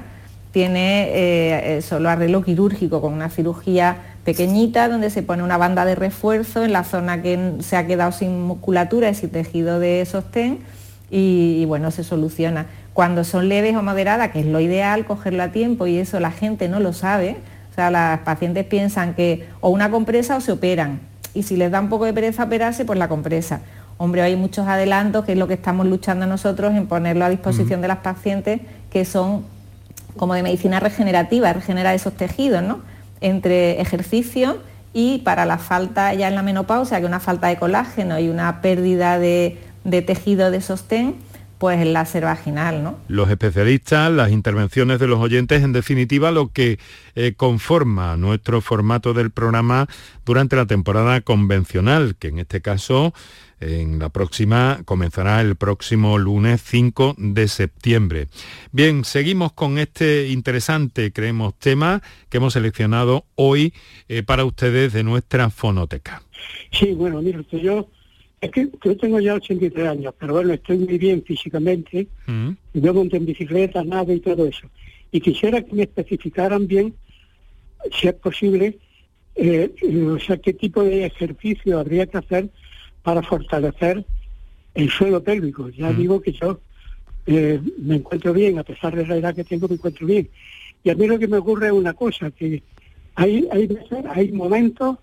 tiene 0.51 1.09
eh, 1.09 1.77
eh, 1.77 1.81
solo 1.83 2.09
arreglo 2.09 2.41
quirúrgico 2.41 3.01
con 3.01 3.13
una 3.13 3.29
cirugía 3.29 4.08
pequeñita 4.29 4.87
donde 4.89 5.09
se 5.09 5.23
pone 5.23 5.41
una 5.41 5.57
banda 5.57 5.85
de 5.85 5.95
refuerzo 5.95 6.63
en 6.63 6.71
la 6.71 6.83
zona 6.83 7.23
que 7.23 7.53
se 7.61 7.75
ha 7.77 7.87
quedado 7.87 8.11
sin 8.11 8.43
musculatura 8.43 9.09
y 9.09 9.15
sin 9.15 9.31
tejido 9.31 9.79
de 9.79 10.05
sostén 10.05 10.59
y, 11.09 11.57
y 11.59 11.65
bueno, 11.65 11.89
se 11.89 12.03
soluciona. 12.03 12.67
Cuando 12.93 13.23
son 13.23 13.49
leves 13.49 13.75
o 13.75 13.81
moderadas, 13.81 14.29
que 14.29 14.41
es 14.41 14.45
lo 14.45 14.59
ideal, 14.59 15.05
cogerlo 15.05 15.41
a 15.41 15.47
tiempo 15.47 15.87
y 15.87 15.97
eso 15.97 16.19
la 16.19 16.29
gente 16.29 16.69
no 16.69 16.79
lo 16.79 16.93
sabe, 16.93 17.37
o 17.71 17.73
sea, 17.73 17.89
las 17.89 18.19
pacientes 18.19 18.65
piensan 18.65 19.15
que 19.15 19.47
o 19.61 19.69
una 19.69 19.89
compresa 19.89 20.35
o 20.35 20.41
se 20.41 20.51
operan 20.51 20.99
y 21.33 21.41
si 21.41 21.55
les 21.55 21.71
da 21.71 21.79
un 21.79 21.89
poco 21.89 22.05
de 22.05 22.13
pereza 22.13 22.43
operarse, 22.43 22.85
pues 22.85 22.99
la 22.99 23.07
compresa. 23.07 23.61
Hombre, 23.97 24.21
hay 24.21 24.35
muchos 24.35 24.67
adelantos, 24.67 25.25
que 25.25 25.31
es 25.31 25.39
lo 25.39 25.47
que 25.47 25.55
estamos 25.55 25.87
luchando 25.87 26.27
nosotros 26.27 26.75
en 26.75 26.85
ponerlo 26.85 27.25
a 27.25 27.29
disposición 27.29 27.81
de 27.81 27.87
las 27.87 27.97
pacientes, 27.97 28.61
que 28.91 29.05
son 29.05 29.43
como 30.17 30.35
de 30.35 30.43
medicina 30.43 30.79
regenerativa, 30.79 31.51
regenerar 31.51 31.95
esos 31.95 32.13
tejidos, 32.13 32.61
¿no? 32.61 32.81
Entre 33.21 33.81
ejercicio 33.81 34.57
y 34.93 35.19
para 35.19 35.45
la 35.45 35.57
falta 35.57 36.13
ya 36.13 36.27
en 36.27 36.35
la 36.35 36.43
menopausia, 36.43 36.99
que 36.99 37.05
una 37.05 37.19
falta 37.19 37.47
de 37.47 37.57
colágeno 37.57 38.19
y 38.19 38.29
una 38.29 38.61
pérdida 38.61 39.19
de, 39.19 39.57
de 39.83 40.01
tejido 40.01 40.51
de 40.51 40.61
sostén, 40.61 41.15
pues 41.59 41.79
el 41.81 41.93
láser 41.93 42.23
vaginal, 42.23 42.83
¿no? 42.83 42.97
Los 43.07 43.29
especialistas, 43.29 44.11
las 44.11 44.31
intervenciones 44.31 44.97
de 44.99 45.07
los 45.07 45.19
oyentes, 45.19 45.61
en 45.61 45.73
definitiva, 45.73 46.31
lo 46.31 46.51
que 46.51 46.79
eh, 47.15 47.33
conforma 47.35 48.17
nuestro 48.17 48.61
formato 48.61 49.13
del 49.13 49.29
programa 49.29 49.87
durante 50.25 50.55
la 50.55 50.65
temporada 50.65 51.21
convencional, 51.21 52.15
que 52.17 52.29
en 52.29 52.39
este 52.39 52.61
caso 52.61 53.13
en 53.59 53.99
la 53.99 54.09
próxima 54.09 54.81
comenzará 54.85 55.41
el 55.41 55.55
próximo 55.57 56.17
lunes 56.17 56.61
5 56.61 57.15
de 57.17 57.47
septiembre. 57.47 58.27
Bien, 58.71 59.03
seguimos 59.03 59.51
con 59.51 59.77
este 59.77 60.29
interesante, 60.29 61.11
creemos, 61.11 61.55
tema 61.59 62.01
que 62.29 62.37
hemos 62.37 62.53
seleccionado 62.53 63.25
hoy 63.35 63.73
eh, 64.07 64.23
para 64.23 64.45
ustedes 64.45 64.93
de 64.93 65.03
nuestra 65.03 65.49
fonoteca. 65.49 66.23
Sí, 66.71 66.93
bueno, 66.93 67.21
mira, 67.21 67.41
yo 67.51 67.89
es 68.41 68.51
que 68.51 68.69
yo 68.83 68.97
tengo 68.97 69.19
ya 69.19 69.35
83 69.35 69.87
años, 69.87 70.13
pero 70.17 70.33
bueno, 70.33 70.53
estoy 70.53 70.77
muy 70.77 70.97
bien 70.97 71.23
físicamente, 71.23 72.07
Mm. 72.27 72.51
y 72.73 72.81
yo 72.81 72.93
monto 72.93 73.15
en 73.17 73.25
bicicleta, 73.25 73.83
nada 73.83 74.13
y 74.13 74.19
todo 74.19 74.45
eso. 74.47 74.67
Y 75.11 75.19
quisiera 75.21 75.61
que 75.61 75.73
me 75.73 75.83
especificaran 75.83 76.67
bien, 76.67 76.93
si 77.99 78.07
es 78.07 78.13
posible, 78.13 78.77
eh, 79.35 79.71
o 80.15 80.19
sea, 80.19 80.37
qué 80.37 80.53
tipo 80.53 80.83
de 80.83 81.05
ejercicio 81.05 81.79
habría 81.79 82.05
que 82.05 82.17
hacer 82.17 82.49
para 83.03 83.21
fortalecer 83.23 84.05
el 84.75 84.89
suelo 84.89 85.23
pélvico. 85.23 85.69
Ya 85.69 85.91
digo 85.93 86.21
que 86.21 86.31
yo 86.33 86.59
eh, 87.25 87.59
me 87.77 87.95
encuentro 87.97 88.33
bien, 88.33 88.57
a 88.59 88.63
pesar 88.63 88.95
de 88.95 89.05
la 89.05 89.17
edad 89.17 89.35
que 89.35 89.43
tengo, 89.43 89.67
me 89.67 89.75
encuentro 89.75 90.05
bien. 90.07 90.29
Y 90.83 90.89
a 90.89 90.95
mí 90.95 91.07
lo 91.07 91.19
que 91.19 91.27
me 91.27 91.37
ocurre 91.37 91.67
es 91.67 91.73
una 91.73 91.93
cosa, 91.93 92.31
que 92.31 92.63
hay, 93.15 93.47
hay 93.51 93.67
hay 94.13 94.31
momentos 94.31 94.97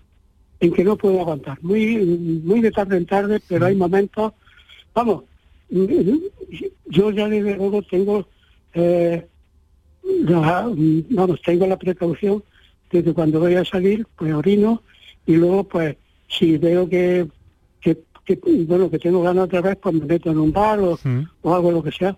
en 0.59 0.73
que 0.73 0.83
no 0.83 0.97
puedo 0.97 1.19
aguantar, 1.21 1.57
muy, 1.61 1.97
muy 2.43 2.61
de 2.61 2.71
tarde 2.71 2.97
en 2.97 3.05
tarde, 3.05 3.39
pero 3.47 3.65
hay 3.67 3.75
momentos, 3.75 4.33
vamos, 4.93 5.23
yo 5.69 7.11
ya 7.11 7.27
desde 7.27 7.55
luego 7.55 7.81
tengo, 7.83 8.27
eh, 8.73 9.25
la, 10.03 10.67
vamos, 11.09 11.41
tengo 11.43 11.67
la 11.67 11.77
precaución 11.77 12.43
de 12.91 13.03
que 13.03 13.13
cuando 13.13 13.39
voy 13.39 13.55
a 13.55 13.65
salir, 13.65 14.07
pues 14.15 14.33
orino 14.33 14.81
y 15.25 15.35
luego 15.35 15.65
pues 15.65 15.97
si 16.29 16.57
veo 16.57 16.89
que, 16.89 17.27
que, 17.81 17.97
que, 18.25 18.39
bueno, 18.67 18.89
que 18.89 18.99
tengo 18.99 19.21
ganas 19.21 19.45
otra 19.45 19.61
vez, 19.61 19.77
pues 19.81 19.93
me 19.93 20.05
meto 20.05 20.31
en 20.31 20.39
un 20.39 20.51
bar 20.51 20.79
o, 20.79 20.97
o 21.41 21.53
algo 21.53 21.71
lo 21.71 21.83
que 21.83 21.91
sea. 21.91 22.17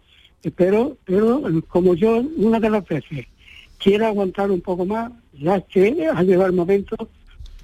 Pero, 0.56 0.98
pero 1.04 1.42
como 1.68 1.96
yo 1.96 2.24
una 2.38 2.60
de 2.60 2.70
las 2.70 2.88
veces 2.88 3.26
quiero 3.78 4.08
aguantar 4.08 4.52
un 4.52 4.62
poco 4.62 4.86
más, 4.86 5.12
ya 5.34 5.60
que 5.62 6.08
ha 6.08 6.24
llegado 6.24 6.48
el 6.48 6.54
momento 6.54 6.96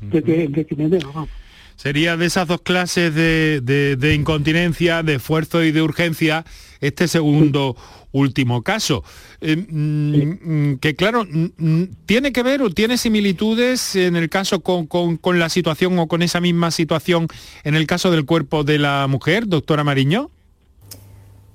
de 0.01 0.23
que, 0.23 0.47
de 0.47 0.65
que 0.65 0.75
me 0.75 0.87
veo, 0.87 1.11
vamos. 1.13 1.29
Sería 1.75 2.15
de 2.15 2.25
esas 2.25 2.47
dos 2.47 2.61
clases 2.61 3.13
de, 3.13 3.59
de- 3.61 3.97
de 3.97 4.15
incontinencia, 4.15 5.03
de 5.03 5.15
esfuerzo 5.15 5.61
y 5.63 5.71
de 5.73 5.81
urgencia, 5.81 6.45
este 6.79 7.07
segundo 7.09 7.75
último 8.13 8.61
caso. 8.63 9.03
Eh, 9.41 9.57
mm, 9.57 10.71
mm, 10.71 10.77
que 10.77 10.95
claro, 10.95 11.25
mm, 11.29 11.83
¿tiene 12.05 12.31
que 12.31 12.43
ver 12.43 12.61
o 12.61 12.69
tiene 12.69 12.97
similitudes 12.97 13.97
en 13.97 14.15
el 14.15 14.29
caso 14.29 14.61
con, 14.61 14.87
con- 14.87 15.17
con 15.17 15.37
la 15.37 15.49
situación 15.49 15.99
o 15.99 16.07
con 16.07 16.21
esa 16.21 16.39
misma 16.39 16.71
situación 16.71 17.27
en 17.65 17.75
el 17.75 17.87
caso 17.87 18.09
del 18.09 18.23
cuerpo 18.25 18.63
de 18.63 18.79
la 18.79 19.07
mujer, 19.09 19.47
doctora 19.47 19.83
Mariño? 19.83 20.31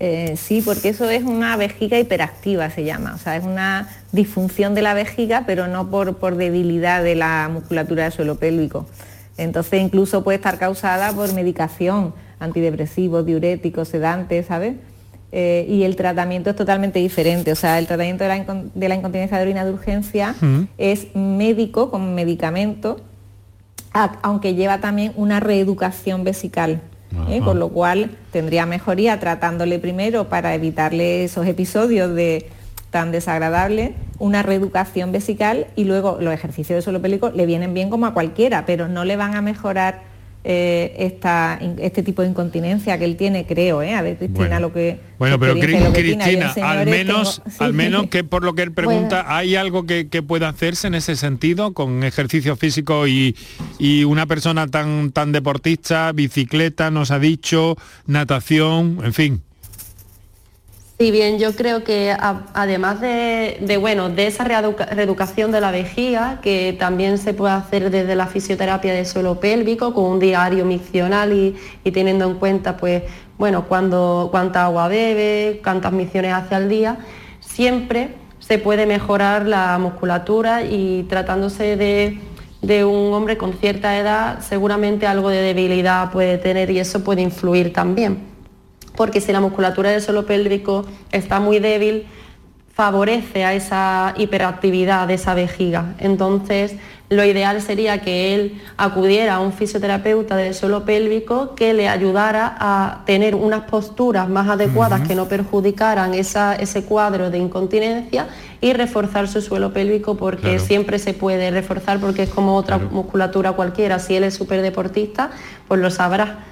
Eh, 0.02 0.34
sí, 0.38 0.62
porque 0.62 0.88
eso 0.88 1.08
es 1.10 1.22
una 1.24 1.56
vejiga 1.58 1.98
hiperactiva, 1.98 2.70
se 2.70 2.84
llama. 2.84 3.12
O 3.14 3.18
sea, 3.18 3.36
es 3.36 3.44
una 3.44 3.88
disfunción 4.12 4.74
de 4.74 4.80
la 4.80 4.94
vejiga, 4.94 5.44
pero 5.46 5.68
no 5.68 5.90
por, 5.90 6.16
por 6.16 6.36
debilidad 6.36 7.04
de 7.04 7.14
la 7.14 7.50
musculatura 7.52 8.04
del 8.04 8.12
suelo 8.12 8.36
pélvico. 8.36 8.86
Entonces, 9.36 9.80
incluso 9.82 10.24
puede 10.24 10.36
estar 10.36 10.58
causada 10.58 11.12
por 11.12 11.32
medicación, 11.34 12.14
antidepresivos, 12.38 13.26
diuréticos, 13.26 13.88
sedantes, 13.88 14.46
¿sabes? 14.46 14.74
Eh, 15.32 15.66
y 15.68 15.82
el 15.84 15.96
tratamiento 15.96 16.48
es 16.50 16.56
totalmente 16.56 16.98
diferente. 16.98 17.52
O 17.52 17.54
sea, 17.54 17.78
el 17.78 17.86
tratamiento 17.86 18.24
de 18.24 18.28
la, 18.28 18.38
incon- 18.44 18.70
de 18.74 18.88
la 18.88 18.94
incontinencia 18.94 19.36
de 19.36 19.42
orina 19.42 19.64
de 19.66 19.70
urgencia 19.72 20.34
es 20.78 21.14
médico 21.14 21.90
con 21.90 22.14
medicamento, 22.14 23.00
aunque 24.22 24.54
lleva 24.54 24.78
también 24.80 25.12
una 25.16 25.40
reeducación 25.40 26.24
vesical. 26.24 26.80
¿Eh? 27.28 27.40
Con 27.44 27.58
lo 27.58 27.68
cual 27.68 28.10
tendría 28.30 28.66
mejoría 28.66 29.20
tratándole 29.20 29.78
primero 29.78 30.28
para 30.28 30.54
evitarle 30.54 31.24
esos 31.24 31.46
episodios 31.46 32.14
de 32.14 32.48
tan 32.90 33.12
desagradables, 33.12 33.92
una 34.18 34.42
reeducación 34.42 35.12
vesical 35.12 35.68
y 35.76 35.84
luego 35.84 36.18
los 36.20 36.34
ejercicios 36.34 36.76
de 36.76 36.82
suelo 36.82 37.00
pélvico 37.00 37.30
le 37.30 37.46
vienen 37.46 37.72
bien 37.72 37.88
como 37.88 38.06
a 38.06 38.14
cualquiera, 38.14 38.66
pero 38.66 38.88
no 38.88 39.04
le 39.04 39.16
van 39.16 39.36
a 39.36 39.42
mejorar 39.42 40.09
eh, 40.42 40.94
esta, 40.98 41.60
este 41.78 42.02
tipo 42.02 42.22
de 42.22 42.28
incontinencia 42.28 42.98
que 42.98 43.04
él 43.04 43.16
tiene, 43.16 43.44
creo, 43.46 43.82
¿eh? 43.82 43.94
a 43.94 44.00
ver 44.02 44.16
Cristina 44.16 44.46
Bueno. 44.48 44.60
lo 44.60 44.72
que 44.72 44.98
Bueno, 45.18 45.38
pero 45.38 45.54
Cri- 45.54 45.78
lo 45.84 45.92
que 45.92 46.00
Cristina, 46.00 46.46
al 46.48 46.54
señores, 46.54 46.86
menos, 46.88 47.42
tengo- 47.44 47.64
al 47.64 47.72
menos 47.74 48.06
que 48.06 48.24
por 48.24 48.42
lo 48.42 48.54
que 48.54 48.62
él 48.62 48.72
pregunta, 48.72 49.24
¿hay 49.36 49.54
algo 49.56 49.84
que, 49.84 50.08
que 50.08 50.22
pueda 50.22 50.48
hacerse 50.48 50.86
en 50.86 50.94
ese 50.94 51.16
sentido 51.16 51.74
con 51.74 52.04
ejercicio 52.04 52.56
físico 52.56 53.06
y, 53.06 53.36
y 53.78 54.04
una 54.04 54.24
persona 54.24 54.66
tan, 54.66 55.12
tan 55.12 55.32
deportista, 55.32 56.10
bicicleta, 56.12 56.90
nos 56.90 57.10
ha 57.10 57.18
dicho, 57.18 57.76
natación, 58.06 58.98
en 59.04 59.12
fin? 59.12 59.42
Sí, 61.00 61.10
bien, 61.10 61.38
yo 61.38 61.54
creo 61.56 61.82
que 61.82 62.14
además 62.52 63.00
de, 63.00 63.78
bueno, 63.80 64.10
de 64.10 64.26
esa 64.26 64.44
reeduca- 64.44 64.84
reeducación 64.84 65.50
de 65.50 65.58
la 65.62 65.70
vejiga, 65.70 66.40
que 66.42 66.76
también 66.78 67.16
se 67.16 67.32
puede 67.32 67.54
hacer 67.54 67.90
desde 67.90 68.14
la 68.14 68.26
fisioterapia 68.26 68.92
de 68.92 69.06
suelo 69.06 69.40
pélvico, 69.40 69.94
con 69.94 70.04
un 70.04 70.20
diario 70.20 70.66
miccional 70.66 71.32
y, 71.32 71.56
y 71.84 71.90
teniendo 71.92 72.26
en 72.26 72.34
cuenta, 72.34 72.76
pues, 72.76 73.04
bueno, 73.38 73.64
cuánta 73.66 74.66
agua 74.66 74.88
bebe, 74.88 75.62
cuántas 75.64 75.90
micciones 75.92 76.34
hace 76.34 76.54
al 76.54 76.68
día, 76.68 76.98
siempre 77.40 78.10
se 78.38 78.58
puede 78.58 78.84
mejorar 78.84 79.46
la 79.46 79.78
musculatura 79.78 80.64
y 80.64 81.04
tratándose 81.04 81.78
de, 81.78 82.18
de 82.60 82.84
un 82.84 83.14
hombre 83.14 83.38
con 83.38 83.54
cierta 83.54 83.98
edad, 83.98 84.40
seguramente 84.40 85.06
algo 85.06 85.30
de 85.30 85.40
debilidad 85.40 86.10
puede 86.12 86.36
tener 86.36 86.70
y 86.70 86.78
eso 86.78 87.02
puede 87.02 87.22
influir 87.22 87.72
también 87.72 88.28
porque 88.96 89.20
si 89.20 89.32
la 89.32 89.40
musculatura 89.40 89.90
del 89.90 90.00
suelo 90.02 90.26
pélvico 90.26 90.84
está 91.12 91.40
muy 91.40 91.58
débil, 91.58 92.06
favorece 92.72 93.44
a 93.44 93.52
esa 93.52 94.14
hiperactividad 94.16 95.06
de 95.08 95.14
esa 95.14 95.34
vejiga. 95.34 95.94
Entonces, 95.98 96.76
lo 97.10 97.24
ideal 97.24 97.60
sería 97.60 98.00
que 98.00 98.34
él 98.34 98.62
acudiera 98.76 99.34
a 99.34 99.40
un 99.40 99.52
fisioterapeuta 99.52 100.36
del 100.36 100.54
suelo 100.54 100.84
pélvico 100.84 101.56
que 101.56 101.74
le 101.74 101.88
ayudara 101.88 102.56
a 102.58 103.02
tener 103.04 103.34
unas 103.34 103.62
posturas 103.62 104.28
más 104.28 104.48
adecuadas 104.48 105.06
que 105.06 105.16
no 105.16 105.26
perjudicaran 105.26 106.14
esa- 106.14 106.54
ese 106.54 106.84
cuadro 106.84 107.28
de 107.30 107.38
incontinencia 107.38 108.28
y 108.60 108.72
reforzar 108.72 109.26
su 109.28 109.42
suelo 109.42 109.72
pélvico 109.72 110.16
porque 110.16 110.42
Claro. 110.42 110.60
siempre 110.60 110.98
se 111.00 111.12
puede 111.12 111.50
reforzar 111.50 111.98
porque 111.98 112.22
es 112.22 112.30
como 112.30 112.54
otra 112.54 112.78
musculatura 112.78 113.52
cualquiera. 113.52 113.98
Si 113.98 114.14
él 114.14 114.22
es 114.24 114.34
súper 114.34 114.62
deportista, 114.62 115.30
pues 115.66 115.80
lo 115.80 115.90
sabrá 115.90 116.44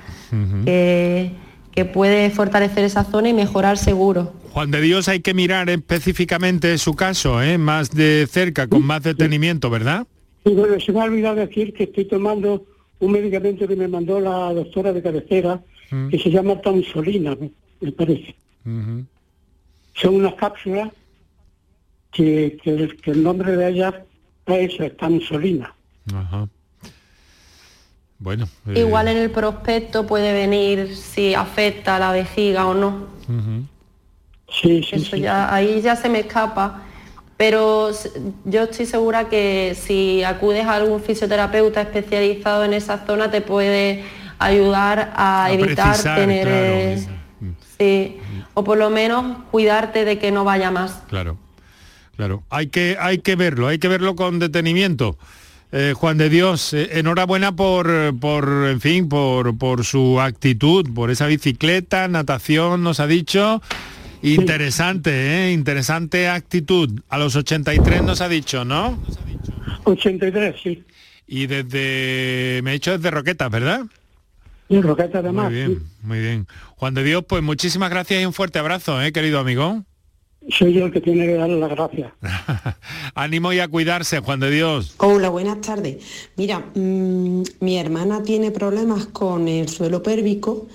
que 1.79 1.85
puede 1.85 2.29
fortalecer 2.31 2.83
esa 2.83 3.05
zona 3.05 3.29
y 3.29 3.33
mejorar 3.35 3.79
seguro. 3.79 4.33
Juan 4.51 4.73
de 4.73 4.81
Dios 4.81 5.07
hay 5.09 5.21
que 5.21 5.33
mirar 5.33 5.71
específicamente 5.71 6.77
su 6.77 6.95
caso, 6.95 7.41
¿eh? 7.41 7.57
más 7.57 7.91
de 7.93 8.27
cerca, 8.29 8.67
con 8.67 8.83
más 8.85 9.05
detenimiento, 9.05 9.71
¿verdad? 9.71 10.05
Y 10.45 10.51
bueno, 10.55 10.81
se 10.81 10.91
me 10.91 11.01
ha 11.01 11.05
olvidado 11.05 11.37
decir 11.37 11.73
que 11.73 11.85
estoy 11.85 12.07
tomando 12.07 12.65
un 12.99 13.13
medicamento 13.13 13.69
que 13.69 13.77
me 13.77 13.87
mandó 13.87 14.19
la 14.19 14.53
doctora 14.55 14.93
de 14.93 15.03
cabecera, 15.03 15.61
Mm. 15.93 16.09
que 16.09 16.19
se 16.19 16.31
llama 16.31 16.61
Tonsolina, 16.61 17.35
me, 17.41 17.51
me 17.81 17.93
parece. 17.93 18.35
Son 19.95 20.17
unas 20.17 20.35
cápsulas 20.35 20.91
que, 22.13 22.59
que 22.63 22.71
el- 22.71 22.97
que 23.01 23.13
el 23.13 23.23
nombre 23.23 23.57
de 23.57 23.69
ella 23.71 24.05
es 24.47 24.79
Estanisolina. 24.81 25.73
Ajá. 26.13 26.49
Bueno. 28.19 28.49
eh, 28.67 28.81
Igual 28.81 29.09
en 29.09 29.17
el 29.19 29.31
prospecto 29.31 30.07
puede 30.07 30.33
venir 30.33 30.97
si 30.97 31.35
afecta 31.35 31.97
a 31.97 31.99
la 31.99 32.13
vejiga 32.13 32.67
o 32.67 32.75
no. 32.75 33.07
ujú. 33.29 33.65
Sí, 34.51 34.83
sí, 34.83 34.97
Eso 34.97 35.17
sí. 35.17 35.21
ya, 35.23 35.53
ahí 35.55 35.81
ya 35.83 35.95
se 35.95 36.09
me 36.09 36.21
escapa. 36.21 36.83
Pero 37.37 37.91
yo 38.45 38.63
estoy 38.65 38.87
segura 38.87 39.29
que 39.29 39.77
si 39.81 40.25
acudes 40.25 40.65
a 40.67 40.75
algún 40.75 41.01
fisioterapeuta 41.01 41.83
especializado 41.83 42.65
en 42.65 42.73
esa 42.73 43.07
zona 43.07 43.31
te 43.31 43.41
puede 43.43 44.03
ayudar 44.41 45.13
a, 45.15 45.45
A 45.45 45.53
evitar 45.53 45.91
precisar, 45.91 46.17
tener 46.19 46.47
claro. 46.49 46.67
eh, 46.67 47.07
sí, 47.79 48.17
o 48.55 48.65
por 48.65 48.77
lo 48.79 48.91
menos 48.91 49.45
cuidarte 49.53 50.05
de 50.05 50.19
que 50.19 50.33
no 50.33 50.43
vaya 50.43 50.73
más. 50.73 51.03
Claro, 51.09 51.37
claro. 52.17 52.43
Hay 52.51 52.69
que, 52.69 52.97
hay 52.99 53.19
que 53.19 53.37
verlo, 53.37 53.69
hay 53.69 53.79
que 53.79 53.87
verlo 53.89 54.17
con 54.17 54.41
detenimiento. 54.41 55.17
Eh, 55.71 55.93
Juan 55.95 56.17
de 56.17 56.31
Dios, 56.31 56.73
eh, 56.73 56.99
enhorabuena 56.99 57.55
por, 57.55 58.19
por, 58.19 58.67
en 58.69 58.81
fin, 58.81 59.09
por, 59.09 59.59
por 59.59 59.85
su 59.85 60.21
actitud, 60.21 60.89
por 60.95 61.11
esa 61.11 61.27
bicicleta, 61.27 62.09
natación, 62.09 62.83
nos 62.83 63.01
ha 63.01 63.07
dicho. 63.07 63.61
Interesante, 64.23 65.11
¿eh? 65.11 65.53
Interesante 65.53 66.29
actitud. 66.29 67.01
A 67.09 67.19
los 67.19 67.37
83 67.37 68.03
nos 68.03 68.21
ha 68.21 68.29
dicho, 68.29 68.65
¿no? 68.65 68.99
83, 69.85 70.57
sí. 70.63 70.85
Y 71.27 71.47
desde, 71.47 72.61
me 72.63 72.71
he 72.71 72.73
dicho 72.75 72.97
desde 72.97 73.11
Roquetas, 73.11 73.51
¿verdad? 73.51 73.83
Y 74.69 74.81
Roqueta 74.81 75.19
además. 75.19 75.47
Muy 75.47 75.55
bien, 75.55 75.83
muy 76.03 76.21
bien. 76.21 76.47
Juan 76.77 76.95
de 76.95 77.05
Dios, 77.05 77.25
pues 77.29 77.43
muchísimas 77.43 77.91
gracias 77.91 78.23
y 78.23 78.27
un 78.27 78.33
fuerte 78.33 78.59
abrazo, 78.59 79.01
¿eh, 79.03 79.13
querido 79.13 79.39
amigo. 79.39 79.85
Soy 80.51 80.73
yo 80.73 80.87
el 80.87 80.93
que 80.93 81.01
tiene 81.01 81.27
que 81.27 81.35
darle 81.35 81.61
las 81.61 81.71
gracias. 81.71 82.13
Ánimo 83.15 83.53
y 83.53 83.61
a 83.61 83.69
cuidarse, 83.69 84.21
Juan 84.21 84.41
de 84.41 84.51
Dios. 84.51 84.95
Hola, 84.99 85.29
buenas 85.29 85.61
tardes. 85.61 86.03
Mira, 86.37 86.65
mm, 86.75 87.43
mi 87.61 87.77
hermana 87.77 88.23
tiene 88.23 88.51
problemas 88.51 89.07
con 89.07 89.47
el 89.47 89.69
suelo 89.69 90.03
pélvico, 90.03 90.67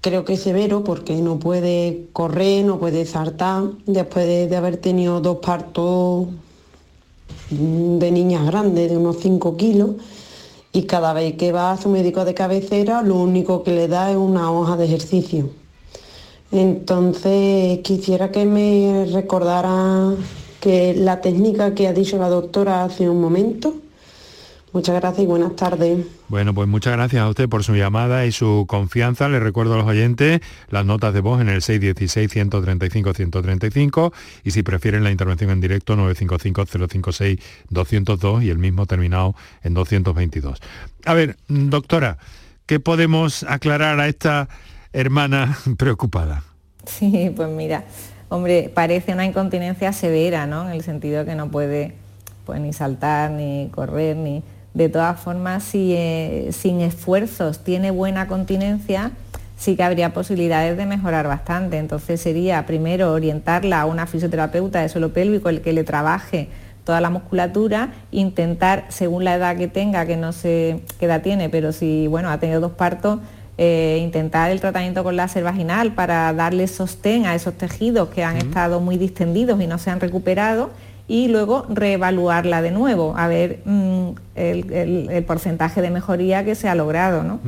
creo 0.00 0.24
que 0.24 0.38
severo 0.38 0.82
porque 0.82 1.14
no 1.16 1.38
puede 1.38 2.06
correr, 2.12 2.64
no 2.64 2.78
puede 2.78 3.04
saltar, 3.04 3.64
después 3.84 4.26
de, 4.26 4.48
de 4.48 4.56
haber 4.56 4.78
tenido 4.78 5.20
dos 5.20 5.38
partos 5.38 6.28
mm, 7.50 7.98
de 7.98 8.10
niñas 8.10 8.46
grandes, 8.46 8.90
de 8.90 8.96
unos 8.96 9.18
5 9.20 9.58
kilos, 9.58 9.96
y 10.72 10.84
cada 10.84 11.12
vez 11.12 11.36
que 11.36 11.52
va 11.52 11.72
a 11.72 11.76
su 11.76 11.90
médico 11.90 12.24
de 12.24 12.32
cabecera, 12.32 13.02
lo 13.02 13.16
único 13.16 13.62
que 13.62 13.72
le 13.72 13.88
da 13.88 14.10
es 14.10 14.16
una 14.16 14.50
hoja 14.50 14.78
de 14.78 14.86
ejercicio. 14.86 15.63
Entonces 16.54 17.80
quisiera 17.80 18.30
que 18.30 18.46
me 18.46 19.06
recordara 19.12 20.14
que 20.60 20.94
la 20.94 21.20
técnica 21.20 21.74
que 21.74 21.88
ha 21.88 21.92
dicho 21.92 22.16
la 22.16 22.28
doctora 22.28 22.84
hace 22.84 23.08
un 23.08 23.20
momento. 23.20 23.74
Muchas 24.72 24.94
gracias 24.94 25.24
y 25.24 25.26
buenas 25.26 25.56
tardes. 25.56 26.06
Bueno, 26.28 26.54
pues 26.54 26.68
muchas 26.68 26.92
gracias 26.92 27.22
a 27.22 27.28
usted 27.28 27.48
por 27.48 27.64
su 27.64 27.74
llamada 27.74 28.24
y 28.24 28.30
su 28.30 28.66
confianza. 28.68 29.28
Le 29.28 29.40
recuerdo 29.40 29.74
a 29.74 29.78
los 29.78 29.86
oyentes 29.86 30.42
las 30.70 30.86
notas 30.86 31.12
de 31.12 31.18
voz 31.20 31.40
en 31.40 31.48
el 31.48 31.60
616-135-135 31.60 34.12
y 34.44 34.52
si 34.52 34.62
prefieren 34.62 35.02
la 35.02 35.10
intervención 35.10 35.50
en 35.50 35.60
directo 35.60 35.96
955-056-202 35.96 38.44
y 38.44 38.50
el 38.50 38.58
mismo 38.58 38.86
terminado 38.86 39.34
en 39.64 39.74
222. 39.74 40.62
A 41.04 41.14
ver, 41.14 41.36
doctora, 41.48 42.18
¿qué 42.66 42.78
podemos 42.78 43.42
aclarar 43.42 43.98
a 43.98 44.06
esta 44.06 44.48
hermana 44.94 45.58
preocupada? 45.76 46.42
Sí, 46.86 47.30
pues 47.34 47.48
mira, 47.50 47.84
hombre, 48.28 48.70
parece 48.74 49.12
una 49.12 49.26
incontinencia 49.26 49.92
severa, 49.92 50.46
¿no? 50.46 50.66
En 50.66 50.72
el 50.72 50.82
sentido 50.82 51.24
que 51.24 51.34
no 51.34 51.50
puede 51.50 51.94
pues, 52.46 52.60
ni 52.60 52.72
saltar, 52.72 53.30
ni 53.30 53.68
correr, 53.72 54.16
ni... 54.16 54.42
De 54.72 54.88
todas 54.88 55.20
formas, 55.20 55.62
si 55.62 55.94
eh, 55.94 56.48
sin 56.50 56.80
esfuerzos 56.80 57.62
tiene 57.62 57.92
buena 57.92 58.26
continencia, 58.26 59.12
sí 59.56 59.76
que 59.76 59.84
habría 59.84 60.12
posibilidades 60.12 60.76
de 60.76 60.84
mejorar 60.84 61.28
bastante. 61.28 61.78
Entonces 61.78 62.20
sería 62.20 62.66
primero 62.66 63.12
orientarla 63.12 63.82
a 63.82 63.86
una 63.86 64.08
fisioterapeuta 64.08 64.80
de 64.80 64.88
suelo 64.88 65.12
pélvico, 65.12 65.48
el 65.48 65.60
que 65.60 65.72
le 65.72 65.84
trabaje 65.84 66.48
toda 66.82 67.00
la 67.00 67.08
musculatura, 67.08 67.92
intentar, 68.10 68.86
según 68.88 69.24
la 69.24 69.36
edad 69.36 69.56
que 69.56 69.68
tenga, 69.68 70.06
que 70.06 70.16
no 70.16 70.32
sé 70.32 70.80
qué 70.98 71.06
edad 71.06 71.22
tiene, 71.22 71.48
pero 71.48 71.72
si 71.72 72.06
bueno, 72.08 72.30
ha 72.30 72.38
tenido 72.38 72.60
dos 72.60 72.72
partos, 72.72 73.20
eh, 73.58 74.00
intentar 74.02 74.50
el 74.50 74.60
tratamiento 74.60 75.04
con 75.04 75.16
láser 75.16 75.44
vaginal 75.44 75.92
para 75.94 76.32
darle 76.32 76.66
sostén 76.66 77.26
a 77.26 77.34
esos 77.34 77.54
tejidos 77.54 78.08
que 78.08 78.24
han 78.24 78.36
estado 78.36 78.80
muy 78.80 78.96
distendidos 78.98 79.60
y 79.60 79.66
no 79.66 79.78
se 79.78 79.90
han 79.90 80.00
recuperado 80.00 80.70
y 81.06 81.28
luego 81.28 81.66
reevaluarla 81.68 82.62
de 82.62 82.70
nuevo, 82.70 83.14
a 83.16 83.28
ver 83.28 83.60
mm, 83.64 84.08
el, 84.36 84.72
el- 84.72 85.08
el 85.10 85.24
porcentaje 85.24 85.82
de 85.82 85.90
mejoría 85.90 86.44
que 86.44 86.54
se 86.54 86.68
ha 86.68 86.74
logrado, 86.74 87.22
¿no? 87.22 87.40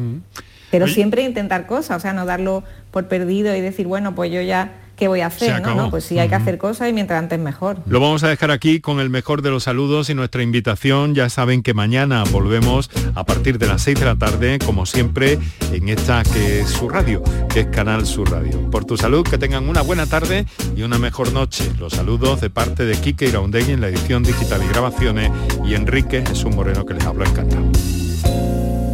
Pero 0.71 0.85
Oye. 0.85 0.95
siempre 0.95 1.23
intentar 1.23 1.67
cosas, 1.67 1.97
o 1.97 2.01
sea, 2.01 2.13
no 2.13 2.27
darlo 2.27 2.63
por 2.91 3.07
perdido 3.09 3.55
y 3.57 3.61
decir, 3.61 3.87
bueno, 3.87 4.15
pues 4.15 4.31
yo 4.31 4.43
ya, 4.43 4.73
¿qué 4.97 5.09
voy 5.09 5.21
a 5.21 5.27
hacer? 5.27 5.63
No, 5.63 5.91
pues 5.91 6.05
sí, 6.05 6.19
hay 6.19 6.29
que 6.29 6.35
hacer 6.35 6.59
cosas 6.59 6.89
y 6.89 6.93
mientras 6.93 7.19
antes 7.19 7.39
mejor. 7.39 7.79
Lo 7.87 8.01
vamos 8.01 8.25
a 8.25 8.29
dejar 8.29 8.51
aquí 8.51 8.81
con 8.81 9.01
el 9.01 9.11
mejor 9.11 9.43
de 9.43 9.51
los 9.51 9.65
saludos 9.65 10.11
y 10.11 10.15
nuestra 10.15 10.43
invitación. 10.43 11.15
Ya 11.15 11.29
saben 11.29 11.63
que 11.63 11.75
mañana 11.75 12.25
volvemos 12.33 12.91
a 13.15 13.25
partir 13.25 13.59
de 13.59 13.67
las 13.67 13.83
6 13.83 14.01
de 14.01 14.07
la 14.07 14.17
tarde, 14.17 14.59
como 14.65 14.87
siempre, 14.87 15.39
en 15.73 15.89
esta 15.89 16.23
que 16.23 16.61
es 16.61 16.71
su 16.71 16.89
radio, 16.89 17.23
que 17.53 17.61
es 17.61 17.67
Canal 17.67 18.07
Sur 18.07 18.31
Radio. 18.31 18.71
Por 18.71 18.85
tu 18.85 18.97
salud, 18.97 19.23
que 19.23 19.39
tengan 19.39 19.69
una 19.69 19.83
buena 19.83 20.07
tarde 20.07 20.47
y 20.75 20.83
una 20.83 20.99
mejor 20.99 21.33
noche. 21.33 21.71
Los 21.79 21.93
saludos 21.93 22.41
de 22.41 22.51
parte 22.51 22.85
de 22.85 22.97
Quique 22.99 23.27
Iraundegui 23.27 23.73
en 23.73 23.81
la 23.81 23.89
edición 23.89 24.23
digital 24.23 24.63
y 24.65 24.69
grabaciones 24.69 25.31
y 25.65 25.75
Enrique 25.75 26.25
Jesús 26.27 26.55
Moreno 26.55 26.85
que 26.85 26.95
les 26.95 27.05
habla 27.05 27.27
encantado. 27.27 27.71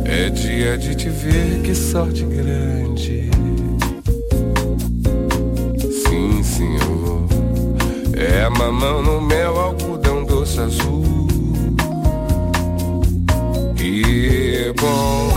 É 0.05 0.29
dia 0.29 0.77
de 0.77 0.95
te 0.95 1.09
ver, 1.09 1.63
que 1.63 1.75
sorte 1.75 2.23
grande. 2.25 3.31
Sim, 6.53 6.77
senhor. 6.79 7.23
É 8.15 8.47
mamão 8.51 9.03
no 9.03 9.23
mel, 9.23 9.59
algodão 9.59 10.23
doce 10.23 10.61
azul. 10.61 11.03
E 13.81 14.67
é 14.69 14.73
bom, 14.75 15.33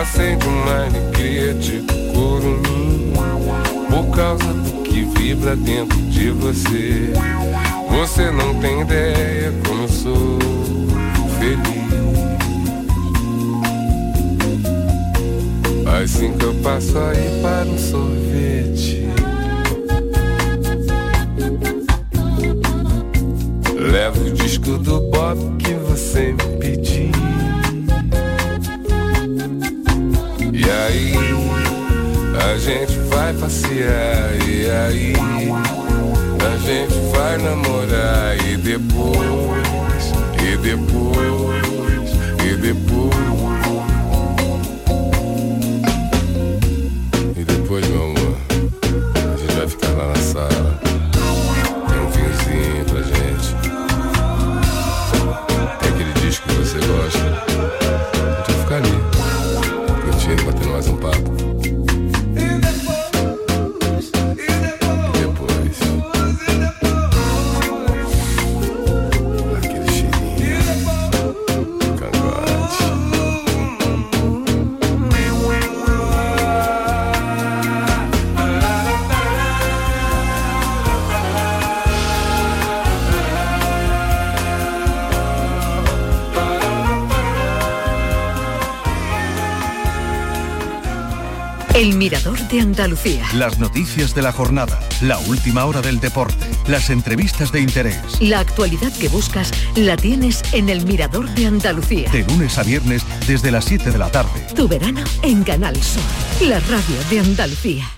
acende 0.00 0.46
uma 0.46 0.86
alegria 0.86 1.54
de 1.54 1.84
curumim. 2.12 3.12
Por 3.90 4.16
causa 4.16 4.44
do 4.44 4.82
que 4.84 5.02
vibra 5.02 5.56
dentro 5.56 5.98
de 6.02 6.30
você. 6.30 7.12
Você 7.90 8.30
não 8.30 8.54
tem 8.60 8.82
ideia 8.82 9.52
como 9.66 9.82
eu 9.82 9.88
sou 9.88 10.38
feliz. 11.40 11.78
Assim 16.00 16.32
que 16.38 16.44
eu 16.44 16.54
passo 16.62 16.96
aí 16.96 17.40
para 17.42 17.68
um 17.68 17.76
sorvete 17.76 18.27
disco 24.38 24.78
do 24.78 25.00
Bob 25.00 25.56
que 25.58 25.74
você 25.74 26.32
me 26.32 26.58
pediu. 26.58 27.10
E 30.52 30.70
aí 30.70 31.14
a 32.52 32.58
gente 32.58 32.98
vai 33.10 33.32
passear 33.34 34.30
E 34.46 34.70
aí 34.70 35.12
a 36.44 36.56
gente 36.58 36.94
vai 37.12 37.38
namorar 37.38 38.36
E 38.46 38.56
depois, 38.56 40.12
e 40.42 40.56
depois, 40.56 42.10
e 42.44 42.56
depois 42.56 43.37
El 91.78 91.94
Mirador 91.94 92.36
de 92.48 92.60
Andalucía. 92.60 93.24
Las 93.34 93.60
noticias 93.60 94.12
de 94.12 94.20
la 94.20 94.32
jornada, 94.32 94.80
la 95.00 95.16
última 95.20 95.64
hora 95.64 95.80
del 95.80 96.00
deporte, 96.00 96.44
las 96.66 96.90
entrevistas 96.90 97.52
de 97.52 97.60
interés. 97.60 98.20
La 98.20 98.40
actualidad 98.40 98.92
que 98.94 99.08
buscas 99.08 99.52
la 99.76 99.96
tienes 99.96 100.42
en 100.52 100.70
El 100.70 100.84
Mirador 100.84 101.28
de 101.36 101.46
Andalucía. 101.46 102.10
De 102.10 102.24
lunes 102.24 102.58
a 102.58 102.64
viernes 102.64 103.04
desde 103.28 103.52
las 103.52 103.64
7 103.66 103.92
de 103.92 103.98
la 103.98 104.10
tarde. 104.10 104.44
Tu 104.56 104.66
verano 104.66 105.04
en 105.22 105.44
Canal 105.44 105.80
Sur, 105.80 106.02
la 106.40 106.58
radio 106.58 106.96
de 107.10 107.20
Andalucía. 107.20 107.88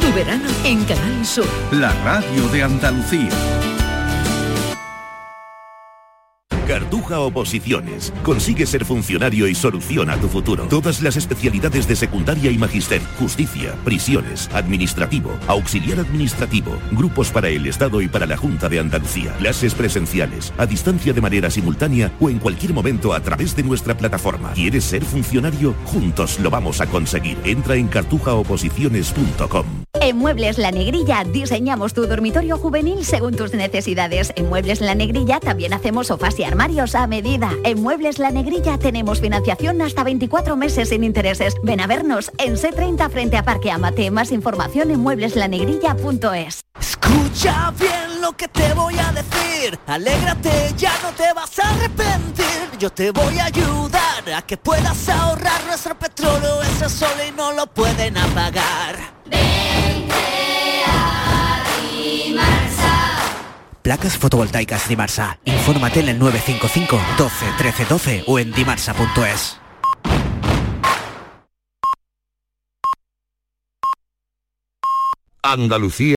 Tu 0.00 0.12
verano 0.12 0.48
en 0.64 0.84
Canal 0.86 1.24
Sur. 1.24 1.48
La 1.70 1.92
radio 2.02 2.48
de 2.48 2.64
Andalucía. 2.64 3.75
Cartuja 6.86 7.18
Oposiciones. 7.18 8.12
Consigue 8.22 8.64
ser 8.64 8.84
funcionario 8.84 9.48
y 9.48 9.56
soluciona 9.56 10.16
tu 10.20 10.28
futuro. 10.28 10.68
Todas 10.68 11.02
las 11.02 11.16
especialidades 11.16 11.88
de 11.88 11.96
secundaria 11.96 12.48
y 12.48 12.58
magister, 12.58 13.02
justicia, 13.18 13.74
prisiones, 13.84 14.48
administrativo, 14.54 15.32
auxiliar 15.48 15.98
administrativo, 15.98 16.78
grupos 16.92 17.30
para 17.32 17.48
el 17.48 17.66
Estado 17.66 18.00
y 18.02 18.06
para 18.06 18.24
la 18.24 18.36
Junta 18.36 18.68
de 18.68 18.78
Andalucía, 18.78 19.32
clases 19.36 19.74
presenciales, 19.74 20.52
a 20.58 20.64
distancia 20.64 21.12
de 21.12 21.20
manera 21.20 21.50
simultánea 21.50 22.12
o 22.20 22.30
en 22.30 22.38
cualquier 22.38 22.72
momento 22.72 23.14
a 23.14 23.20
través 23.20 23.56
de 23.56 23.64
nuestra 23.64 23.96
plataforma. 23.96 24.52
¿Quieres 24.52 24.84
ser 24.84 25.04
funcionario? 25.04 25.74
Juntos 25.86 26.38
lo 26.38 26.50
vamos 26.50 26.80
a 26.80 26.86
conseguir. 26.86 27.36
Entra 27.42 27.74
en 27.74 27.88
cartujaoposiciones.com. 27.88 29.66
En 30.00 30.18
Muebles 30.18 30.58
La 30.58 30.70
Negrilla 30.70 31.24
diseñamos 31.24 31.94
tu 31.94 32.06
dormitorio 32.06 32.58
juvenil 32.58 33.04
según 33.04 33.34
tus 33.34 33.54
necesidades. 33.54 34.32
En 34.36 34.48
Muebles 34.48 34.80
La 34.80 34.94
Negrilla 34.94 35.40
también 35.40 35.72
hacemos 35.72 36.08
sofás 36.08 36.38
y 36.38 36.44
armarios 36.44 36.75
a 36.76 37.06
medida. 37.06 37.50
En 37.64 37.82
Muebles 37.82 38.18
La 38.18 38.30
Negrilla 38.30 38.76
tenemos 38.76 39.18
financiación 39.18 39.80
hasta 39.80 40.04
24 40.04 40.56
meses 40.56 40.90
sin 40.90 41.04
intereses. 41.04 41.54
Ven 41.62 41.80
a 41.80 41.86
vernos 41.86 42.30
en 42.36 42.56
C30 42.56 43.08
frente 43.08 43.38
a 43.38 43.42
Parque 43.42 43.70
Amate. 43.70 44.10
Más 44.10 44.30
información 44.30 44.90
en 44.90 45.00
muebleslanegrilla.es. 45.00 46.60
Escucha 46.78 47.72
bien 47.78 48.20
lo 48.20 48.32
que 48.32 48.48
te 48.48 48.74
voy 48.74 48.94
a 48.98 49.10
decir. 49.12 49.78
Alégrate, 49.86 50.74
ya 50.76 50.92
no 51.02 51.12
te 51.12 51.32
vas 51.32 51.58
a 51.60 51.70
arrepentir. 51.70 52.78
Yo 52.78 52.90
te 52.90 53.10
voy 53.10 53.38
a 53.38 53.46
ayudar 53.46 54.34
a 54.36 54.42
que 54.42 54.58
puedas 54.58 55.08
ahorrar 55.08 55.64
nuestro 55.66 55.98
petróleo. 55.98 56.60
Ese 56.62 56.90
sol 56.90 57.16
y 57.26 57.32
no 57.34 57.54
lo 57.54 57.66
pueden 57.68 58.18
apagar. 58.18 59.16
Placas 63.86 64.18
fotovoltaicas 64.18 64.88
Dimarsa. 64.88 65.38
Infórmate 65.44 66.00
en 66.00 66.08
el 66.08 66.18
955 66.18 67.00
12 67.18 67.46
13 67.56 67.84
12 67.84 68.24
o 68.26 68.40
en 68.40 68.50
dimarsa.es. 68.50 69.60
Andalucía. 75.40 76.14